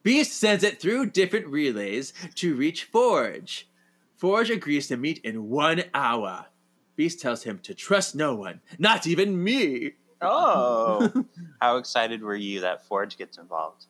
Beast 0.02 0.38
sends 0.38 0.62
it 0.62 0.80
through 0.80 1.06
different 1.06 1.46
relays 1.48 2.12
to 2.36 2.54
reach 2.54 2.84
Forge. 2.84 3.68
Forge 4.16 4.50
agrees 4.50 4.86
to 4.88 4.96
meet 4.96 5.18
in 5.24 5.48
one 5.48 5.82
hour. 5.94 6.46
Beast 6.94 7.20
tells 7.20 7.42
him 7.42 7.58
to 7.60 7.74
trust 7.74 8.14
no 8.14 8.34
one, 8.34 8.60
not 8.78 9.06
even 9.06 9.42
me. 9.42 9.92
oh, 10.20 11.24
how 11.60 11.76
excited 11.78 12.22
were 12.22 12.36
you 12.36 12.60
that 12.60 12.86
Forge 12.86 13.18
gets 13.18 13.36
involved? 13.36 13.86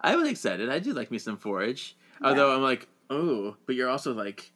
I 0.00 0.14
was 0.14 0.28
excited. 0.28 0.70
I 0.70 0.78
do 0.78 0.92
like 0.92 1.10
me 1.10 1.18
some 1.18 1.36
Forge. 1.36 1.96
Although 2.22 2.54
I'm 2.54 2.62
like, 2.62 2.88
oh, 3.10 3.56
but 3.66 3.74
you're 3.74 3.88
also 3.88 4.12
like, 4.14 4.52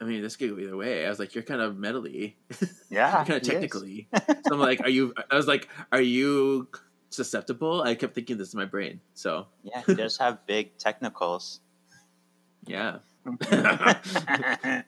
I 0.00 0.04
mean, 0.04 0.22
this 0.22 0.36
could 0.36 0.50
go 0.50 0.58
either 0.58 0.76
way. 0.76 1.06
I 1.06 1.08
was 1.08 1.18
like, 1.18 1.34
you're 1.34 1.44
kind 1.44 1.60
of 1.60 1.74
metally, 1.76 2.34
Yeah, 2.90 3.24
kind 3.24 3.34
of 3.34 3.42
technically. 3.42 4.08
so 4.46 4.52
I'm 4.52 4.58
like, 4.60 4.80
are 4.80 4.88
you? 4.88 5.14
I 5.30 5.36
was 5.36 5.46
like, 5.46 5.68
are 5.92 6.00
you 6.00 6.68
susceptible? 7.10 7.82
I 7.82 7.94
kept 7.94 8.14
thinking 8.14 8.36
this 8.38 8.52
in 8.54 8.58
my 8.58 8.64
brain. 8.66 9.00
So 9.14 9.46
Yeah, 9.62 9.82
he 9.86 9.94
does 9.94 10.16
have 10.18 10.44
big 10.46 10.76
technicals. 10.78 11.60
yeah, 12.66 12.98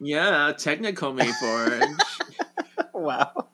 yeah, 0.00 0.52
technical 0.56 1.12
me 1.12 1.26
Forge. 1.40 1.82
wow. 2.92 3.48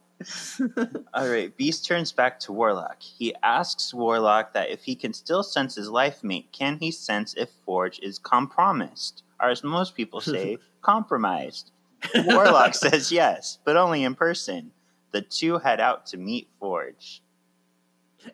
All 1.14 1.28
right, 1.28 1.56
Beast 1.56 1.86
turns 1.86 2.12
back 2.12 2.38
to 2.40 2.52
Warlock. 2.52 3.00
He 3.02 3.34
asks 3.42 3.94
Warlock 3.94 4.52
that 4.52 4.70
if 4.70 4.82
he 4.84 4.94
can 4.94 5.12
still 5.12 5.42
sense 5.42 5.74
his 5.74 5.88
life 5.88 6.22
mate, 6.22 6.48
can 6.52 6.78
he 6.78 6.90
sense 6.90 7.34
if 7.34 7.48
Forge 7.64 7.98
is 8.02 8.18
compromised? 8.18 9.22
Or 9.40 9.48
as 9.50 9.64
most 9.64 9.94
people 9.94 10.20
say, 10.20 10.58
compromised. 10.82 11.70
Warlock 12.14 12.74
says 12.74 13.10
yes, 13.10 13.58
but 13.64 13.76
only 13.76 14.04
in 14.04 14.14
person. 14.14 14.72
The 15.12 15.22
two 15.22 15.58
head 15.58 15.80
out 15.80 16.06
to 16.06 16.16
meet 16.16 16.48
Forge. 16.60 17.22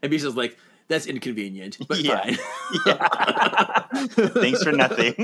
and 0.02 0.10
Beast 0.10 0.24
is 0.26 0.36
like, 0.36 0.58
that's 0.88 1.06
inconvenient, 1.06 1.78
but 1.88 1.98
Yeah. 2.02 2.22
fine. 2.22 2.38
Yeah. 2.86 4.28
Thanks 4.28 4.62
for 4.62 4.72
nothing. 4.72 5.14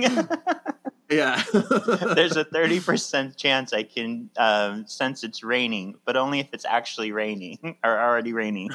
Yeah. 1.13 1.43
There's 1.53 2.37
a 2.37 2.45
30% 2.45 3.37
chance 3.37 3.73
I 3.73 3.83
can 3.85 4.31
um, 4.37 4.87
sense 4.87 5.25
it's 5.25 5.43
raining, 5.43 5.97
but 6.05 6.17
only 6.17 6.41
if 6.41 6.49
it's 6.53 6.65
actually 6.65 7.13
raining 7.13 7.77
or 7.85 7.99
already 7.99 8.33
raining. 8.33 8.71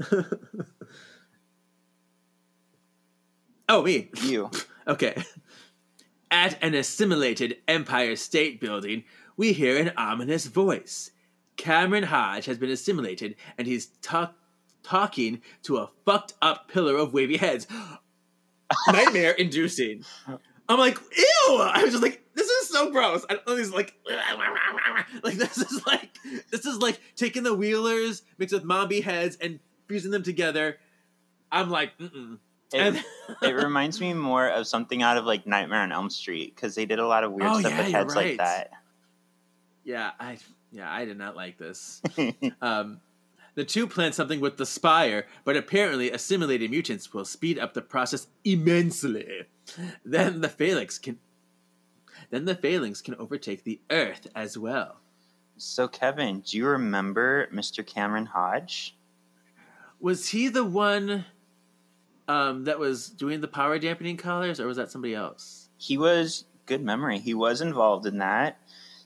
oh 3.68 3.82
me. 3.82 4.10
You. 4.22 4.50
Okay. 4.86 5.22
At 6.30 6.62
an 6.62 6.74
assimilated 6.74 7.56
Empire 7.66 8.14
State 8.16 8.60
Building, 8.60 9.04
we 9.36 9.52
hear 9.52 9.76
an 9.78 9.92
ominous 9.96 10.46
voice. 10.46 11.10
Cameron 11.56 12.04
Hodge 12.04 12.46
has 12.46 12.56
been 12.56 12.70
assimilated, 12.70 13.36
and 13.58 13.66
he's 13.66 13.86
talk- 14.00 14.36
talking 14.82 15.42
to 15.64 15.78
a 15.78 15.90
fucked 16.04 16.34
up 16.40 16.68
pillar 16.68 16.96
of 16.96 17.12
wavy 17.12 17.36
heads. 17.36 17.66
Nightmare 18.88 19.32
inducing. 19.32 20.04
I'm 20.70 20.78
like, 20.78 20.98
ew! 21.16 21.58
I 21.60 21.82
was 21.82 21.92
just 21.92 22.02
like, 22.02 22.22
this 22.34 22.48
is 22.48 22.68
so 22.68 22.90
gross. 22.92 23.26
I 23.28 23.38
don't. 23.44 23.58
He's 23.58 23.72
like, 23.72 23.94
like 25.22 25.34
this 25.34 25.58
is 25.58 25.84
like, 25.86 26.16
this 26.50 26.64
is 26.64 26.78
like 26.78 27.00
taking 27.16 27.42
the 27.42 27.54
Wheelers 27.54 28.22
mixed 28.38 28.54
with 28.54 28.64
Mombi 28.64 29.02
heads 29.02 29.36
and 29.40 29.58
fusing 29.88 30.12
them 30.12 30.22
together. 30.22 30.78
I'm 31.50 31.70
like, 31.70 31.98
mm-mm. 31.98 32.38
It, 32.72 33.04
it 33.42 33.54
reminds 33.54 34.00
me 34.00 34.14
more 34.14 34.48
of 34.48 34.66
something 34.66 35.02
out 35.02 35.16
of 35.16 35.24
like 35.24 35.46
Nightmare 35.46 35.80
on 35.80 35.92
Elm 35.92 36.08
Street 36.08 36.54
because 36.54 36.74
they 36.74 36.86
did 36.86 36.98
a 36.98 37.06
lot 37.06 37.24
of 37.24 37.32
weird 37.32 37.50
Oh, 37.50 37.60
stuff 37.60 37.72
yeah, 37.72 37.82
with 37.82 37.92
heads 37.92 38.14
like 38.14 38.36
that. 38.38 38.70
Yeah, 39.82 40.12
I 40.20 40.38
yeah, 40.70 40.90
I 40.90 41.04
did 41.04 41.18
not 41.18 41.34
like 41.34 41.58
this. 41.58 42.00
um, 42.62 43.00
the 43.56 43.64
two 43.64 43.86
plan 43.88 44.12
something 44.12 44.38
with 44.38 44.56
the 44.56 44.66
spire, 44.66 45.26
but 45.44 45.56
apparently 45.56 46.12
assimilated 46.12 46.70
mutants 46.70 47.12
will 47.12 47.24
speed 47.24 47.58
up 47.58 47.74
the 47.74 47.82
process 47.82 48.28
immensely. 48.44 49.46
Then 50.04 50.40
the 50.40 50.48
phalanx 50.48 50.98
can 50.98 51.18
then 52.30 52.44
the 52.44 52.54
phalanx 52.54 53.00
can 53.00 53.14
overtake 53.16 53.64
the 53.64 53.80
Earth 53.90 54.26
as 54.34 54.56
well. 54.56 55.00
so, 55.56 55.88
Kevin, 55.88 56.40
do 56.40 56.56
you 56.56 56.66
remember 56.66 57.48
Mr. 57.52 57.84
Cameron 57.84 58.26
Hodge? 58.26 58.96
Was 60.00 60.28
he 60.28 60.48
the 60.48 60.64
one 60.64 61.24
um, 62.28 62.64
that 62.64 62.78
was 62.78 63.08
doing 63.08 63.40
the 63.40 63.48
power 63.48 63.78
dampening 63.78 64.16
collars, 64.16 64.60
or 64.60 64.66
was 64.66 64.76
that 64.76 64.90
somebody 64.90 65.14
else? 65.14 65.68
He 65.76 65.98
was 65.98 66.44
good 66.66 66.82
memory. 66.82 67.18
He 67.18 67.34
was 67.34 67.60
involved 67.60 68.06
in 68.06 68.18
that. 68.18 68.58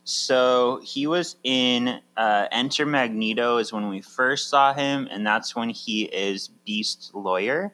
So 0.05 0.81
he 0.85 1.07
was 1.07 1.37
in 1.43 2.01
uh, 2.17 2.47
Enter 2.53 2.85
Magneto 2.85 3.57
is 3.57 3.73
when 3.73 3.89
we 3.89 4.03
first 4.03 4.51
saw 4.51 4.75
him, 4.75 5.09
and 5.11 5.27
that's 5.27 5.57
when 5.57 5.71
he 5.71 6.05
is 6.05 6.49
Beast 6.67 7.13
lawyer. 7.15 7.73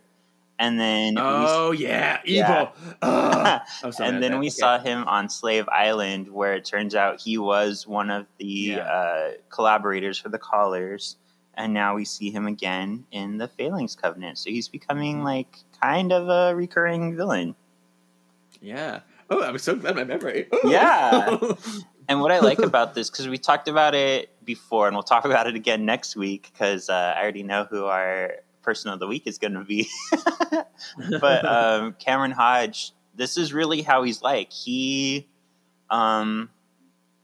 And 0.60 0.78
then 0.78 1.14
we 1.14 1.20
Oh 1.24 1.72
yeah, 1.72 2.20
evil. 2.24 2.72
Yeah. 3.02 3.64
Oh, 3.82 3.90
sorry, 3.90 4.10
and 4.10 4.22
then 4.22 4.38
we 4.38 4.46
okay. 4.46 4.50
saw 4.50 4.78
him 4.78 5.04
on 5.04 5.30
Slave 5.30 5.66
Island, 5.70 6.28
where 6.28 6.52
it 6.54 6.66
turns 6.66 6.94
out 6.94 7.18
he 7.20 7.38
was 7.38 7.86
one 7.86 8.10
of 8.10 8.26
the 8.38 8.44
Yeah. 8.46 8.80
uh, 8.80 9.30
collaborators 9.48 10.18
for 10.18 10.28
the 10.28 10.38
Callers, 10.38 11.16
and 11.54 11.72
now 11.72 11.94
we 11.96 12.04
see 12.04 12.30
him 12.30 12.46
again 12.46 13.06
in 13.10 13.38
the 13.38 13.48
Phalanx 13.48 13.96
Covenant. 13.96 14.36
So 14.36 14.50
he's 14.50 14.68
becoming 14.68 15.24
like 15.24 15.56
kind 15.82 16.12
of 16.12 16.28
a 16.28 16.54
recurring 16.54 17.16
villain. 17.16 17.54
Yeah. 18.60 19.00
Oh, 19.30 19.42
I'm 19.42 19.56
so 19.58 19.74
glad 19.76 19.96
my 19.96 20.04
memory. 20.04 20.46
Oh. 20.52 20.70
Yeah. 20.70 21.38
And 22.08 22.20
what 22.20 22.32
I 22.32 22.40
like 22.40 22.58
about 22.58 22.96
this, 22.96 23.08
because 23.08 23.28
we 23.28 23.38
talked 23.38 23.68
about 23.68 23.94
it 23.94 24.30
before, 24.44 24.88
and 24.88 24.96
we'll 24.96 25.04
talk 25.04 25.24
about 25.24 25.46
it 25.46 25.54
again 25.54 25.84
next 25.84 26.16
week, 26.16 26.50
because 26.52 26.90
uh, 26.90 27.14
I 27.16 27.22
already 27.22 27.44
know 27.44 27.68
who 27.70 27.84
our 27.84 28.32
person 28.62 28.90
of 28.92 28.98
the 29.00 29.06
week 29.06 29.22
is 29.26 29.38
going 29.38 29.54
to 29.54 29.64
be. 29.64 29.88
but 31.20 31.44
um, 31.44 31.92
Cameron 31.98 32.30
Hodge, 32.32 32.92
this 33.14 33.36
is 33.36 33.52
really 33.52 33.82
how 33.82 34.02
he's 34.02 34.22
like. 34.22 34.52
He 34.52 35.28
um, 35.88 36.50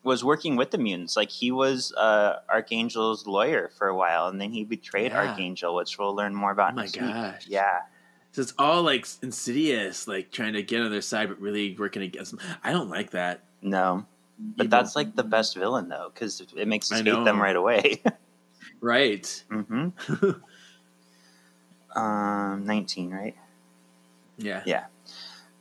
was 0.02 0.24
working 0.24 0.56
with 0.56 0.70
the 0.70 0.78
mutants. 0.78 1.16
Like 1.16 1.30
he 1.30 1.50
was 1.52 1.92
uh, 1.96 2.40
Archangel's 2.48 3.26
lawyer 3.26 3.70
for 3.76 3.88
a 3.88 3.94
while, 3.96 4.28
and 4.28 4.40
then 4.40 4.52
he 4.52 4.64
betrayed 4.64 5.12
Yeah. 5.12 5.18
Archangel, 5.28 5.74
which 5.74 5.98
we'll 5.98 6.14
learn 6.14 6.34
more 6.34 6.50
about 6.52 6.72
Oh 6.72 6.76
my 6.76 6.82
next 6.82 7.00
week. 7.00 7.12
gosh. 7.12 7.46
Yeah. 7.48 7.80
So 8.32 8.42
it's 8.42 8.54
all 8.58 8.82
like 8.82 9.06
insidious, 9.22 10.06
like 10.06 10.30
trying 10.30 10.52
to 10.52 10.62
get 10.62 10.82
on 10.82 10.90
their 10.90 11.00
side, 11.00 11.28
but 11.28 11.40
really 11.40 11.74
working 11.78 12.02
against 12.02 12.32
them. 12.36 12.40
I 12.62 12.70
don't 12.72 12.90
like 12.90 13.10
that. 13.12 13.44
No. 13.62 14.04
But 14.38 14.68
that's 14.68 14.94
like 14.94 15.16
the 15.16 15.24
best 15.24 15.56
villain, 15.56 15.88
though, 15.88 16.10
because 16.12 16.42
it 16.54 16.68
makes 16.68 16.92
us 16.92 17.00
hate 17.00 17.24
them 17.24 17.40
right 17.40 17.56
away. 17.56 18.02
right. 18.82 19.44
hmm 19.50 19.88
um, 21.96 22.64
19, 22.66 23.10
right? 23.10 23.36
Yeah. 24.38 24.62
Yeah. 24.66 24.84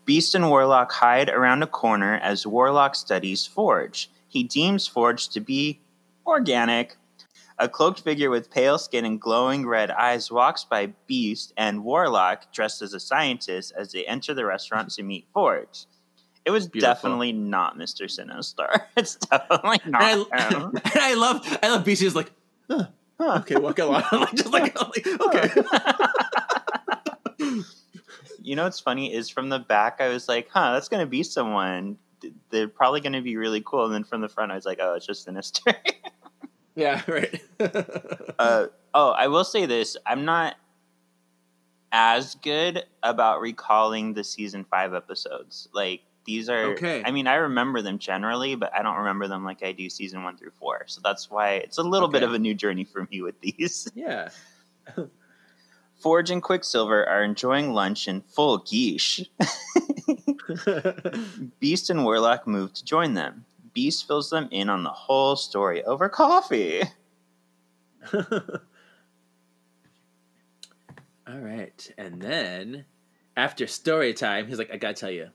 Beast 0.06 0.36
and 0.36 0.50
Warlock 0.50 0.92
hide 0.92 1.30
around 1.30 1.64
a 1.64 1.68
corner 1.68 2.16
as 2.18 2.46
Warlock 2.46 2.94
studies 2.96 3.46
Forge. 3.46 4.10
He 4.28 4.44
deems 4.44 4.86
Forge 4.88 5.30
to 5.30 5.40
be 5.40 5.80
organic. 6.28 6.98
A 7.58 7.70
cloaked 7.70 8.02
figure 8.02 8.30
with 8.30 8.52
pale 8.52 8.78
skin 8.78 9.06
and 9.06 9.20
glowing 9.20 9.66
red 9.66 9.90
eyes 9.90 10.30
walks 10.30 10.66
by 10.66 10.88
Beast 11.08 11.54
and 11.56 11.86
Warlock, 11.86 12.52
dressed 12.52 12.82
as 12.82 12.94
a 12.94 13.00
scientist, 13.00 13.72
as 13.78 13.94
they 13.94 14.06
enter 14.06 14.34
the 14.34 14.46
restaurant 14.46 14.90
to 14.92 15.04
meet 15.04 15.26
Forge. 15.34 15.86
It 16.44 16.52
was 16.52 16.68
Beautiful. 16.68 16.94
definitely 16.94 17.32
not 17.32 17.78
Mr. 17.78 18.12
Sinister. 18.12 18.68
It's 18.98 19.16
definitely 19.16 19.80
And 19.86 19.92
not 19.94 20.04
I, 20.34 20.48
him. 20.50 20.64
and 20.84 20.94
I 21.00 21.14
love, 21.16 21.58
I 21.64 21.70
love 21.70 21.84
BC's 21.86 22.14
like, 22.16 22.32
huh, 22.70 22.88
Huh. 23.20 23.38
okay, 23.40 23.56
walk 23.56 23.80
along. 23.80 24.04
like, 24.12 24.36
just 24.36 24.52
like, 24.52 24.78
like, 24.96 25.08
okay. 25.08 25.50
You 28.46 28.56
know 28.56 28.64
what's 28.64 28.80
funny 28.80 29.14
is 29.14 29.30
from 29.30 29.50
the 29.50 29.60
back 29.60 30.00
I 30.00 30.10
was 30.10 30.28
like, 30.28 30.50
huh, 30.50 30.74
that's 30.74 30.90
gonna 30.90 31.06
be 31.06 31.24
someone. 31.24 31.98
They're 32.50 32.68
probably 32.68 33.02
gonna 33.02 33.22
be 33.22 33.38
really 33.38 33.62
cool. 33.66 33.86
And 33.86 33.94
then 33.94 34.04
from 34.04 34.22
the 34.22 34.30
front 34.30 34.52
I 34.52 34.56
was 34.56 34.66
like, 34.66 34.80
oh, 34.82 34.94
it's 34.94 35.06
just 35.06 35.24
Sinister. 35.24 35.74
yeah, 36.76 37.02
right. 37.08 37.42
uh, 38.40 38.68
oh, 38.94 39.12
I 39.12 39.28
will 39.28 39.44
say 39.44 39.66
this: 39.66 39.98
I'm 40.06 40.26
not 40.26 40.56
as 41.92 42.36
good 42.36 42.84
about 43.04 43.40
recalling 43.42 44.14
the 44.14 44.24
season 44.24 44.66
five 44.66 44.94
episodes. 44.94 45.70
Like 45.74 46.02
these 46.26 46.50
are 46.50 46.74
Okay. 46.74 47.04
I 47.06 47.12
mean, 47.12 47.28
I 47.28 47.36
remember 47.36 47.82
them 47.82 48.00
generally, 48.00 48.56
but 48.56 48.74
I 48.76 48.82
don't 48.82 48.98
remember 48.98 49.28
them 49.28 49.46
like 49.46 49.64
I 49.64 49.72
do 49.72 49.90
season 49.90 50.24
one 50.24 50.38
through 50.38 50.52
four. 50.60 50.84
So 50.88 51.00
that's 51.04 51.32
why 51.32 51.54
it's 51.54 51.78
a 51.78 51.84
little 51.84 52.10
bit 52.10 52.24
of 52.24 52.34
a 52.34 52.40
new 52.40 52.54
journey 52.54 52.84
for 52.84 53.08
me 53.12 53.22
with 53.22 53.40
these. 53.42 53.88
Yeah. 53.96 54.30
Forge 56.06 56.30
and 56.30 56.44
Quicksilver 56.44 57.04
are 57.10 57.24
enjoying 57.24 57.74
lunch 57.74 58.08
in 58.08 58.22
full 58.22 58.60
quiche. 58.60 59.28
Beast 61.60 61.90
and 61.90 62.06
Warlock 62.06 62.46
move 62.46 62.74
to 62.74 62.86
join 62.86 63.16
them. 63.16 63.44
Beast 63.74 64.06
fills 64.06 64.30
them 64.30 64.48
in 64.52 64.70
on 64.70 64.84
the 64.84 64.92
whole 64.92 65.36
story 65.36 65.84
over 65.84 66.08
coffee. 66.08 66.84
All 68.14 68.30
right, 71.28 71.92
and 71.98 72.22
then 72.22 72.86
after 73.36 73.66
story 73.66 74.14
time, 74.14 74.46
he's 74.46 74.60
like, 74.60 74.70
"I 74.72 74.78
gotta 74.78 74.94
tell 74.94 75.10
you." 75.10 75.30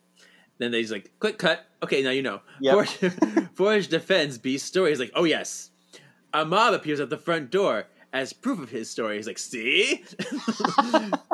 Then 0.58 0.72
he's 0.72 0.92
like, 0.92 1.10
"Quick 1.18 1.38
cut." 1.38 1.66
Okay, 1.82 2.00
now 2.04 2.10
you 2.10 2.22
know. 2.22 2.42
Yep. 2.60 2.74
Forge, 2.74 3.12
Forge 3.54 3.88
defends 3.88 4.38
Beast's 4.38 4.68
story. 4.68 4.90
He's 4.90 5.00
like, 5.00 5.10
"Oh 5.16 5.24
yes." 5.24 5.72
A 6.32 6.44
mob 6.44 6.74
appears 6.74 7.00
at 7.00 7.10
the 7.10 7.18
front 7.18 7.50
door 7.50 7.86
as 8.12 8.32
proof 8.32 8.60
of 8.60 8.70
his 8.70 8.90
story. 8.90 9.16
He's 9.16 9.26
like, 9.26 9.38
"See." 9.38 10.04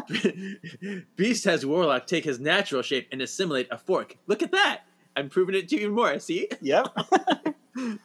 Beast 1.16 1.44
has 1.44 1.64
Warlock 1.64 2.06
take 2.06 2.24
his 2.24 2.38
natural 2.38 2.82
shape 2.82 3.08
and 3.12 3.22
assimilate 3.22 3.68
a 3.70 3.78
fork. 3.78 4.16
Look 4.26 4.42
at 4.42 4.52
that! 4.52 4.82
I'm 5.16 5.28
proving 5.30 5.54
it 5.54 5.68
to 5.70 5.80
you 5.80 5.90
more. 5.90 6.18
See. 6.18 6.48
Yep. 6.60 6.86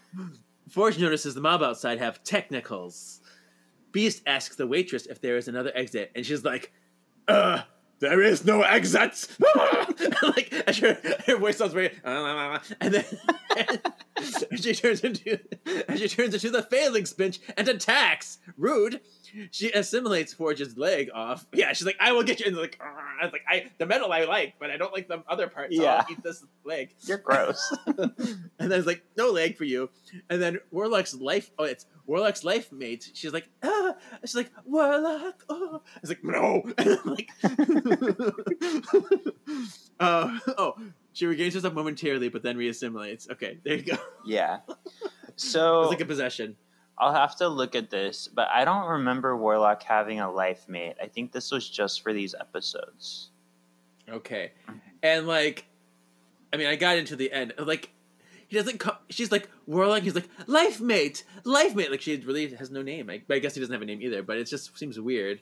Forge 0.69 0.97
notices 0.97 1.35
the 1.35 1.41
mob 1.41 1.61
outside 1.61 1.99
have 1.99 2.23
technicals. 2.23 3.19
Beast 3.91 4.23
asks 4.25 4.55
the 4.55 4.65
waitress 4.65 5.05
if 5.05 5.19
there 5.19 5.35
is 5.35 5.49
another 5.49 5.71
exit, 5.75 6.11
and 6.15 6.25
she's 6.25 6.45
like, 6.45 6.71
"Uh, 7.27 7.63
there 7.99 8.21
is 8.21 8.45
no 8.45 8.61
exit." 8.61 9.27
like, 10.23 10.51
her, 10.77 10.97
her 11.27 11.37
voice 11.37 11.57
sounds 11.57 11.73
very, 11.73 11.91
"Uh, 12.03 12.59
and 12.79 12.93
then 12.93 13.05
and 13.57 14.63
she 14.63 14.73
turns 14.73 15.01
into, 15.01 15.39
and 15.87 15.99
she 15.99 16.07
turns 16.07 16.33
into 16.33 16.49
the 16.49 16.63
phalanx 16.63 17.13
bench 17.13 17.39
and 17.57 17.67
attacks. 17.67 18.39
Rude. 18.57 19.01
She 19.51 19.71
assimilates 19.71 20.33
Forge's 20.33 20.77
leg 20.77 21.09
off. 21.13 21.45
Yeah, 21.53 21.71
she's 21.73 21.85
like, 21.85 21.95
"I 21.99 22.11
will 22.11 22.23
get 22.23 22.39
you." 22.39 22.47
And 22.47 22.57
like, 22.57 22.77
I 22.81 23.23
was 23.23 23.31
like, 23.31 23.43
"I 23.47 23.71
the 23.77 23.85
metal 23.85 24.11
I 24.11 24.25
like, 24.25 24.55
but 24.59 24.69
I 24.71 24.77
don't 24.77 24.91
like 24.93 25.07
the 25.07 25.23
other 25.27 25.47
parts. 25.47 25.75
So 25.75 25.81
Yeah. 25.83 26.03
I'll 26.05 26.11
eat 26.11 26.21
this 26.23 26.43
leg." 26.65 26.93
You're 27.01 27.17
gross. 27.19 27.75
and 27.97 28.11
then 28.57 28.71
it's 28.73 28.87
like 28.87 29.03
no 29.17 29.29
leg 29.31 29.57
for 29.57 29.63
you 29.63 29.89
and 30.29 30.41
then 30.41 30.59
warlock's 30.71 31.13
life 31.15 31.51
oh 31.57 31.63
it's 31.63 31.85
warlock's 32.05 32.43
life 32.43 32.71
mate 32.71 33.09
she's 33.13 33.33
like 33.33 33.47
ah 33.63 33.93
she's 34.21 34.35
like 34.35 34.51
warlock 34.65 35.43
oh 35.49 35.81
it's 36.01 36.09
like 36.09 36.23
no 36.23 36.63
and 36.77 36.89
I'm 36.89 37.15
like 37.15 37.29
uh, 40.01 40.39
oh 40.57 40.75
she 41.13 41.25
regains 41.25 41.53
herself 41.53 41.73
momentarily 41.73 42.29
but 42.29 42.43
then 42.43 42.57
reassimilates. 42.57 43.29
Okay 43.31 43.59
there 43.63 43.75
you 43.75 43.83
go. 43.83 43.97
Yeah. 44.25 44.59
So 45.35 45.81
it's 45.83 45.91
like 45.91 46.01
a 46.01 46.05
possession. 46.05 46.55
I'll 46.97 47.13
have 47.13 47.35
to 47.37 47.47
look 47.47 47.73
at 47.75 47.89
this, 47.89 48.27
but 48.27 48.47
I 48.49 48.63
don't 48.63 48.85
remember 48.85 49.35
Warlock 49.35 49.81
having 49.81 50.19
a 50.19 50.29
life 50.31 50.69
mate. 50.69 50.95
I 51.01 51.07
think 51.07 51.31
this 51.31 51.51
was 51.51 51.67
just 51.67 52.03
for 52.03 52.13
these 52.13 52.35
episodes. 52.39 53.31
okay. 54.09 54.51
And 55.01 55.27
like 55.27 55.65
i 56.53 56.57
mean 56.57 56.67
i 56.67 56.75
got 56.75 56.97
into 56.97 57.15
the 57.15 57.31
end. 57.31 57.53
Like 57.57 57.91
he 58.47 58.57
doesn't 58.57 58.79
call, 58.79 58.99
she's 59.09 59.31
like 59.31 59.49
warlock 59.65 60.03
he's 60.03 60.13
like 60.13 60.27
life 60.45 60.81
mate! 60.81 61.23
Life 61.45 61.73
mate! 61.73 61.89
Like 61.89 62.01
she 62.01 62.17
really 62.17 62.53
has 62.55 62.69
no 62.69 62.81
name. 62.81 63.09
I, 63.09 63.21
I 63.29 63.39
guess 63.39 63.55
he 63.55 63.61
doesn't 63.61 63.73
have 63.73 63.81
a 63.81 63.85
name 63.85 64.01
either 64.01 64.21
but 64.21 64.37
it 64.37 64.43
just 64.45 64.77
seems 64.77 64.99
weird 64.99 65.39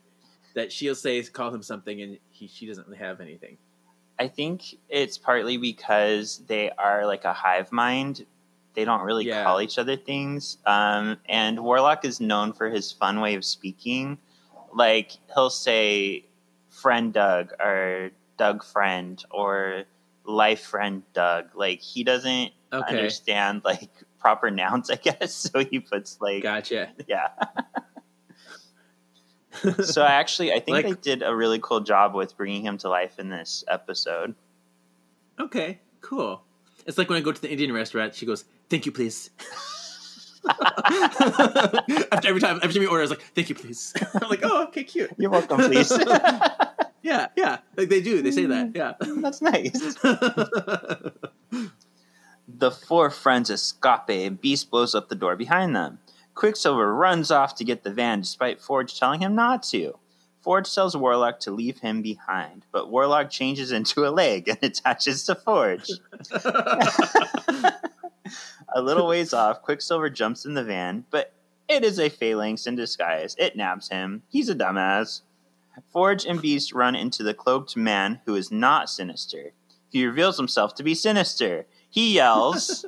that 0.54 0.72
she'll 0.72 0.94
say 0.94 1.22
call 1.24 1.52
him 1.52 1.62
something 1.62 2.00
and 2.00 2.18
he 2.30 2.46
she 2.46 2.66
doesn't 2.66 2.86
really 2.86 2.98
have 2.98 3.20
anything 3.20 3.58
I 4.20 4.28
think 4.28 4.76
it's 4.90 5.16
partly 5.16 5.56
because 5.56 6.42
they 6.46 6.70
are 6.70 7.06
like 7.06 7.24
a 7.24 7.32
hive 7.32 7.72
mind. 7.72 8.26
They 8.74 8.84
don't 8.84 9.00
really 9.00 9.24
Yeah. 9.24 9.44
call 9.44 9.62
each 9.62 9.78
other 9.78 9.96
things. 9.96 10.58
Um, 10.66 11.16
and 11.26 11.58
Warlock 11.64 12.04
is 12.04 12.20
known 12.20 12.52
for 12.52 12.68
his 12.68 12.92
fun 12.92 13.20
way 13.22 13.34
of 13.34 13.46
speaking. 13.46 14.18
Like 14.74 15.12
he'll 15.34 15.48
say 15.48 16.26
friend 16.68 17.14
Doug 17.14 17.52
or 17.58 18.10
Doug 18.36 18.62
friend 18.62 19.24
or 19.30 19.84
life 20.24 20.60
friend 20.60 21.02
Doug. 21.14 21.56
Like 21.56 21.80
he 21.80 22.04
doesn't 22.04 22.52
okay 22.72 22.96
understand 22.96 23.62
like 23.64 23.90
proper 24.18 24.50
nouns, 24.60 24.90
I 24.90 24.96
guess. 24.96 25.32
So 25.32 25.64
he 25.64 25.80
puts 25.80 26.20
like 26.20 26.42
gotcha 26.42 26.90
yeah. 27.08 27.28
so 29.82 30.02
I 30.02 30.12
actually, 30.12 30.52
I 30.52 30.60
think 30.60 30.68
Like- 30.76 30.86
they 30.86 30.92
did 30.92 31.22
a 31.22 31.34
really 31.34 31.58
cool 31.60 31.80
job 31.80 32.14
with 32.14 32.36
bringing 32.36 32.62
him 32.64 32.78
to 32.78 32.88
life 32.88 33.18
in 33.18 33.28
this 33.30 33.64
episode. 33.68 34.34
okay 35.38 35.80
cool 36.02 36.42
it's 36.86 36.96
like 36.96 37.08
when 37.10 37.18
i 37.18 37.20
go 37.20 37.30
to 37.32 37.40
the 37.42 37.50
indian 37.50 37.72
restaurant 37.72 38.14
she 38.14 38.24
goes 38.24 38.44
thank 38.70 38.86
you 38.86 38.92
please 38.92 39.28
after 40.48 42.28
every 42.28 42.40
time 42.40 42.58
every 42.62 42.72
time 42.74 42.82
you 42.82 42.88
order 42.88 43.02
it's 43.02 43.10
like 43.10 43.22
thank 43.34 43.48
you 43.50 43.54
please 43.54 43.92
i'm 44.22 44.28
like 44.30 44.40
oh 44.42 44.64
okay 44.64 44.82
cute 44.84 45.10
You're 45.18 45.30
welcome, 45.30 45.58
please. 45.58 45.92
yeah 47.02 47.26
yeah 47.36 47.58
like 47.76 47.88
they 47.90 48.00
do 48.00 48.22
they 48.22 48.30
say 48.30 48.46
that 48.46 48.72
mm, 48.72 48.76
yeah 48.76 48.94
That's 49.20 49.42
nice. 49.42 49.96
The 52.48 52.70
four 52.70 53.10
friends 53.10 53.48
escape, 53.48 54.08
and 54.08 54.40
Beast 54.40 54.70
blows 54.70 54.94
up 54.94 55.08
the 55.08 55.14
door 55.14 55.36
behind 55.36 55.74
them. 55.76 55.98
Quicksilver 56.40 56.94
runs 56.94 57.30
off 57.30 57.54
to 57.56 57.64
get 57.64 57.82
the 57.82 57.92
van 57.92 58.20
despite 58.20 58.62
Forge 58.62 58.98
telling 58.98 59.20
him 59.20 59.34
not 59.34 59.62
to. 59.64 59.98
Forge 60.40 60.74
tells 60.74 60.96
Warlock 60.96 61.38
to 61.40 61.50
leave 61.50 61.80
him 61.80 62.00
behind, 62.00 62.64
but 62.72 62.90
Warlock 62.90 63.28
changes 63.28 63.72
into 63.72 64.08
a 64.08 64.08
leg 64.08 64.48
and 64.48 64.56
attaches 64.62 65.24
to 65.24 65.34
Forge. 65.34 65.90
A 68.74 68.80
little 68.80 69.06
ways 69.06 69.34
off, 69.34 69.60
Quicksilver 69.60 70.08
jumps 70.08 70.46
in 70.46 70.54
the 70.54 70.64
van, 70.64 71.04
but 71.10 71.34
it 71.68 71.84
is 71.84 72.00
a 72.00 72.08
phalanx 72.08 72.66
in 72.66 72.74
disguise. 72.74 73.36
It 73.38 73.54
nabs 73.54 73.90
him. 73.90 74.22
He's 74.30 74.48
a 74.48 74.54
dumbass. 74.54 75.20
Forge 75.92 76.24
and 76.24 76.40
Beast 76.40 76.72
run 76.72 76.96
into 76.96 77.22
the 77.22 77.34
cloaked 77.34 77.76
man 77.76 78.22
who 78.24 78.34
is 78.34 78.50
not 78.50 78.88
Sinister. 78.88 79.52
He 79.90 80.06
reveals 80.06 80.38
himself 80.38 80.74
to 80.76 80.82
be 80.82 80.94
Sinister. 80.94 81.66
He 81.90 82.14
yells, 82.14 82.86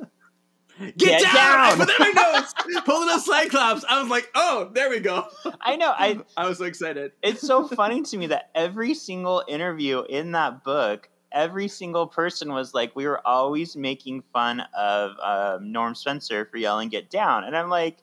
Get, 0.79 0.97
Get 0.97 1.21
down! 1.21 1.33
I 1.33 1.75
put 1.77 1.87
that 1.87 2.07
in 2.07 2.15
my 2.15 2.33
notes. 2.33 2.53
Pulling 2.85 3.09
a 3.09 3.19
Cyclops. 3.19 3.85
I 3.87 4.01
was 4.01 4.09
like, 4.09 4.29
oh, 4.33 4.69
there 4.73 4.89
we 4.89 4.99
go. 4.99 5.27
I 5.61 5.75
know, 5.75 5.91
I 5.95 6.19
I 6.37 6.47
was 6.47 6.57
so 6.57 6.65
excited. 6.65 7.11
it's 7.21 7.41
so 7.41 7.67
funny 7.67 8.01
to 8.01 8.17
me 8.17 8.27
that 8.27 8.49
every 8.55 8.93
single 8.95 9.43
interview 9.47 10.01
in 10.09 10.31
that 10.31 10.63
book, 10.63 11.09
every 11.31 11.67
single 11.67 12.07
person 12.07 12.51
was 12.53 12.73
like, 12.73 12.95
we 12.95 13.05
were 13.05 13.25
always 13.25 13.75
making 13.75 14.23
fun 14.33 14.61
of 14.77 15.11
um, 15.21 15.71
Norm 15.71 15.93
Spencer 15.93 16.45
for 16.45 16.57
yelling 16.57 16.89
"Get 16.89 17.09
down," 17.09 17.43
and 17.43 17.55
I'm 17.55 17.69
like, 17.69 17.97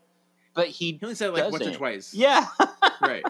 but 0.54 0.68
he, 0.68 0.92
He 0.92 1.00
only 1.02 1.14
said 1.16 1.30
it 1.30 1.32
like 1.34 1.50
once 1.52 1.66
or 1.66 1.74
twice. 1.74 2.14
yeah, 2.14 2.46
Right. 3.00 3.24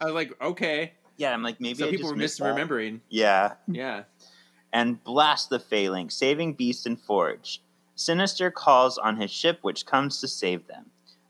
I 0.00 0.04
was 0.06 0.14
like, 0.14 0.32
okay. 0.42 0.92
yeah. 1.16 1.32
I'm 1.32 1.42
like, 1.42 1.60
maybe 1.60 1.78
so 1.78 1.90
people 1.90 2.04
just 2.08 2.12
were 2.12 2.16
missed 2.16 2.38
that. 2.40 2.56
misremembering. 2.56 3.00
Yeah, 3.08 3.52
Yeah. 3.68 4.02
and 4.72 5.02
blast 5.04 5.48
the 5.50 5.60
phalanx, 5.60 6.14
saving 6.16 6.54
Beast 6.54 6.86
and 6.86 6.98
Forge. 7.00 7.60
Sinister 8.04 8.50
calls 8.50 8.96
on 8.96 9.18
his 9.18 9.30
ship, 9.30 9.58
which 9.60 9.84
comes 9.84 10.20
to 10.22 10.26
save 10.28 10.66
them. 10.66 10.86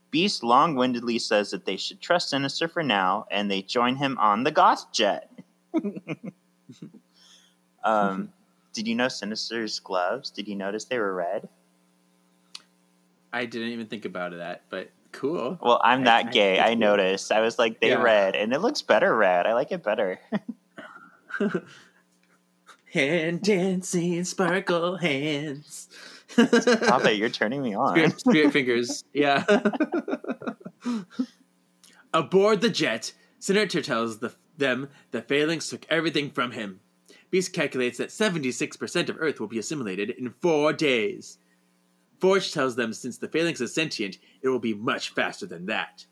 Beast 0.09 0.41
long 0.41 0.73
windedly 0.75 1.19
says 1.19 1.51
that 1.51 1.65
they 1.65 1.75
should 1.75 1.99
trust 1.99 2.29
Sinister 2.29 2.69
for 2.69 2.81
now, 2.81 3.25
and 3.29 3.51
they 3.51 3.61
join 3.61 3.97
him 3.97 4.17
on 4.19 4.43
the 4.45 4.51
Goth 4.51 4.89
jet. 4.93 5.29
um, 7.83 8.29
did 8.71 8.87
you 8.87 8.95
know 8.95 9.09
Sinister's 9.09 9.79
gloves? 9.79 10.29
Did 10.29 10.47
you 10.47 10.55
notice 10.55 10.85
they 10.85 10.97
were 10.97 11.13
red? 11.13 11.49
I 13.33 13.45
didn't 13.45 13.69
even 13.69 13.87
think 13.87 14.05
about 14.05 14.31
that, 14.37 14.63
but 14.69 14.91
cool. 15.11 15.57
Well, 15.61 15.81
I'm 15.83 16.01
I- 16.01 16.05
that 16.05 16.25
I- 16.27 16.31
gay. 16.31 16.59
I 16.61 16.67
cool. 16.69 16.77
noticed. 16.77 17.33
I 17.33 17.41
was 17.41 17.59
like, 17.59 17.81
they 17.81 17.89
Yeah. 17.89 18.01
red, 18.01 18.37
and 18.37 18.53
it 18.53 18.59
looks 18.59 18.81
better 18.81 19.13
red. 19.13 19.45
I 19.45 19.53
like 19.55 19.73
it 19.73 19.83
better. 19.83 20.21
Hand 22.93 23.41
dancing, 23.41 24.23
sparkle 24.25 24.97
hands. 24.97 25.87
Stop 26.31 27.05
it! 27.05 27.17
You're 27.17 27.29
turning 27.29 27.61
me 27.61 27.75
on. 27.75 27.95
Spirit, 27.95 28.19
spirit 28.19 28.53
fingers. 28.53 29.03
Yeah. 29.13 29.43
Aboard 32.13 32.61
the 32.61 32.69
jet, 32.69 33.13
Sinister 33.39 33.81
tells 33.81 34.19
the, 34.19 34.33
them 34.57 34.89
the 35.11 35.21
Phalanx 35.21 35.69
took 35.69 35.85
everything 35.89 36.31
from 36.31 36.51
him. 36.51 36.81
Beast 37.29 37.53
calculates 37.53 37.97
that 37.97 38.09
76% 38.09 39.09
of 39.09 39.17
Earth 39.19 39.39
will 39.39 39.47
be 39.47 39.59
assimilated 39.59 40.09
in 40.09 40.33
four 40.41 40.73
days. 40.73 41.37
Forge 42.19 42.53
tells 42.53 42.75
them 42.75 42.93
since 42.93 43.17
the 43.17 43.29
Phalanx 43.29 43.61
is 43.61 43.73
sentient, 43.73 44.17
it 44.41 44.49
will 44.49 44.59
be 44.59 44.73
much 44.73 45.09
faster 45.09 45.45
than 45.45 45.65
that. 45.67 46.05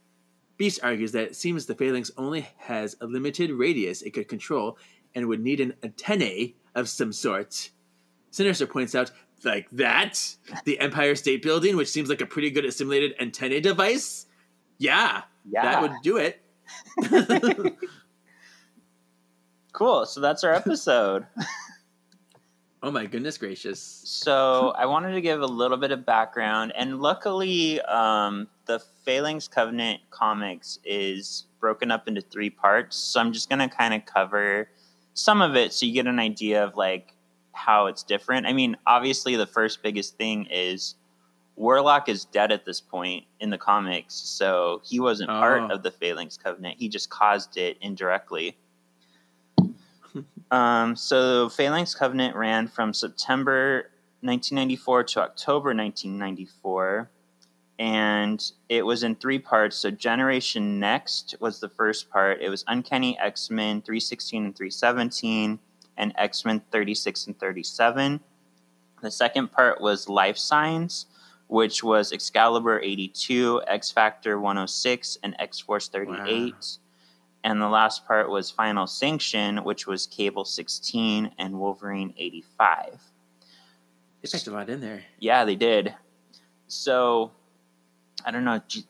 Beast 0.58 0.80
argues 0.82 1.12
that 1.12 1.24
it 1.24 1.36
seems 1.36 1.66
the 1.66 1.76
Phalanx 1.76 2.12
only 2.18 2.48
has 2.58 2.96
a 3.00 3.06
limited 3.06 3.52
radius 3.52 4.02
it 4.02 4.12
could 4.12 4.28
control 4.28 4.78
and 5.14 5.28
would 5.28 5.42
need 5.42 5.60
an 5.60 5.76
antennae 5.84 6.56
of 6.76 6.90
some 6.90 7.14
sort. 7.14 7.70
Sinister 8.32 8.68
points 8.68 8.96
out, 8.96 9.12
like 9.46 9.70
that? 9.72 10.36
The 10.66 10.80
Empire 10.80 11.16
State 11.16 11.42
Building, 11.42 11.76
which 11.78 11.90
seems 11.90 12.10
like 12.10 12.22
a 12.22 12.26
pretty 12.26 12.50
good 12.52 12.66
assimilated 12.66 13.16
antennae 13.20 13.60
device? 13.62 14.26
Yeah, 14.78 15.24
Yeah. 15.50 15.62
that 15.64 15.82
would 15.82 15.94
do 16.04 16.18
it. 16.18 16.42
Cool. 19.72 20.06
So 20.06 20.20
that's 20.20 20.44
our 20.44 20.54
episode. 20.54 21.26
Oh 22.82 22.92
my 22.92 23.06
goodness 23.06 23.38
gracious! 23.38 23.82
so 24.06 24.70
I 24.78 24.86
wanted 24.86 25.12
to 25.12 25.20
give 25.20 25.42
a 25.42 25.46
little 25.46 25.76
bit 25.76 25.92
of 25.92 26.06
background, 26.06 26.72
and 26.78 27.02
luckily, 27.02 27.82
um, 27.82 28.48
the 28.68 28.80
Phalanx 29.04 29.50
Covenant 29.50 30.00
comics 30.12 30.80
is 30.86 31.44
broken 31.60 31.92
up 31.92 32.08
into 32.08 32.22
three 32.22 32.50
parts. 32.50 32.96
So 32.96 33.20
I'm 33.20 33.34
just 33.34 33.50
gonna 33.50 33.68
kind 33.68 33.94
of 33.94 34.06
cover 34.06 34.70
some 35.14 35.42
of 35.42 35.58
it, 35.58 35.74
so 35.74 35.86
you 35.88 35.92
get 35.92 36.08
an 36.08 36.20
idea 36.20 36.64
of 36.64 36.78
like 36.78 37.14
how 37.60 37.88
it's 37.88 38.04
different. 38.04 38.46
I 38.48 38.54
mean, 38.54 38.78
obviously, 38.88 39.36
the 39.36 39.46
first 39.46 39.84
biggest 39.84 40.18
thing 40.18 40.46
is 40.50 40.96
Warlock 41.56 42.08
is 42.08 42.24
dead 42.26 42.52
at 42.52 42.66
this 42.66 42.80
point 42.80 43.26
in 43.42 43.50
the 43.50 43.58
comics, 43.58 44.16
so 44.16 44.82
he 44.86 45.00
wasn't 45.00 45.30
part 45.30 45.64
Oh. 45.64 45.76
of 45.76 45.84
the 45.84 45.92
Phalanx 45.92 46.38
Covenant. 46.38 46.78
He 46.80 46.88
just 46.88 47.10
caused 47.10 47.58
it 47.58 47.78
indirectly. 47.82 48.58
um, 50.52 50.96
so 50.96 51.50
Phalanx 51.50 51.94
Covenant 51.94 52.36
ran 52.36 52.68
from 52.68 52.94
September 52.94 53.92
1994 54.22 55.04
to 55.04 55.22
October 55.22 55.70
1994, 55.76 57.10
and 57.78 58.52
it 58.68 58.86
was 58.86 59.04
in 59.04 59.16
three 59.16 59.40
parts. 59.40 59.76
So 59.78 59.92
Generation 59.92 60.80
Next 60.80 61.36
was 61.40 61.60
the 61.60 61.70
first 61.70 62.10
part. 62.10 62.42
It 62.42 62.50
was 62.50 62.64
Uncanny 62.68 63.18
X 63.20 63.50
Men 63.50 63.82
316 63.82 64.46
and 64.46 64.56
317, 64.56 65.60
and 66.00 66.14
X 66.18 66.44
Men 66.46 66.62
36 66.72 67.28
and 67.28 67.40
37. 67.40 68.20
The 69.04 69.12
second 69.12 69.52
part 69.52 69.80
was 69.80 70.10
Life 70.10 70.38
Signs, 70.38 71.06
which 71.48 71.84
was 71.84 72.12
Excalibur 72.12 72.80
82, 72.82 73.62
X 73.68 73.92
Factor 73.92 74.40
106, 74.40 75.20
and 75.24 75.36
X 75.40 75.60
Force 75.60 75.88
38. 75.90 76.78
And 77.44 77.62
the 77.62 77.70
last 77.70 78.06
part 78.06 78.30
was 78.30 78.52
Final 78.52 78.88
Sanction, 78.88 79.64
which 79.64 79.88
was 79.88 80.08
Cable 80.08 80.44
16 80.44 81.32
and 81.38 81.60
Wolverine 81.60 82.14
85. 82.18 83.00
They 84.22 84.30
packed 84.30 84.48
a 84.48 84.52
lot 84.52 84.70
in 84.70 84.82
there. 84.82 85.04
Yeah, 85.20 85.46
they 85.46 85.56
did. 85.56 85.96
So, 86.68 87.32
I 88.26 88.32
don't 88.32 88.44
know. 88.44 88.62
Do 88.68 88.80
you, 88.80 88.86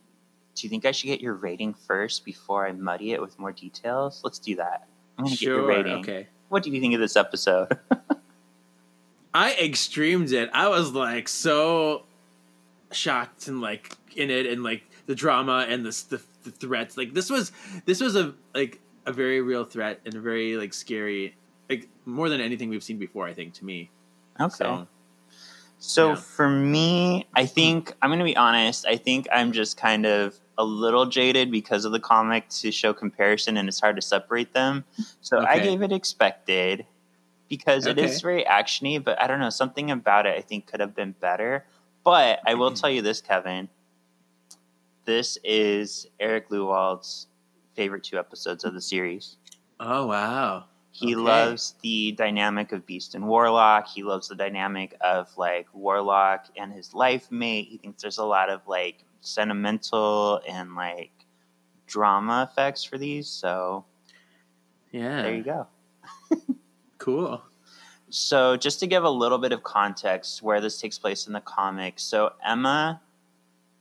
do 0.56 0.66
you 0.66 0.70
think 0.70 0.86
I 0.86 0.92
should 0.92 1.06
get 1.08 1.22
your 1.22 1.36
rating 1.36 1.76
first 1.76 2.26
before 2.26 2.66
I 2.66 2.72
muddy 2.72 3.12
it 3.12 3.22
with 3.22 3.38
more 3.38 3.52
details? 3.52 4.22
Let's 4.24 4.40
do 4.40 4.56
that. 4.56 4.88
I'm 5.20 5.26
going 5.26 5.36
to 5.36 5.40
get 5.40 5.46
your 5.48 5.60
Sure. 5.60 5.68
rating. 5.68 6.00
Okay. 6.00 6.28
What 6.50 6.64
do 6.64 6.72
you 6.72 6.82
think 6.82 6.94
of 6.94 7.00
this 7.00 7.16
episode? 7.16 7.78
I 9.34 9.54
extremed 9.54 10.32
it. 10.32 10.50
I 10.54 10.68
was 10.70 10.92
like 10.92 11.28
so 11.28 12.04
shocked 12.92 13.48
and 13.48 13.62
like 13.62 13.96
in 14.16 14.30
it 14.32 14.46
and 14.48 14.64
like 14.64 14.84
the 15.06 15.16
drama 15.16 15.66
and 15.70 15.86
the 15.86 15.92
the, 16.10 16.22
the 16.44 16.52
threats. 16.52 16.98
Like 16.98 17.14
this 17.14 17.30
was 17.30 17.52
this 17.86 18.02
was 18.02 18.16
a 18.16 18.34
like 18.56 18.80
a 19.06 19.14
very 19.14 19.42
real 19.42 19.64
threat 19.64 20.00
and 20.06 20.16
a 20.16 20.20
very 20.20 20.58
like 20.58 20.74
scary 20.74 21.36
like 21.70 21.88
more 22.06 22.30
than 22.30 22.42
anything 22.42 22.70
we've 22.70 22.84
seen 22.84 22.98
before. 22.98 23.28
I 23.28 23.34
think 23.34 23.54
to 23.56 23.66
me. 23.66 23.90
okay. 24.40 24.50
So 24.56 24.88
So 25.78 26.10
Yeah. 26.10 26.16
for 26.16 26.50
me, 26.50 27.28
I 27.36 27.46
think 27.46 27.94
I'm 28.02 28.10
going 28.10 28.20
to 28.20 28.26
be 28.26 28.36
honest. 28.36 28.86
I 28.88 28.98
think 28.98 29.28
I'm 29.32 29.52
just 29.52 29.78
kind 29.78 30.06
of 30.08 30.40
a 30.60 30.64
little 30.64 31.06
jaded 31.08 31.50
because 31.52 31.86
of 31.86 31.92
the 31.94 32.00
comic 32.00 32.48
to 32.50 32.70
show 32.72 32.94
comparison, 32.94 33.58
and 33.58 33.68
it's 33.68 33.80
hard 33.80 33.96
to 33.96 34.02
separate 34.04 34.54
them. 34.54 34.84
So 35.22 35.40
I 35.40 35.58
gave 35.58 35.82
it 35.82 35.92
expected 35.92 36.86
because 37.48 37.88
it 37.88 37.98
is 37.98 38.22
very 38.22 38.44
actiony, 38.44 39.04
but 39.04 39.20
I 39.22 39.26
don't 39.26 39.40
know 39.40 39.50
something 39.50 39.90
about 39.90 40.28
it. 40.28 40.38
I 40.38 40.42
think 40.42 40.68
could 40.68 40.82
have 40.82 40.94
been 40.94 41.16
better. 41.20 41.66
But 42.04 42.40
I 42.46 42.54
will 42.56 42.72
tell 42.74 42.90
you 42.90 43.02
this, 43.02 43.22
Kevin. 43.22 43.70
This 45.06 45.38
is 45.44 46.08
Eric 46.20 46.50
Lewald's 46.50 47.28
favorite 47.76 48.04
two 48.04 48.20
episodes 48.20 48.64
of 48.64 48.74
the 48.74 48.82
series. 48.82 49.38
oh 49.80 50.06
wow. 50.08 50.66
He 50.92 51.16
Okay. 51.16 51.22
loves 51.22 51.76
the 51.82 52.12
dynamic 52.14 52.74
of 52.74 52.86
Beast 52.86 53.16
and 53.16 53.26
Warlock. 53.28 53.88
He 53.88 54.04
loves 54.04 54.28
the 54.28 54.36
dynamic 54.36 54.96
of 55.00 55.30
like 55.38 55.68
Warlock 55.74 56.48
and 56.58 56.74
his 56.74 56.94
life 56.94 57.32
mate. 57.32 57.68
He 57.70 57.78
thinks 57.78 58.02
there's 58.02 58.18
a 58.18 58.26
lot 58.26 58.50
of 58.50 58.62
like 58.68 59.06
sentimental 59.22 60.42
and 60.48 60.76
like 60.76 61.12
drama 61.88 62.48
effects 62.50 62.84
for 62.84 62.98
these. 62.98 63.28
So 63.28 63.86
Yeah. 64.92 65.22
there 65.24 65.36
you 65.36 65.44
go. 65.44 65.68
Cool. 66.98 67.42
So 68.10 68.58
just 68.58 68.80
to 68.82 68.88
give 68.88 69.04
a 69.04 69.10
little 69.10 69.38
bit 69.38 69.52
of 69.54 69.64
context 69.64 70.42
where 70.44 70.60
this 70.60 70.80
takes 70.82 70.98
place 71.00 71.28
in 71.28 71.34
the 71.34 71.40
comics. 71.42 72.04
So 72.04 72.34
Emma 72.46 73.02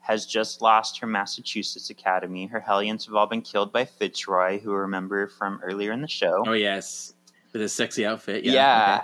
has 0.01 0.25
just 0.25 0.63
lost 0.63 0.99
her 1.01 1.07
Massachusetts 1.07 1.91
Academy. 1.91 2.47
Her 2.47 2.61
Hellions 2.61 3.05
have 3.07 3.15
all 3.15 3.27
been 3.27 3.43
killed 3.43 3.73
by 3.73 3.85
Fitzroy, 3.85 4.61
who 4.61 4.73
remember 4.73 5.27
from 5.27 5.61
earlier 5.65 5.93
in 5.93 6.01
the 6.01 6.09
show. 6.09 6.45
Oh 6.47 6.53
yes. 6.53 7.15
With 7.53 7.63
his 7.63 7.73
sexy 7.73 8.07
outfit. 8.07 8.45
Yeah. 8.45 8.53
Yeah. 8.53 9.03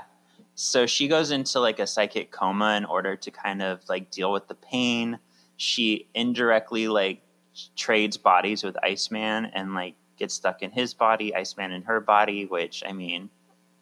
So 0.55 0.87
she 0.87 1.09
goes 1.09 1.33
into 1.33 1.59
like 1.59 1.81
a 1.81 1.87
psychic 1.87 2.31
coma 2.31 2.77
in 2.77 2.85
order 2.85 3.17
to 3.17 3.31
kind 3.33 3.63
of 3.63 3.81
like 3.89 4.11
deal 4.13 4.31
with 4.33 4.47
the 4.47 4.55
pain. 4.55 5.19
She 5.57 6.09
indirectly 6.15 6.89
like 6.89 7.23
trades 7.77 8.17
bodies 8.17 8.65
with 8.65 8.77
Iceman 8.83 9.47
and 9.47 9.75
like 9.75 9.95
gets 10.17 10.35
stuck 10.35 10.63
in 10.63 10.71
his 10.71 10.95
body, 10.95 11.35
Iceman 11.35 11.73
in 11.73 11.83
her 11.83 12.01
body, 12.01 12.47
which 12.47 12.83
I 12.87 12.93
mean, 12.93 13.31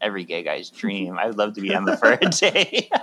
every 0.01 0.25
gay 0.25 0.43
guy's 0.43 0.71
dream. 0.83 1.19
I'd 1.19 1.37
love 1.37 1.55
to 1.55 1.61
be 1.61 1.75
Emma 1.75 1.97
for 1.97 2.13
a 2.13 2.19
day. 2.29 2.91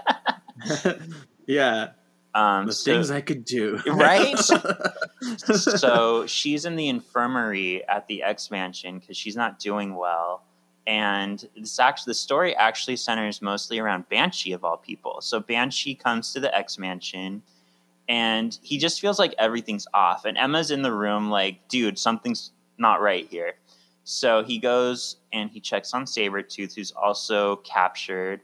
Yeah. 1.48 1.92
um, 2.36 2.68
The 2.68 2.74
so- 2.74 2.92
things 2.94 3.10
I 3.10 3.22
could 3.22 3.44
do. 3.44 3.80
Right? 3.88 4.38
so 5.38 6.26
she's 6.28 6.66
in 6.66 6.76
the 6.76 6.90
infirmary 6.90 7.88
at 7.88 8.08
the 8.08 8.22
X 8.24 8.52
Mansion 8.52 9.00
because 9.00 9.18
she's 9.18 9.36
not 9.36 9.58
doing 9.60 9.96
well. 9.96 10.44
And 10.86 11.44
this 11.56 11.80
actually, 11.80 12.12
the 12.12 12.16
story 12.16 12.56
actually 12.56 12.96
centers 12.98 13.42
mostly 13.42 13.80
around 13.80 14.10
Banshee 14.10 14.54
of 14.54 14.64
all 14.64 14.78
people. 14.78 15.22
So 15.22 15.40
Banshee 15.40 15.96
comes 15.96 16.34
to 16.34 16.40
the 16.40 16.56
X 16.56 16.78
Mansion, 16.78 17.42
and 18.10 18.58
he 18.64 18.80
just 18.80 19.00
feels 19.00 19.20
like 19.20 19.36
everything's 19.38 19.88
off. 19.94 20.26
And 20.26 20.36
Emma's 20.36 20.72
in 20.72 20.82
the 20.82 20.92
room, 20.92 21.30
like, 21.30 21.68
dude, 21.70 22.00
something's 22.00 22.52
not 22.80 23.02
right 23.02 23.28
here. 23.30 23.54
So 24.04 24.44
he 24.44 24.58
goes 24.58 25.18
and 25.32 25.52
he 25.52 25.60
checks 25.60 25.94
on 25.94 26.06
Sabretooth, 26.06 26.74
who's 26.74 26.92
also 26.92 27.58
captured. 27.58 28.42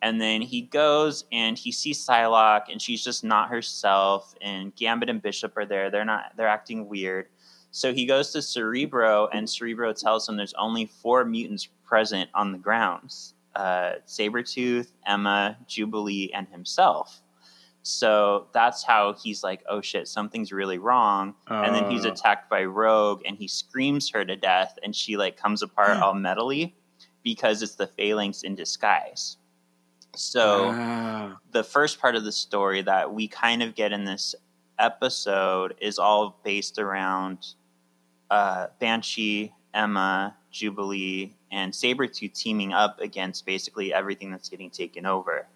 And 0.00 0.18
then 0.18 0.40
he 0.40 0.62
goes 0.62 1.26
and 1.30 1.58
he 1.58 1.70
sees 1.70 2.04
Psylocke, 2.04 2.72
and 2.72 2.80
she's 2.80 3.04
just 3.04 3.22
not 3.22 3.50
herself. 3.50 4.34
And 4.40 4.74
Gambit 4.74 5.10
and 5.10 5.20
Bishop 5.20 5.56
are 5.58 5.66
there. 5.66 5.90
They're 5.90 6.06
not. 6.06 6.32
They're 6.36 6.48
acting 6.48 6.88
weird. 6.88 7.26
So 7.70 7.92
he 7.92 8.06
goes 8.06 8.32
to 8.32 8.42
Cerebro, 8.42 9.28
and 9.32 9.48
Cerebro 9.48 9.92
tells 9.92 10.28
him 10.28 10.36
there's 10.36 10.54
only 10.54 10.86
four 10.86 11.24
mutants 11.24 11.68
present 11.84 12.30
on 12.34 12.50
the 12.52 12.58
grounds: 12.58 13.34
uh, 13.54 13.92
Sabretooth, 14.06 14.88
Emma, 15.06 15.58
Jubilee, 15.68 16.32
and 16.34 16.48
himself. 16.48 17.22
So 17.82 18.46
that's 18.52 18.84
how 18.84 19.12
he's 19.14 19.42
like, 19.42 19.64
"Oh 19.68 19.80
shit, 19.80 20.06
something's 20.08 20.52
really 20.52 20.78
wrong." 20.78 21.34
And 21.48 21.74
then 21.74 21.90
he's 21.90 22.04
Oh. 22.06 22.10
attacked 22.10 22.48
by 22.48 22.64
Rogue, 22.64 23.22
and 23.26 23.36
he 23.36 23.48
screams 23.48 24.10
her 24.10 24.24
to 24.24 24.36
death, 24.36 24.78
and 24.84 24.94
she 24.94 25.16
like 25.16 25.36
comes 25.36 25.62
apart 25.62 25.98
all 26.00 26.14
metally 26.14 26.72
because 27.24 27.62
it's 27.62 27.74
the 27.76 27.86
Phalanx 27.88 28.42
in 28.42 28.54
disguise. 28.54 29.36
So 30.14 30.72
Wow. 30.72 31.36
the 31.52 31.64
first 31.64 32.00
part 32.00 32.16
of 32.16 32.24
the 32.24 32.32
story 32.32 32.82
that 32.82 33.12
we 33.12 33.28
kind 33.28 33.62
of 33.62 33.74
get 33.74 33.92
in 33.92 34.04
this 34.04 34.34
episode 34.78 35.74
is 35.80 35.98
all 35.98 36.38
based 36.44 36.78
around 36.78 37.54
uh, 38.30 38.68
Banshee, 38.78 39.52
Emma, 39.74 40.34
Jubilee, 40.50 41.34
and 41.50 41.72
Sabretooth 41.72 42.32
teaming 42.34 42.72
up 42.72 42.98
against 43.00 43.44
basically 43.44 43.92
everything 43.92 44.30
that's 44.30 44.48
getting 44.48 44.70
taken 44.70 45.04
over. 45.06 45.46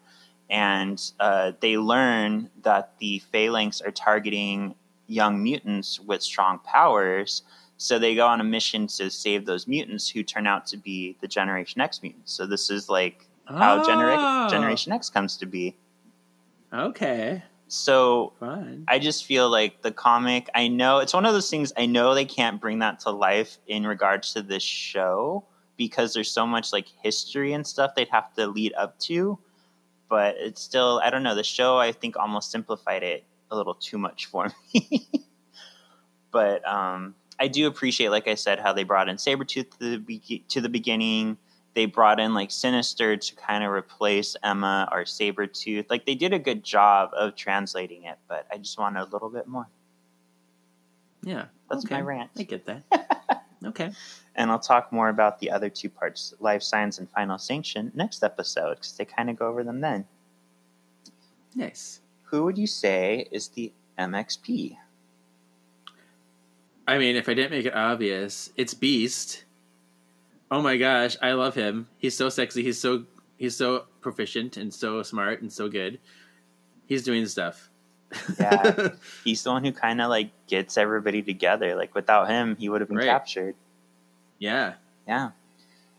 And 0.49 1.01
uh, 1.19 1.53
they 1.59 1.77
learn 1.77 2.49
that 2.63 2.93
the 2.99 3.19
Phalanx 3.31 3.81
are 3.81 3.91
targeting 3.91 4.75
young 5.07 5.41
mutants 5.41 5.99
with 5.99 6.21
strong 6.23 6.59
powers. 6.59 7.41
So 7.77 7.99
they 7.99 8.15
go 8.15 8.25
on 8.27 8.41
a 8.41 8.43
mission 8.43 8.87
to 8.87 9.09
save 9.09 9.45
those 9.45 9.67
mutants 9.67 10.09
who 10.09 10.23
turn 10.23 10.47
out 10.47 10.65
to 10.67 10.77
be 10.77 11.17
the 11.21 11.27
Generation 11.27 11.81
X 11.81 12.01
mutants. 12.01 12.33
So 12.33 12.45
this 12.45 12.69
is 12.69 12.89
like 12.89 13.27
how 13.45 13.85
Genera- 13.85 14.15
Oh. 14.19 14.49
Generation 14.49 14.91
X 14.91 15.09
comes 15.09 15.37
to 15.37 15.45
be. 15.45 15.75
Okay. 16.73 17.43
So 17.67 18.33
Fine. 18.39 18.85
I 18.87 18.99
just 18.99 19.25
feel 19.25 19.49
like 19.49 19.81
the 19.81 19.91
comic, 19.91 20.49
I 20.55 20.67
know 20.69 20.99
it's 20.99 21.13
one 21.13 21.25
of 21.25 21.33
those 21.33 21.49
things, 21.49 21.73
I 21.77 21.85
know 21.85 22.13
they 22.13 22.25
can't 22.25 22.61
bring 22.61 22.79
that 22.79 22.99
to 23.01 23.11
life 23.11 23.57
in 23.67 23.85
regards 23.85 24.33
to 24.33 24.41
this 24.41 24.63
show 24.63 25.43
because 25.75 26.13
there's 26.13 26.31
so 26.31 26.47
much 26.47 26.71
like 26.73 26.87
history 27.03 27.53
and 27.53 27.67
stuff 27.67 27.91
they'd 27.95 28.07
have 28.09 28.33
to 28.35 28.47
lead 28.47 28.73
up 28.73 28.97
to. 28.99 29.37
But 30.09 30.35
it's 30.37 30.61
still, 30.61 31.01
I 31.03 31.09
don't 31.09 31.23
know, 31.23 31.35
the 31.35 31.43
show 31.43 31.77
I 31.77 31.91
think 31.91 32.17
almost 32.17 32.51
simplified 32.51 33.03
it 33.03 33.25
a 33.51 33.55
little 33.55 33.73
too 33.75 33.97
much 33.97 34.27
for 34.27 34.47
me. 34.73 35.07
but 36.31 36.65
um, 36.67 37.15
I 37.39 37.47
do 37.47 37.67
appreciate, 37.67 38.09
like 38.09 38.27
I 38.27 38.35
said, 38.35 38.59
how 38.59 38.73
they 38.73 38.83
brought 38.83 39.09
in 39.09 39.17
Sabretooth 39.17 39.71
to 39.71 39.89
the, 39.91 39.97
be- 39.97 40.45
to 40.49 40.61
the 40.61 40.69
beginning. 40.69 41.37
They 41.73 41.85
brought 41.85 42.19
in 42.19 42.33
like 42.33 42.49
Sinister 42.51 43.17
to 43.17 43.35
kind 43.35 43.63
of 43.63 43.71
replace 43.71 44.35
Emma 44.43 44.89
or 44.91 45.03
Sabretooth. 45.03 45.85
Like 45.89 46.05
they 46.05 46.15
did 46.15 46.33
a 46.33 46.39
good 46.39 46.63
job 46.63 47.11
of 47.15 47.35
translating 47.35 48.05
it, 48.05 48.17
but 48.27 48.47
I 48.51 48.57
just 48.57 48.79
wanted 48.79 49.01
a 49.01 49.09
little 49.11 49.29
bit 49.29 49.47
more. 49.47 49.67
Yeah. 51.21 51.45
That's 51.69 51.85
okay. 51.85 51.95
my 51.95 52.01
rant. 52.01 52.31
I 52.37 52.43
get 52.43 52.65
that. 52.65 53.43
Okay. 53.65 53.91
And 54.35 54.51
I'll 54.51 54.59
talk 54.59 54.91
more 54.91 55.09
about 55.09 55.39
the 55.39 55.49
other 55.49 55.69
two 55.69 55.89
parts, 55.89 56.33
Life 56.39 56.61
Signs 56.61 56.99
and 56.99 57.09
Final 57.09 57.37
Sanction, 57.37 57.91
next 57.95 58.23
episode, 58.23 58.75
because 58.75 58.93
they 58.93 59.05
kind 59.05 59.29
of 59.29 59.37
go 59.37 59.47
over 59.47 59.63
them 59.63 59.81
then. 59.81 60.05
Nice. 61.55 62.01
Who 62.25 62.43
would 62.43 62.57
you 62.57 62.67
say 62.67 63.27
is 63.31 63.47
the 63.49 63.71
MXP? 63.97 64.77
I 66.87 66.97
mean, 66.97 67.15
if 67.15 67.27
I 67.27 67.33
didn't 67.33 67.51
make 67.51 67.65
it 67.65 67.75
obvious, 67.75 68.51
it's 68.55 68.73
Beast. 68.73 69.43
Oh 70.49 70.61
my 70.61 70.77
gosh, 70.77 71.17
I 71.21 71.33
love 71.33 71.55
him. 71.55 71.87
He's 71.97 72.15
so 72.15 72.29
sexy. 72.29 72.63
He's 72.63 72.79
so 72.79 73.03
he's 73.37 73.57
so 73.57 73.85
proficient 74.01 74.55
and 74.55 74.73
so 74.73 75.03
smart 75.03 75.41
and 75.41 75.51
so 75.51 75.67
good. 75.67 75.99
He's 76.85 77.03
doing 77.03 77.25
stuff. 77.25 77.69
Yeah. 78.39 78.89
He's 79.23 79.43
the 79.43 79.51
one 79.51 79.63
who 79.65 79.71
kind 79.71 80.01
of 80.01 80.09
like 80.09 80.29
gets 80.47 80.77
everybody 80.77 81.21
together. 81.21 81.75
Like 81.75 81.93
without 81.95 82.29
him, 82.29 82.55
he 82.57 82.69
would 82.69 82.81
have 82.81 82.87
been 82.89 82.97
Right. 82.97 83.05
captured. 83.07 83.55
yeah. 84.39 84.73
Yeah. 85.07 85.31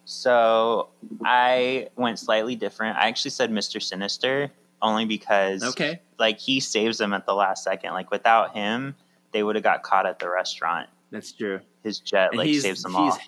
So 0.05 0.89
I 1.25 1.89
went 1.97 2.19
slightly 2.19 2.57
different. 2.57 2.97
I 2.97 3.09
actually 3.09 3.31
said 3.33 3.51
Mr. 3.51 3.81
Sinister 3.83 4.51
only 4.81 5.05
because 5.05 5.63
Okay. 5.63 6.01
like 6.19 6.39
he 6.39 6.61
saves 6.61 6.99
them 6.99 7.13
at 7.13 7.27
the 7.27 7.35
last 7.35 7.63
second. 7.65 7.93
Like 7.93 8.11
without 8.11 8.55
him, 8.55 8.95
they 9.33 9.43
would 9.43 9.55
have 9.57 9.65
got 9.65 9.83
caught 9.83 10.07
at 10.07 10.19
the 10.19 10.31
restaurant. 10.31 10.89
That's 11.11 11.33
true. 11.33 11.61
His 11.83 11.99
jet 12.01 12.31
And 12.31 12.39
like 12.39 12.55
saves 12.55 12.83
them 12.83 12.97
all. 12.97 13.19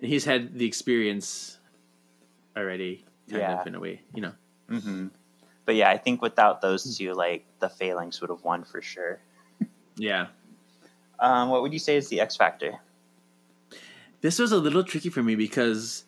He's 0.00 0.24
had 0.24 0.58
the 0.58 0.66
experience 0.66 1.58
already, 2.56 3.04
kind 3.30 3.42
Yeah. 3.42 3.60
of 3.60 3.66
in 3.66 3.74
a 3.76 3.80
way, 3.80 4.00
you 4.14 4.22
know. 4.22 4.32
hmm 4.68 5.08
But 5.64 5.76
yeah, 5.76 5.90
I 5.90 5.98
think 5.98 6.22
without 6.22 6.60
those 6.60 6.96
two, 6.96 7.14
like 7.14 7.44
the 7.60 7.68
Phalanx 7.68 8.20
would 8.20 8.30
have 8.30 8.42
won 8.42 8.64
for 8.64 8.82
sure. 8.82 9.20
Yeah. 9.96 10.28
Um, 11.20 11.50
what 11.50 11.62
would 11.62 11.72
you 11.72 11.78
say 11.78 11.96
is 11.96 12.08
the 12.08 12.20
X 12.20 12.36
Factor? 12.36 12.80
This 14.20 14.38
was 14.38 14.52
a 14.52 14.58
little 14.58 14.84
tricky 14.84 15.08
for 15.08 15.22
me 15.22 15.34
because 15.34 16.04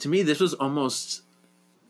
to 0.00 0.08
me 0.08 0.22
this 0.22 0.40
was 0.40 0.54
almost 0.54 1.22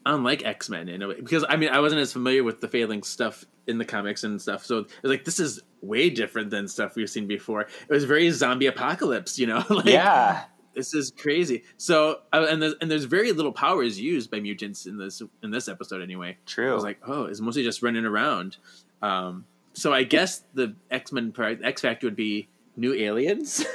unlike 0.07 0.45
X 0.45 0.69
Men 0.69 0.89
in 0.89 1.03
a 1.03 1.09
way. 1.09 1.15
Because 1.17 1.45
I 1.49 1.57
mean 1.57 1.71
I 1.71 1.81
wasn't 1.81 2.01
as 2.01 2.13
familiar 2.13 2.45
with 2.45 2.61
the 2.61 2.69
Phalanx 2.69 3.09
stuff 3.09 3.45
in 3.67 3.79
the 3.79 3.85
comics 3.85 4.25
and 4.25 4.41
stuff. 4.41 4.65
So 4.65 4.79
it 4.79 4.89
was 5.03 5.11
like 5.11 5.25
this 5.25 5.41
is 5.41 5.61
way 5.83 6.11
different 6.11 6.51
than 6.51 6.69
stuff 6.69 6.97
we've 6.97 7.11
seen 7.11 7.27
before. 7.27 7.63
It 7.63 7.91
was 7.91 8.05
very 8.05 8.31
zombie 8.31 8.67
apocalypse, 8.67 9.39
you 9.39 9.47
know? 9.47 9.65
like 9.71 9.87
yeah, 9.87 10.45
this 10.79 10.95
is 10.95 11.11
crazy. 11.11 11.65
So 11.77 12.21
uh, 12.33 12.47
and 12.49 12.63
there's, 12.63 12.75
and 12.81 12.91
there's 12.91 13.05
very 13.05 13.33
little 13.33 13.53
powers 13.53 14.01
used 14.01 14.31
by 14.31 14.39
mutants 14.39 14.87
in 14.87 14.97
this 14.97 15.21
in 15.43 15.51
this 15.51 15.69
episode 15.69 16.01
anyway. 16.01 16.39
True. 16.47 16.71
I 16.71 16.75
was 16.75 16.85
like, 16.85 17.01
oh, 17.07 17.25
it's 17.25 17.41
mostly 17.41 17.65
just 17.65 17.83
running 17.83 18.05
around. 18.05 18.57
Um, 19.03 19.45
so 19.75 19.93
I 19.93 20.05
guess 20.05 20.45
the 20.55 20.77
X 20.91 21.13
Men 21.13 21.35
X 21.63 21.83
Factor 21.83 22.07
would 22.07 22.17
be 22.17 22.49
new 22.77 22.95
aliens. 22.95 23.67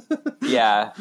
yeah, 0.42 0.92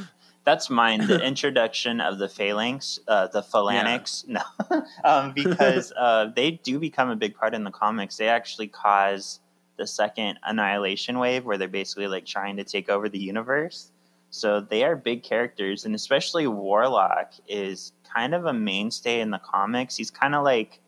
that's 0.45 0.69
mine. 0.69 1.05
The 1.05 1.23
introduction 1.25 2.01
of 2.01 2.17
the 2.17 2.27
Phalanx, 2.27 2.99
uh, 3.07 3.27
the 3.27 3.43
Phalanx, 3.43 4.25
no, 4.27 4.41
um, 5.03 5.33
because 5.33 5.93
uh, 5.95 6.31
they 6.35 6.51
do 6.51 6.79
become 6.79 7.11
a 7.11 7.15
big 7.15 7.35
part 7.35 7.53
in 7.53 7.63
the 7.63 7.71
comics. 7.71 8.17
They 8.17 8.29
actually 8.29 8.67
cause 8.67 9.39
the 9.77 9.85
second 9.85 10.39
annihilation 10.43 11.19
wave, 11.19 11.45
where 11.45 11.59
they're 11.59 11.67
basically 11.67 12.07
like 12.07 12.25
trying 12.25 12.57
to 12.57 12.63
take 12.63 12.89
over 12.89 13.09
the 13.09 13.19
universe. 13.19 13.90
So 14.31 14.61
they 14.61 14.83
are 14.83 14.95
big 14.95 15.23
characters, 15.23 15.85
and 15.85 15.93
especially 15.93 16.47
Warlock 16.47 17.33
is 17.47 17.91
kind 18.13 18.33
of 18.33 18.45
a 18.45 18.53
mainstay 18.53 19.19
in 19.19 19.29
the 19.29 19.37
comics. 19.39 19.95
He's 19.97 20.09
kind 20.09 20.33
of 20.35 20.43
like 20.43 20.79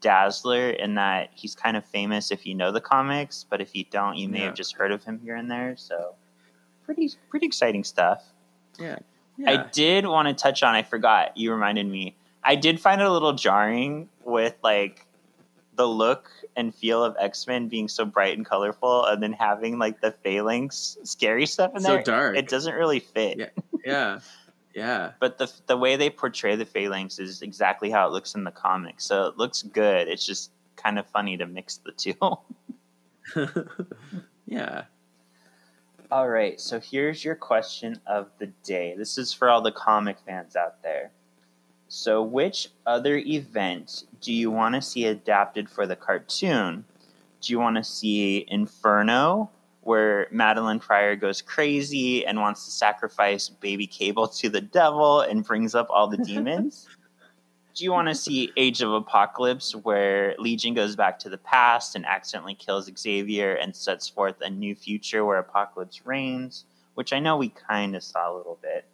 Dazzler 0.00 0.70
in 0.70 0.94
that 0.94 1.30
he's 1.34 1.54
kind 1.54 1.76
of 1.76 1.84
famous 1.84 2.30
if 2.30 2.46
you 2.46 2.54
know 2.54 2.70
the 2.70 2.80
comics, 2.80 3.44
but 3.48 3.60
if 3.60 3.74
you 3.74 3.84
don't, 3.90 4.16
you 4.16 4.28
may 4.28 4.40
Yeah. 4.40 4.44
have 4.46 4.54
just 4.54 4.74
heard 4.74 4.92
of 4.92 5.02
him 5.02 5.18
here 5.24 5.34
and 5.34 5.50
there. 5.50 5.76
So 5.76 6.14
pretty 6.84 7.10
pretty 7.30 7.46
exciting 7.46 7.84
stuff. 7.84 8.22
yeah. 8.78 8.98
I 9.46 9.56
did 9.72 10.04
want 10.06 10.26
to 10.28 10.34
touch 10.34 10.62
on. 10.64 10.74
I 10.74 10.82
forgot. 10.82 11.36
You 11.36 11.52
reminded 11.52 11.86
me. 11.86 12.16
I 12.42 12.54
did 12.56 12.80
find 12.80 13.00
it 13.00 13.06
a 13.06 13.12
little 13.12 13.32
jarring 13.34 14.08
with 14.24 14.56
like 14.62 15.06
the 15.78 15.88
look 15.88 16.30
and 16.56 16.74
feel 16.74 17.02
of 17.02 17.16
X 17.18 17.46
Men 17.46 17.68
being 17.68 17.88
so 17.88 18.04
bright 18.04 18.36
and 18.36 18.44
colorful, 18.44 19.06
and 19.06 19.22
then 19.22 19.32
having 19.32 19.78
like 19.78 20.02
the 20.02 20.12
phalanx 20.22 20.98
scary 21.04 21.46
stuff 21.46 21.72
in 21.74 21.80
So 21.80 21.94
there. 21.94 22.02
dark. 22.02 22.36
It 22.36 22.48
doesn't 22.48 22.74
really 22.74 23.00
fit. 23.00 23.38
Yeah. 23.38 23.48
yeah. 23.86 24.20
Yeah. 24.74 25.12
But 25.20 25.38
the 25.38 25.50
the 25.66 25.76
way 25.78 25.96
they 25.96 26.10
portray 26.10 26.54
the 26.56 26.66
phalanx 26.66 27.18
is 27.18 27.40
exactly 27.40 27.90
how 27.90 28.06
it 28.06 28.12
looks 28.12 28.34
in 28.34 28.44
the 28.44 28.50
comics. 28.50 29.06
So 29.06 29.26
it 29.28 29.38
looks 29.38 29.62
good. 29.62 30.08
It's 30.08 30.26
just 30.26 30.50
kind 30.76 30.98
of 30.98 31.06
funny 31.06 31.36
to 31.38 31.46
mix 31.46 31.78
the 31.78 31.92
two. 31.92 32.14
yeah. 34.46 34.84
All 36.10 36.28
right, 36.28 36.58
so 36.58 36.80
here's 36.80 37.22
your 37.22 37.34
question 37.34 38.00
of 38.06 38.30
the 38.38 38.46
day. 38.64 38.94
This 38.96 39.18
is 39.18 39.32
for 39.32 39.50
all 39.50 39.60
the 39.60 39.72
comic 39.72 40.16
fans 40.24 40.56
out 40.56 40.82
there. 40.82 41.10
So, 41.88 42.22
which 42.22 42.68
other 42.86 43.16
event 43.16 44.04
do 44.20 44.32
you 44.32 44.50
want 44.50 44.74
to 44.74 44.82
see 44.82 45.06
adapted 45.06 45.70
for 45.70 45.86
the 45.86 45.96
cartoon? 45.96 46.84
Do 47.40 47.52
you 47.52 47.58
want 47.58 47.76
to 47.76 47.84
see 47.84 48.44
Inferno, 48.48 49.50
where 49.80 50.28
Madelyne 50.30 50.80
Pryor 50.80 51.16
goes 51.16 51.40
crazy 51.40 52.26
and 52.26 52.40
wants 52.40 52.66
to 52.66 52.70
sacrifice 52.70 53.48
baby 53.48 53.86
Cable 53.86 54.28
to 54.28 54.50
the 54.50 54.60
devil 54.60 55.22
and 55.22 55.42
brings 55.42 55.74
up 55.74 55.86
all 55.88 56.08
the 56.08 56.16
demons? 56.24 56.86
Do 57.74 57.84
you 57.84 57.92
want 57.92 58.08
to 58.08 58.14
see 58.14 58.52
Age 58.58 58.82
of 58.82 58.92
Apocalypse, 58.92 59.74
where 59.74 60.34
Legion 60.38 60.74
goes 60.74 60.94
back 60.94 61.18
to 61.20 61.30
the 61.30 61.38
past 61.38 61.96
and 61.96 62.04
accidentally 62.04 62.54
kills 62.54 62.90
Xavier 62.98 63.54
and 63.54 63.74
sets 63.74 64.08
forth 64.08 64.34
a 64.42 64.50
new 64.50 64.74
future 64.74 65.24
where 65.24 65.38
Apocalypse 65.38 66.04
reigns? 66.04 66.66
Which 66.94 67.14
I 67.14 67.20
know 67.20 67.38
we 67.38 67.48
kind 67.48 67.96
of 67.96 68.02
saw 68.02 68.30
a 68.30 68.36
little 68.36 68.58
bit. 68.60 68.84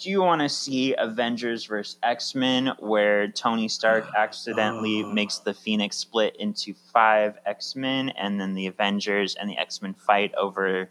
Do 0.00 0.08
you 0.08 0.22
want 0.22 0.40
to 0.40 0.48
see 0.48 0.94
Avengers 0.96 1.66
vs. 1.66 1.96
X 2.02 2.34
Men, 2.34 2.72
where 2.78 3.28
Tony 3.28 3.68
Stark 3.68 4.06
accidentally 4.16 5.02
Oh. 5.04 5.12
makes 5.12 5.38
the 5.38 5.52
Phoenix 5.54 5.96
split 5.98 6.34
into 6.36 6.74
five 6.92 7.38
X 7.44 7.76
Men, 7.76 8.08
and 8.10 8.40
then 8.40 8.54
the 8.54 8.66
Avengers 8.66 9.34
and 9.34 9.48
the 9.48 9.58
X 9.58 9.82
Men 9.82 9.92
fight 9.94 10.34
over 10.36 10.88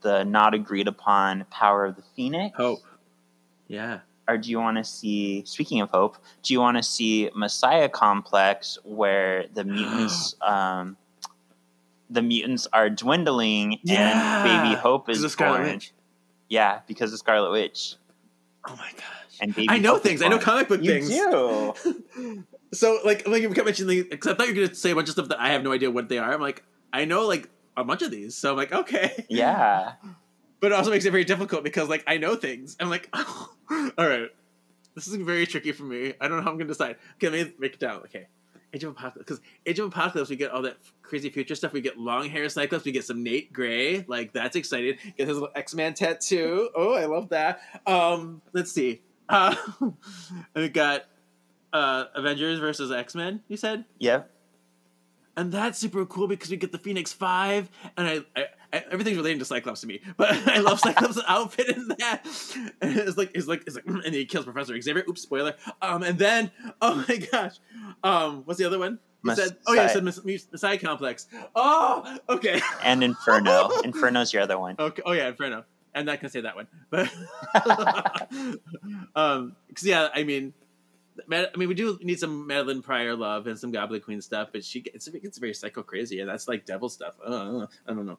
the 0.00 0.24
not 0.24 0.54
agreed 0.54 0.88
upon 0.88 1.44
power 1.50 1.84
of 1.84 1.96
the 1.96 2.02
Phoenix? 2.16 2.56
Hope. 2.56 2.80
Yeah. 3.68 4.00
or 4.28 4.36
do 4.38 4.50
you 4.50 4.58
want 4.60 4.76
to 4.78 4.84
see 4.84 5.42
speaking 5.46 5.80
of 5.80 5.90
hope 5.90 6.16
do 6.42 6.52
you 6.54 6.60
want 6.60 6.76
to 6.76 6.82
see 6.82 7.28
messiah 7.34 7.88
complex 7.88 8.78
where 8.84 9.46
the 9.54 9.64
mutants 9.64 10.34
um 10.42 10.96
the 12.10 12.20
mutants 12.22 12.66
are 12.72 12.88
dwindling 12.90 13.78
Yeah. 13.82 14.44
and 14.44 14.64
baby 14.68 14.80
hope 14.80 15.08
is 15.08 15.34
born. 15.36 15.62
Witch. 15.62 15.92
yeah 16.48 16.80
because 16.86 17.12
of 17.12 17.18
scarlet 17.18 17.50
witch 17.50 17.96
Oh 18.68 18.76
my 18.76 18.90
gosh. 18.92 19.38
and 19.40 19.54
I 19.68 19.78
know 19.78 19.98
things. 19.98 20.22
I 20.22 20.28
know 20.28 20.38
comic 20.38 20.68
book 20.68 20.82
you 20.82 20.92
things. 20.92 21.08
do 21.08 22.44
So 22.72 23.00
like 23.04 23.26
like 23.28 23.42
you 23.42 23.50
kept 23.50 23.66
mentioning 23.66 24.06
because 24.08 24.32
I 24.32 24.34
thought 24.36 24.48
you 24.48 24.54
were 24.54 24.66
gonna 24.66 24.74
say 24.74 24.92
a 24.92 24.94
bunch 24.94 25.08
of 25.08 25.12
stuff 25.12 25.28
that 25.28 25.40
I 25.40 25.50
have 25.50 25.62
no 25.62 25.72
idea 25.72 25.90
what 25.90 26.08
they 26.08 26.18
are. 26.18 26.32
I'm 26.32 26.40
like, 26.40 26.62
I 26.92 27.04
know 27.04 27.26
like 27.26 27.50
a 27.76 27.84
bunch 27.84 28.02
of 28.02 28.10
these. 28.10 28.34
So 28.36 28.50
I'm 28.50 28.56
like, 28.56 28.72
okay. 28.72 29.26
yeah 29.28 29.94
But 30.60 30.70
it 30.70 30.74
also 30.76 30.90
makes 30.92 31.04
it 31.04 31.10
very 31.10 31.24
difficult 31.24 31.64
because 31.64 31.88
like 31.88 32.04
I 32.06 32.18
know 32.18 32.36
things. 32.36 32.76
I'm 32.78 32.88
like, 32.88 33.08
all 33.14 33.48
right. 33.98 34.28
This 34.94 35.08
is 35.08 35.16
very 35.16 35.46
tricky 35.46 35.72
for 35.72 35.82
me. 35.82 36.14
I 36.20 36.28
don't 36.28 36.36
know 36.36 36.42
how 36.44 36.50
I'm 36.50 36.56
gonna 36.58 36.68
decide. 36.68 36.96
Okay, 37.16 37.28
let 37.30 37.46
me 37.48 37.54
break 37.58 37.74
it 37.74 37.80
down. 37.80 37.96
Okay. 38.02 38.28
Age 38.74 38.84
of 38.84 38.92
Apocalypse, 38.92 39.18
because 39.18 39.40
Age 39.66 39.78
of 39.78 39.88
Apocalypse, 39.88 40.30
we 40.30 40.36
get 40.36 40.50
all 40.50 40.62
that 40.62 40.78
crazy 41.02 41.28
future 41.28 41.54
stuff. 41.54 41.72
We 41.72 41.80
get 41.80 41.98
long 41.98 42.28
hair 42.30 42.48
Cyclops. 42.48 42.84
We 42.84 42.92
get 42.92 43.04
some 43.04 43.22
Nate 43.22 43.52
Gray, 43.52 44.04
like 44.08 44.32
that's 44.32 44.56
exciting. 44.56 44.96
Get 45.18 45.28
his 45.28 45.36
little 45.36 45.50
X 45.54 45.74
Man 45.74 45.94
tattoo. 45.94 46.70
Oh, 46.74 46.94
I 46.94 47.04
love 47.04 47.28
that. 47.30 47.60
Um, 47.86 48.42
let's 48.52 48.72
see. 48.72 49.02
Uh, 49.28 49.54
we 50.54 50.68
got 50.68 51.04
uh, 51.72 52.04
Avengers 52.14 52.58
versus 52.58 52.92
X 52.92 53.14
Men. 53.14 53.40
You 53.48 53.56
said, 53.56 53.84
yeah. 53.98 54.22
and 55.36 55.50
that's 55.50 55.78
super 55.78 56.04
cool 56.04 56.28
because 56.28 56.50
we 56.50 56.56
get 56.56 56.72
the 56.72 56.78
Phoenix 56.78 57.12
Five, 57.12 57.70
and 57.96 58.06
I, 58.06 58.20
I, 58.36 58.46
I 58.72 58.84
everything's 58.90 59.16
relating 59.16 59.38
to 59.38 59.44
Cyclops 59.44 59.80
to 59.82 59.86
me, 59.86 60.00
but 60.16 60.32
I 60.48 60.58
love 60.58 60.80
Cyclops' 60.80 61.18
outfit 61.28 61.68
in 61.70 61.88
that. 61.98 62.26
And 62.82 62.98
it's 62.98 63.16
like, 63.16 63.30
it's 63.34 63.46
like, 63.46 63.62
it's 63.66 63.76
like, 63.76 63.86
and 64.04 64.14
he 64.14 64.26
kills 64.26 64.44
Professor 64.44 64.78
Xavier. 64.78 65.04
Oops, 65.08 65.20
spoiler. 65.20 65.54
Um, 65.80 66.02
and 66.02 66.18
then, 66.18 66.50
oh 66.82 67.04
my 67.08 67.16
gosh, 67.16 67.56
um, 68.02 68.42
what's 68.44 68.58
the 68.58 68.64
other 68.64 68.78
one? 68.78 68.98
You 69.24 69.34
said, 69.36 69.56
oh 69.66 69.72
yeah, 69.74 69.84
I 69.84 69.86
said 69.86 70.02
Mess- 70.02 70.24
Mess- 70.24 70.48
Messiah 70.50 70.78
Complex. 70.78 71.26
Oh, 71.54 72.18
okay. 72.28 72.60
and 72.82 73.04
inferno 73.04 73.70
inferno's 73.84 74.32
your 74.32 74.42
other 74.42 74.58
one 74.58 74.74
Okay. 74.78 75.02
Oh 75.06 75.12
yeah, 75.12 75.28
Inferno. 75.28 75.64
I'm 75.94 76.06
not 76.06 76.20
gonna 76.20 76.30
say 76.30 76.40
that 76.40 76.56
one, 76.56 76.66
but 76.90 77.08
um, 79.14 79.54
because 79.68 79.86
yeah, 79.86 80.08
I 80.14 80.24
mean, 80.24 80.54
I 81.30 81.48
mean, 81.56 81.68
we 81.68 81.74
do 81.74 81.98
need 82.02 82.18
some 82.18 82.48
Madelyne 82.48 82.82
Pryor 82.82 83.14
love 83.14 83.46
and 83.46 83.58
some 83.58 83.70
Goblin 83.70 84.00
Queen 84.00 84.22
stuff, 84.22 84.48
but 84.52 84.64
she 84.64 84.80
gets 84.80 85.06
it 85.06 85.22
gets 85.22 85.38
very 85.38 85.52
psycho 85.52 85.82
crazy, 85.82 86.20
and 86.20 86.28
that's 86.28 86.48
like 86.48 86.64
devil 86.64 86.88
stuff. 86.88 87.14
Uh, 87.24 87.66
I 87.86 87.92
don't 87.92 88.06
know. 88.06 88.18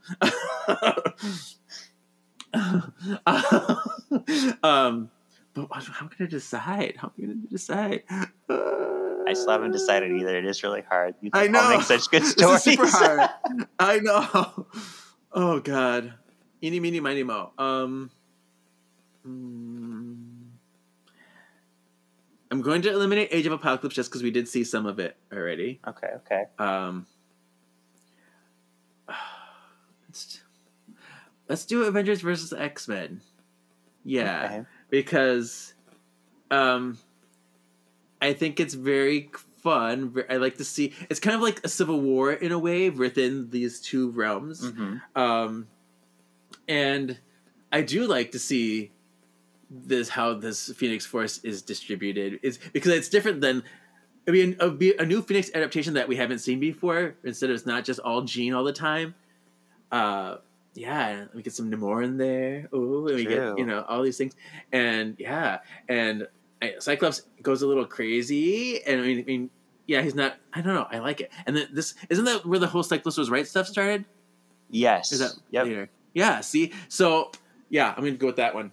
um, 4.64 5.10
but 5.56 5.68
how 5.72 6.08
can 6.08 6.28
I 6.28 6.30
decide? 6.30 6.96
How 6.98 7.10
can 7.10 7.44
I 7.48 7.50
decide? 7.52 8.04
I 9.28 9.34
still 9.34 9.52
haven't 9.52 9.72
decided 9.72 10.12
either 10.12 10.38
it 10.38 10.46
is 10.46 10.64
really 10.64 10.82
hard 10.82 11.16
you 11.22 11.30
I 11.34 11.48
know. 11.48 11.70
make 11.70 11.82
such 11.82 12.10
good 12.10 12.26
stories 12.26 12.64
super 12.64 12.88
hard. 12.88 13.30
I 13.80 14.00
know. 14.00 14.68
Oh 15.32 15.60
God. 15.60 16.14
Eeny, 16.62 16.80
meeny, 16.80 17.00
miny, 17.00 17.24
mo. 17.24 17.52
Um, 17.58 18.10
mm, 19.28 20.48
I'm 22.52 22.62
going 22.62 22.82
to 22.84 22.90
eliminate 22.92 23.30
Age 23.32 23.46
of 23.48 23.52
Apocalypse 23.52 23.96
just 23.96 24.10
because 24.10 24.24
we 24.24 24.32
did 24.32 24.48
see 24.48 24.64
some 24.64 24.86
of 24.86 25.00
it 25.00 25.18
already. 25.34 25.80
Okay, 25.88 26.08
okay. 26.18 26.44
Um, 26.60 27.06
let's 30.08 30.42
let's 31.50 31.66
do 31.66 31.84
Avengers 31.84 32.22
versus 32.22 32.54
X 32.54 32.88
Men. 32.88 33.22
Yeah, 34.06 34.46
Okay. 34.46 34.64
because 34.90 35.74
um, 36.52 36.98
I 38.24 38.34
think 38.34 38.60
it's 38.60 38.74
very 38.74 39.30
fun. 39.62 40.16
I 40.30 40.38
like 40.38 40.58
to 40.58 40.64
see. 40.66 40.94
It's 41.10 41.20
kind 41.20 41.36
of 41.36 41.42
like 41.42 41.60
a 41.64 41.70
civil 41.70 42.00
war 42.02 42.32
in 42.32 42.52
a 42.52 42.60
way 42.60 42.90
within 42.90 43.50
these 43.50 43.80
two 43.80 44.10
realms. 44.12 44.62
Mhm. 44.72 45.02
Um, 45.16 45.68
and 46.68 47.18
I 47.72 47.82
do 47.82 48.08
like 48.08 48.32
to 48.32 48.40
see 48.40 48.92
this 49.70 50.10
how 50.10 50.36
this 50.36 50.72
Phoenix 50.74 51.06
Force 51.06 51.40
is 51.44 51.62
distributed 51.62 52.40
is 52.44 52.60
because 52.74 52.94
it's 52.94 53.10
different 53.10 53.42
than 53.42 53.64
I 54.28 54.32
mean 54.32 54.56
a, 54.60 54.70
be 54.70 54.96
a 54.98 55.06
new 55.06 55.22
Phoenix 55.22 55.50
adaptation 55.54 55.96
that 55.96 56.08
we 56.08 56.16
haven't 56.16 56.40
seen 56.40 56.60
before. 56.60 57.16
Instead 57.24 57.50
of 57.50 57.56
it's 57.56 57.66
not 57.66 57.84
just 57.84 58.00
all 58.00 58.22
Jean 58.22 58.54
all 58.54 58.64
the 58.64 58.74
time. 58.74 59.16
Uh, 59.92 60.38
yeah, 60.76 61.26
we 61.34 61.42
get 61.44 61.54
some 61.54 61.70
Namor 61.72 62.04
in 62.04 62.18
there. 62.18 62.68
Oh, 62.72 63.08
and 63.08 63.16
we 63.16 63.26
get 63.26 63.58
you 63.58 63.66
know 63.66 63.84
all 63.88 64.02
these 64.04 64.18
things, 64.18 64.34
and 64.72 65.16
yeah, 65.20 65.60
and 65.90 66.28
Cyclops 66.80 67.24
goes 67.42 67.62
a 67.62 67.68
little 67.68 67.86
crazy, 67.86 68.84
and 68.86 69.02
I 69.02 69.04
mean, 69.04 69.20
I 69.20 69.24
mean, 69.24 69.50
yeah, 69.88 70.02
he's 70.02 70.16
not. 70.16 70.36
I 70.54 70.62
don't 70.62 70.74
know. 70.74 70.88
I 70.90 71.00
like 71.00 71.22
it, 71.22 71.32
and 71.46 71.56
then 71.56 71.68
this 71.72 71.96
isn't 72.10 72.26
that 72.26 72.46
where 72.46 72.60
the 72.60 72.68
whole 72.68 72.84
Cyclops 72.84 73.18
was 73.18 73.30
right 73.30 73.48
stuff 73.48 73.68
started. 73.68 74.06
Yes. 74.70 75.12
Is 75.12 75.20
that 75.20 75.34
yep. 75.52 75.66
later? 75.66 75.90
Yeah. 76.14 76.40
See, 76.42 76.72
so 76.88 77.32
yeah, 77.70 77.94
I'm 77.96 78.04
gonna 78.04 78.12
go 78.16 78.28
with 78.28 78.38
that 78.38 78.56
one. 78.56 78.72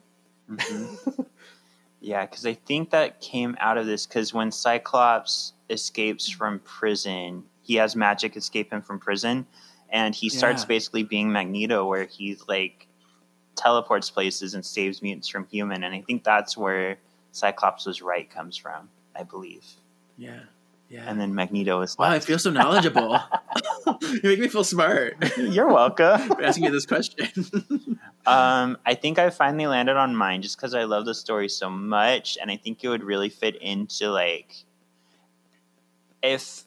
Mhm. 0.50 1.26
yeah, 2.00 2.24
because 2.26 2.46
I 2.46 2.54
think 2.54 2.90
that 2.90 3.20
came 3.20 3.56
out 3.60 3.76
of 3.78 3.86
this 3.86 4.06
because 4.06 4.32
when 4.32 4.50
Cyclops 4.50 5.52
escapes 5.68 6.28
from 6.28 6.60
prison, 6.60 7.44
he 7.62 7.74
has 7.76 7.94
magic 7.94 8.36
escape 8.36 8.72
him 8.72 8.82
from 8.82 8.98
prison, 8.98 9.46
and 9.90 10.14
he 10.14 10.28
starts 10.28 10.62
Yeah. 10.62 10.68
basically 10.68 11.02
being 11.02 11.30
Magneto, 11.32 11.86
where 11.86 12.04
he's 12.04 12.42
like 12.48 12.86
teleports 13.56 14.10
places 14.10 14.54
and 14.54 14.64
saves 14.64 15.02
mutants 15.02 15.28
from 15.28 15.46
human, 15.50 15.84
and 15.84 15.94
I 15.94 16.00
think 16.00 16.24
that's 16.24 16.56
where 16.56 16.98
Cyclops 17.32 17.86
was 17.86 18.02
right 18.02 18.28
comes 18.28 18.56
from, 18.56 18.88
I 19.14 19.22
believe. 19.22 19.64
Yeah. 20.16 20.40
Yeah. 20.88 21.04
And 21.06 21.20
then 21.20 21.34
Magneto 21.36 21.80
is 21.82 21.96
wow, 21.96 22.10
I 22.10 22.18
feel 22.18 22.38
so 22.38 22.50
knowledgeable. 22.50 23.20
you 24.02 24.20
make 24.24 24.40
me 24.40 24.48
feel 24.48 24.64
smart. 24.64 25.16
You're 25.36 25.68
welcome. 25.68 26.20
for 26.28 26.42
asking 26.42 26.64
me 26.64 26.70
this 26.70 26.86
question. 26.86 27.98
Um, 28.26 28.76
I 28.84 28.94
think 28.94 29.18
I 29.18 29.30
finally 29.30 29.66
landed 29.66 29.96
on 29.96 30.14
mine 30.14 30.42
just 30.42 30.58
because 30.58 30.74
I 30.74 30.84
love 30.84 31.06
the 31.06 31.14
story 31.14 31.48
so 31.48 31.70
much, 31.70 32.36
and 32.40 32.50
I 32.50 32.58
think 32.58 32.84
it 32.84 32.88
would 32.90 33.02
really 33.02 33.30
fit 33.30 33.56
into 33.56 34.10
like 34.10 34.66
if 36.22 36.64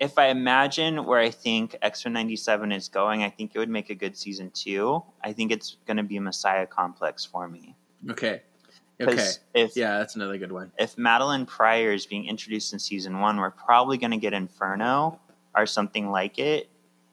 if 0.00 0.18
I 0.18 0.28
imagine 0.28 1.04
where 1.04 1.20
I 1.20 1.28
think 1.28 1.76
X 1.82 2.06
Men 2.06 2.14
ninety 2.14 2.36
seven 2.36 2.72
is 2.72 2.88
going, 2.88 3.22
I 3.22 3.28
think 3.28 3.52
it 3.54 3.58
would 3.58 3.68
make 3.68 3.90
a 3.90 3.94
good 3.94 4.16
season 4.16 4.50
two. 4.50 5.02
I 5.22 5.34
think 5.34 5.52
it's 5.52 5.76
going 5.86 5.98
to 5.98 6.02
be 6.02 6.16
a 6.16 6.22
Messiah 6.22 6.66
Complex 6.66 7.22
for 7.26 7.46
me 7.46 7.76
okay. 8.10 8.42
Okay. 9.08 9.28
if 9.54 9.76
Yeah, 9.76 9.98
that's 9.98 10.16
another 10.16 10.38
good 10.38 10.52
one. 10.52 10.72
if 10.78 10.96
Madelyne 10.96 11.46
Pryor 11.46 11.92
is 11.92 12.06
being 12.06 12.26
introduced 12.26 12.72
in 12.72 12.78
season 12.78 13.20
one, 13.20 13.36
we're 13.38 13.50
probably 13.50 13.98
going 13.98 14.10
to 14.12 14.16
get 14.16 14.32
Inferno 14.32 15.18
or 15.54 15.66
something 15.66 16.10
like 16.10 16.38
it. 16.38 16.68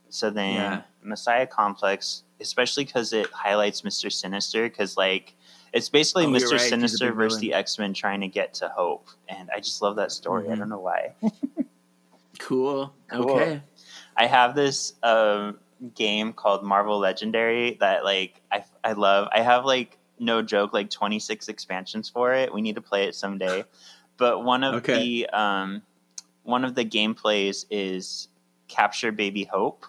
So 0.10 0.30
then 0.30 0.56
Yeah. 0.56 0.82
Messiah 1.04 1.46
Complex, 1.48 2.24
especially 2.42 2.86
because 2.86 3.14
it 3.14 3.28
highlights 3.32 3.84
Mister 3.84 4.10
Sinister, 4.10 4.68
because 4.70 4.98
like 4.98 5.36
it's 5.72 5.88
basically 5.90 6.26
Oh, 6.26 6.30
Mister 6.32 6.56
right, 6.56 6.62
Sinister 6.70 7.12
versus 7.14 7.40
villain. 7.40 7.52
the 7.52 7.54
X 7.54 7.78
Men 7.80 7.94
trying 7.94 8.22
to 8.22 8.28
get 8.28 8.54
to 8.56 8.70
Hope, 8.70 9.08
and 9.28 9.50
I 9.56 9.60
just 9.60 9.82
love 9.82 9.96
that 9.98 10.12
story. 10.12 10.48
I 10.50 10.54
Mhm. 10.56 10.60
don't 10.60 10.70
know 10.70 10.80
why. 10.80 11.14
Cool. 12.40 12.94
Cool. 13.12 13.32
Okay. 13.32 13.62
I 14.16 14.26
have 14.26 14.56
this 14.56 14.94
um, 15.04 15.60
game 15.94 16.32
called 16.34 16.64
Marvel 16.64 16.98
Legendary 16.98 17.76
that 17.82 18.04
like 18.06 18.42
I 18.52 18.64
I 18.84 18.94
love. 18.94 19.28
I 19.34 19.42
have 19.42 19.66
like 19.66 19.98
no 20.20 20.42
joke 20.42 20.74
like 20.74 20.90
26 20.90 21.48
expansions 21.50 22.10
for 22.10 22.34
it. 22.34 22.54
We 22.54 22.62
need 22.62 22.76
to 22.76 22.82
play 22.82 23.06
it 23.06 23.16
someday. 23.16 23.64
But 24.18 24.44
one 24.44 24.64
of 24.64 24.76
Okay. 24.76 25.00
the 25.24 25.30
um, 25.30 25.82
one 26.44 26.66
of 26.66 26.76
the 26.76 26.84
gameplays 26.86 27.66
is 27.70 28.28
capture 28.68 29.12
Baby 29.12 29.44
Hope. 29.46 29.86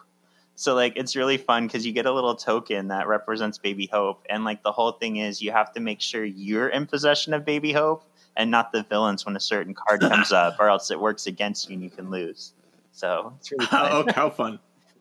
So 0.54 0.74
like 0.74 0.92
it's 0.96 1.16
really 1.16 1.38
fun 1.38 1.66
because 1.66 1.86
you 1.86 1.92
get 1.92 2.06
a 2.06 2.12
little 2.12 2.34
token 2.36 2.88
that 2.88 3.08
represents 3.08 3.56
Baby 3.58 3.86
Hope, 3.92 4.24
and 4.28 4.44
like 4.44 4.62
the 4.62 4.72
whole 4.72 4.92
thing 4.92 5.16
is 5.16 5.40
you 5.40 5.52
have 5.52 5.72
to 5.72 5.80
make 5.80 6.00
sure 6.00 6.24
you're 6.24 6.68
in 6.68 6.86
possession 6.86 7.32
of 7.34 7.44
Baby 7.44 7.72
Hope 7.72 8.04
and 8.36 8.50
not 8.50 8.70
the 8.72 8.82
villains 8.84 9.24
when 9.26 9.34
a 9.36 9.40
certain 9.40 9.74
card 9.74 10.00
comes 10.00 10.32
up, 10.32 10.56
or 10.60 10.68
else 10.68 10.90
it 10.90 11.00
works 11.00 11.26
against 11.26 11.68
you 11.68 11.74
and 11.74 11.82
you 11.82 11.90
can 11.90 12.10
lose. 12.10 12.52
So 12.92 13.32
it's 13.40 13.50
really 13.50 13.66
fun. 13.70 13.90
oh, 13.92 14.12
how 14.12 14.30
fun. 14.30 14.58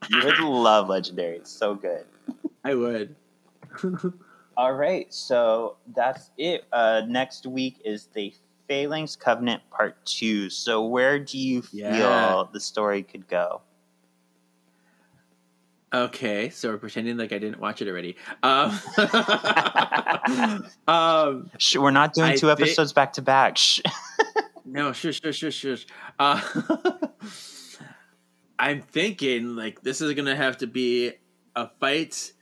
You 0.08 0.24
would 0.24 0.38
love 0.40 0.88
Legendary. 0.88 1.36
It's 1.36 1.50
so 1.50 1.74
good. 1.74 2.04
I 2.64 2.74
would. 2.74 3.14
All 4.60 4.74
right, 4.74 5.06
so 5.10 5.78
that's 5.96 6.30
it. 6.36 6.66
Uh, 6.70 7.00
next 7.08 7.46
week 7.46 7.80
is 7.82 8.08
the 8.12 8.34
Phalanx 8.68 9.16
Covenant 9.16 9.62
Part 9.70 10.04
Two. 10.04 10.50
So 10.50 10.84
where 10.84 11.18
do 11.18 11.38
you 11.38 11.62
feel 11.62 11.94
Yeah. 11.94 12.44
the 12.52 12.60
story 12.60 13.02
could 13.02 13.26
go? 13.26 13.62
Okay, 15.94 16.50
so 16.50 16.68
we're 16.68 16.76
pretending 16.76 17.16
like 17.16 17.32
I 17.32 17.38
didn't 17.38 17.58
watch 17.58 17.80
it 17.80 17.88
already. 17.88 18.16
Um, 18.42 18.78
um 20.86 21.50
we're 21.76 21.90
not 21.90 22.12
doing 22.12 22.32
I 22.32 22.36
two 22.36 22.48
thi- 22.48 22.52
episodes 22.52 22.92
back 22.92 23.14
to 23.14 23.22
back. 23.22 23.56
Shh. 23.56 23.80
no, 24.66 24.92
shush, 24.92 25.22
shush, 25.22 25.38
shush, 25.38 25.54
shush. 25.54 25.86
Uh, 26.18 26.38
I'm 28.58 28.82
thinking 28.82 29.56
like 29.56 29.80
this 29.80 30.02
is 30.02 30.12
gonna 30.12 30.36
have 30.36 30.58
to 30.58 30.66
be 30.66 31.12
a 31.56 31.70
fight 31.80 32.34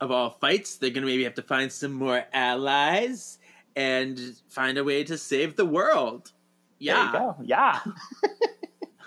of 0.00 0.10
all 0.10 0.30
fights. 0.30 0.76
They're 0.76 0.90
gonna 0.90 1.06
maybe 1.06 1.24
have 1.24 1.34
to 1.34 1.42
find 1.42 1.72
some 1.72 1.92
more 1.92 2.24
allies 2.32 3.38
and 3.76 4.18
find 4.48 4.78
a 4.78 4.84
way 4.84 5.04
to 5.04 5.18
save 5.18 5.56
the 5.56 5.66
world. 5.66 6.32
Yeah. 6.78 7.10
There 7.12 7.22
you 7.22 7.26
go. 7.26 7.36
Yeah. 7.42 7.80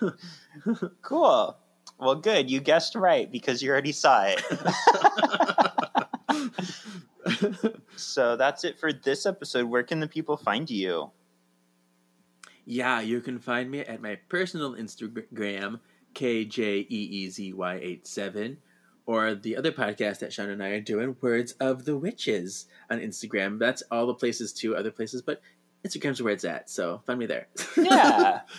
cool. 1.01 1.57
Well, 1.99 2.15
good. 2.15 2.49
You 2.49 2.59
guessed 2.59 2.95
right 2.95 3.31
because 3.31 3.61
you 3.61 3.69
already 3.71 3.91
saw 3.91 4.25
it. 4.25 4.43
so 7.95 8.35
that's 8.35 8.63
it 8.63 8.79
for 8.79 8.91
this 8.93 9.25
episode. 9.25 9.65
Where 9.65 9.81
can 9.83 9.99
the 9.99 10.07
people 10.07 10.37
find 10.37 10.69
you? 10.69 11.09
Yeah, 12.65 13.01
you 13.01 13.21
can 13.21 13.39
find 13.39 13.71
me 13.71 13.79
at 13.79 13.99
my 14.01 14.17
personal 14.27 14.73
Instagram, 14.73 15.79
KJEEZY87, 16.13 18.57
or 19.07 19.33
the 19.33 19.55
other 19.55 19.71
podcast 19.71 20.19
that 20.19 20.33
Shawn 20.33 20.49
and 20.49 20.61
I 20.61 20.67
are 20.69 20.81
doing, 20.81 21.15
Words 21.21 21.53
of 21.53 21.85
the 21.85 21.97
Witches, 21.97 22.65
on 22.91 22.99
Instagram. 22.99 23.57
That's 23.57 23.81
all 23.89 24.05
the 24.05 24.13
places 24.13 24.53
to 24.53 24.75
other 24.75 24.91
places, 24.91 25.21
but 25.21 25.41
Instagram's 25.87 26.21
where 26.21 26.33
it's 26.33 26.43
at, 26.43 26.69
so 26.69 27.01
find 27.07 27.17
me 27.17 27.25
there. 27.25 27.47
yeah. 27.77 28.41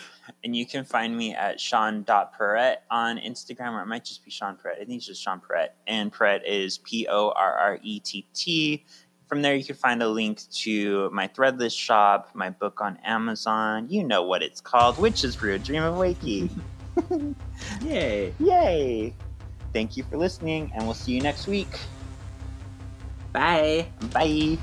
And 0.43 0.55
you 0.55 0.67
can 0.67 0.85
find 0.85 1.17
me 1.17 1.33
at 1.33 1.59
Shawn.Perrette 1.59 2.77
on 2.91 3.17
Instagram, 3.17 3.73
or 3.73 3.81
it 3.81 3.87
might 3.87 4.05
just 4.05 4.23
be 4.23 4.29
Shawn 4.29 4.57
Porrett. 4.57 4.75
I 4.75 4.85
think 4.85 4.97
it's 4.97 5.07
just 5.07 5.23
Shawn 5.23 5.41
Porrett. 5.41 5.69
And 5.87 6.13
Porrett 6.13 6.41
is 6.45 6.77
P 6.77 7.07
O 7.09 7.31
R 7.31 7.57
R 7.57 7.79
E 7.81 7.99
T 7.99 8.27
T. 8.35 8.85
From 9.25 9.41
there, 9.41 9.55
you 9.55 9.63
can 9.63 9.75
find 9.75 10.03
a 10.03 10.07
link 10.07 10.41
to 10.51 11.09
my 11.11 11.27
Threadless 11.27 11.75
shop, 11.75 12.29
my 12.35 12.51
book 12.51 12.79
on 12.79 12.97
Amazon. 13.03 13.87
You 13.89 14.03
know 14.03 14.21
what 14.21 14.43
it's 14.43 14.61
called 14.61 14.99
Witches 14.99 15.35
Brew, 15.35 15.57
Dream 15.57 15.81
of 15.81 15.95
Wakey. 15.95 16.47
Yay! 17.81 18.31
Yay! 18.39 19.15
Thank 19.73 19.97
you 19.97 20.03
for 20.03 20.17
listening, 20.17 20.71
and 20.73 20.85
we'll 20.85 20.93
see 20.93 21.13
you 21.13 21.21
next 21.21 21.47
week. 21.47 21.69
Bye! 23.31 23.87
Bye. 24.11 24.57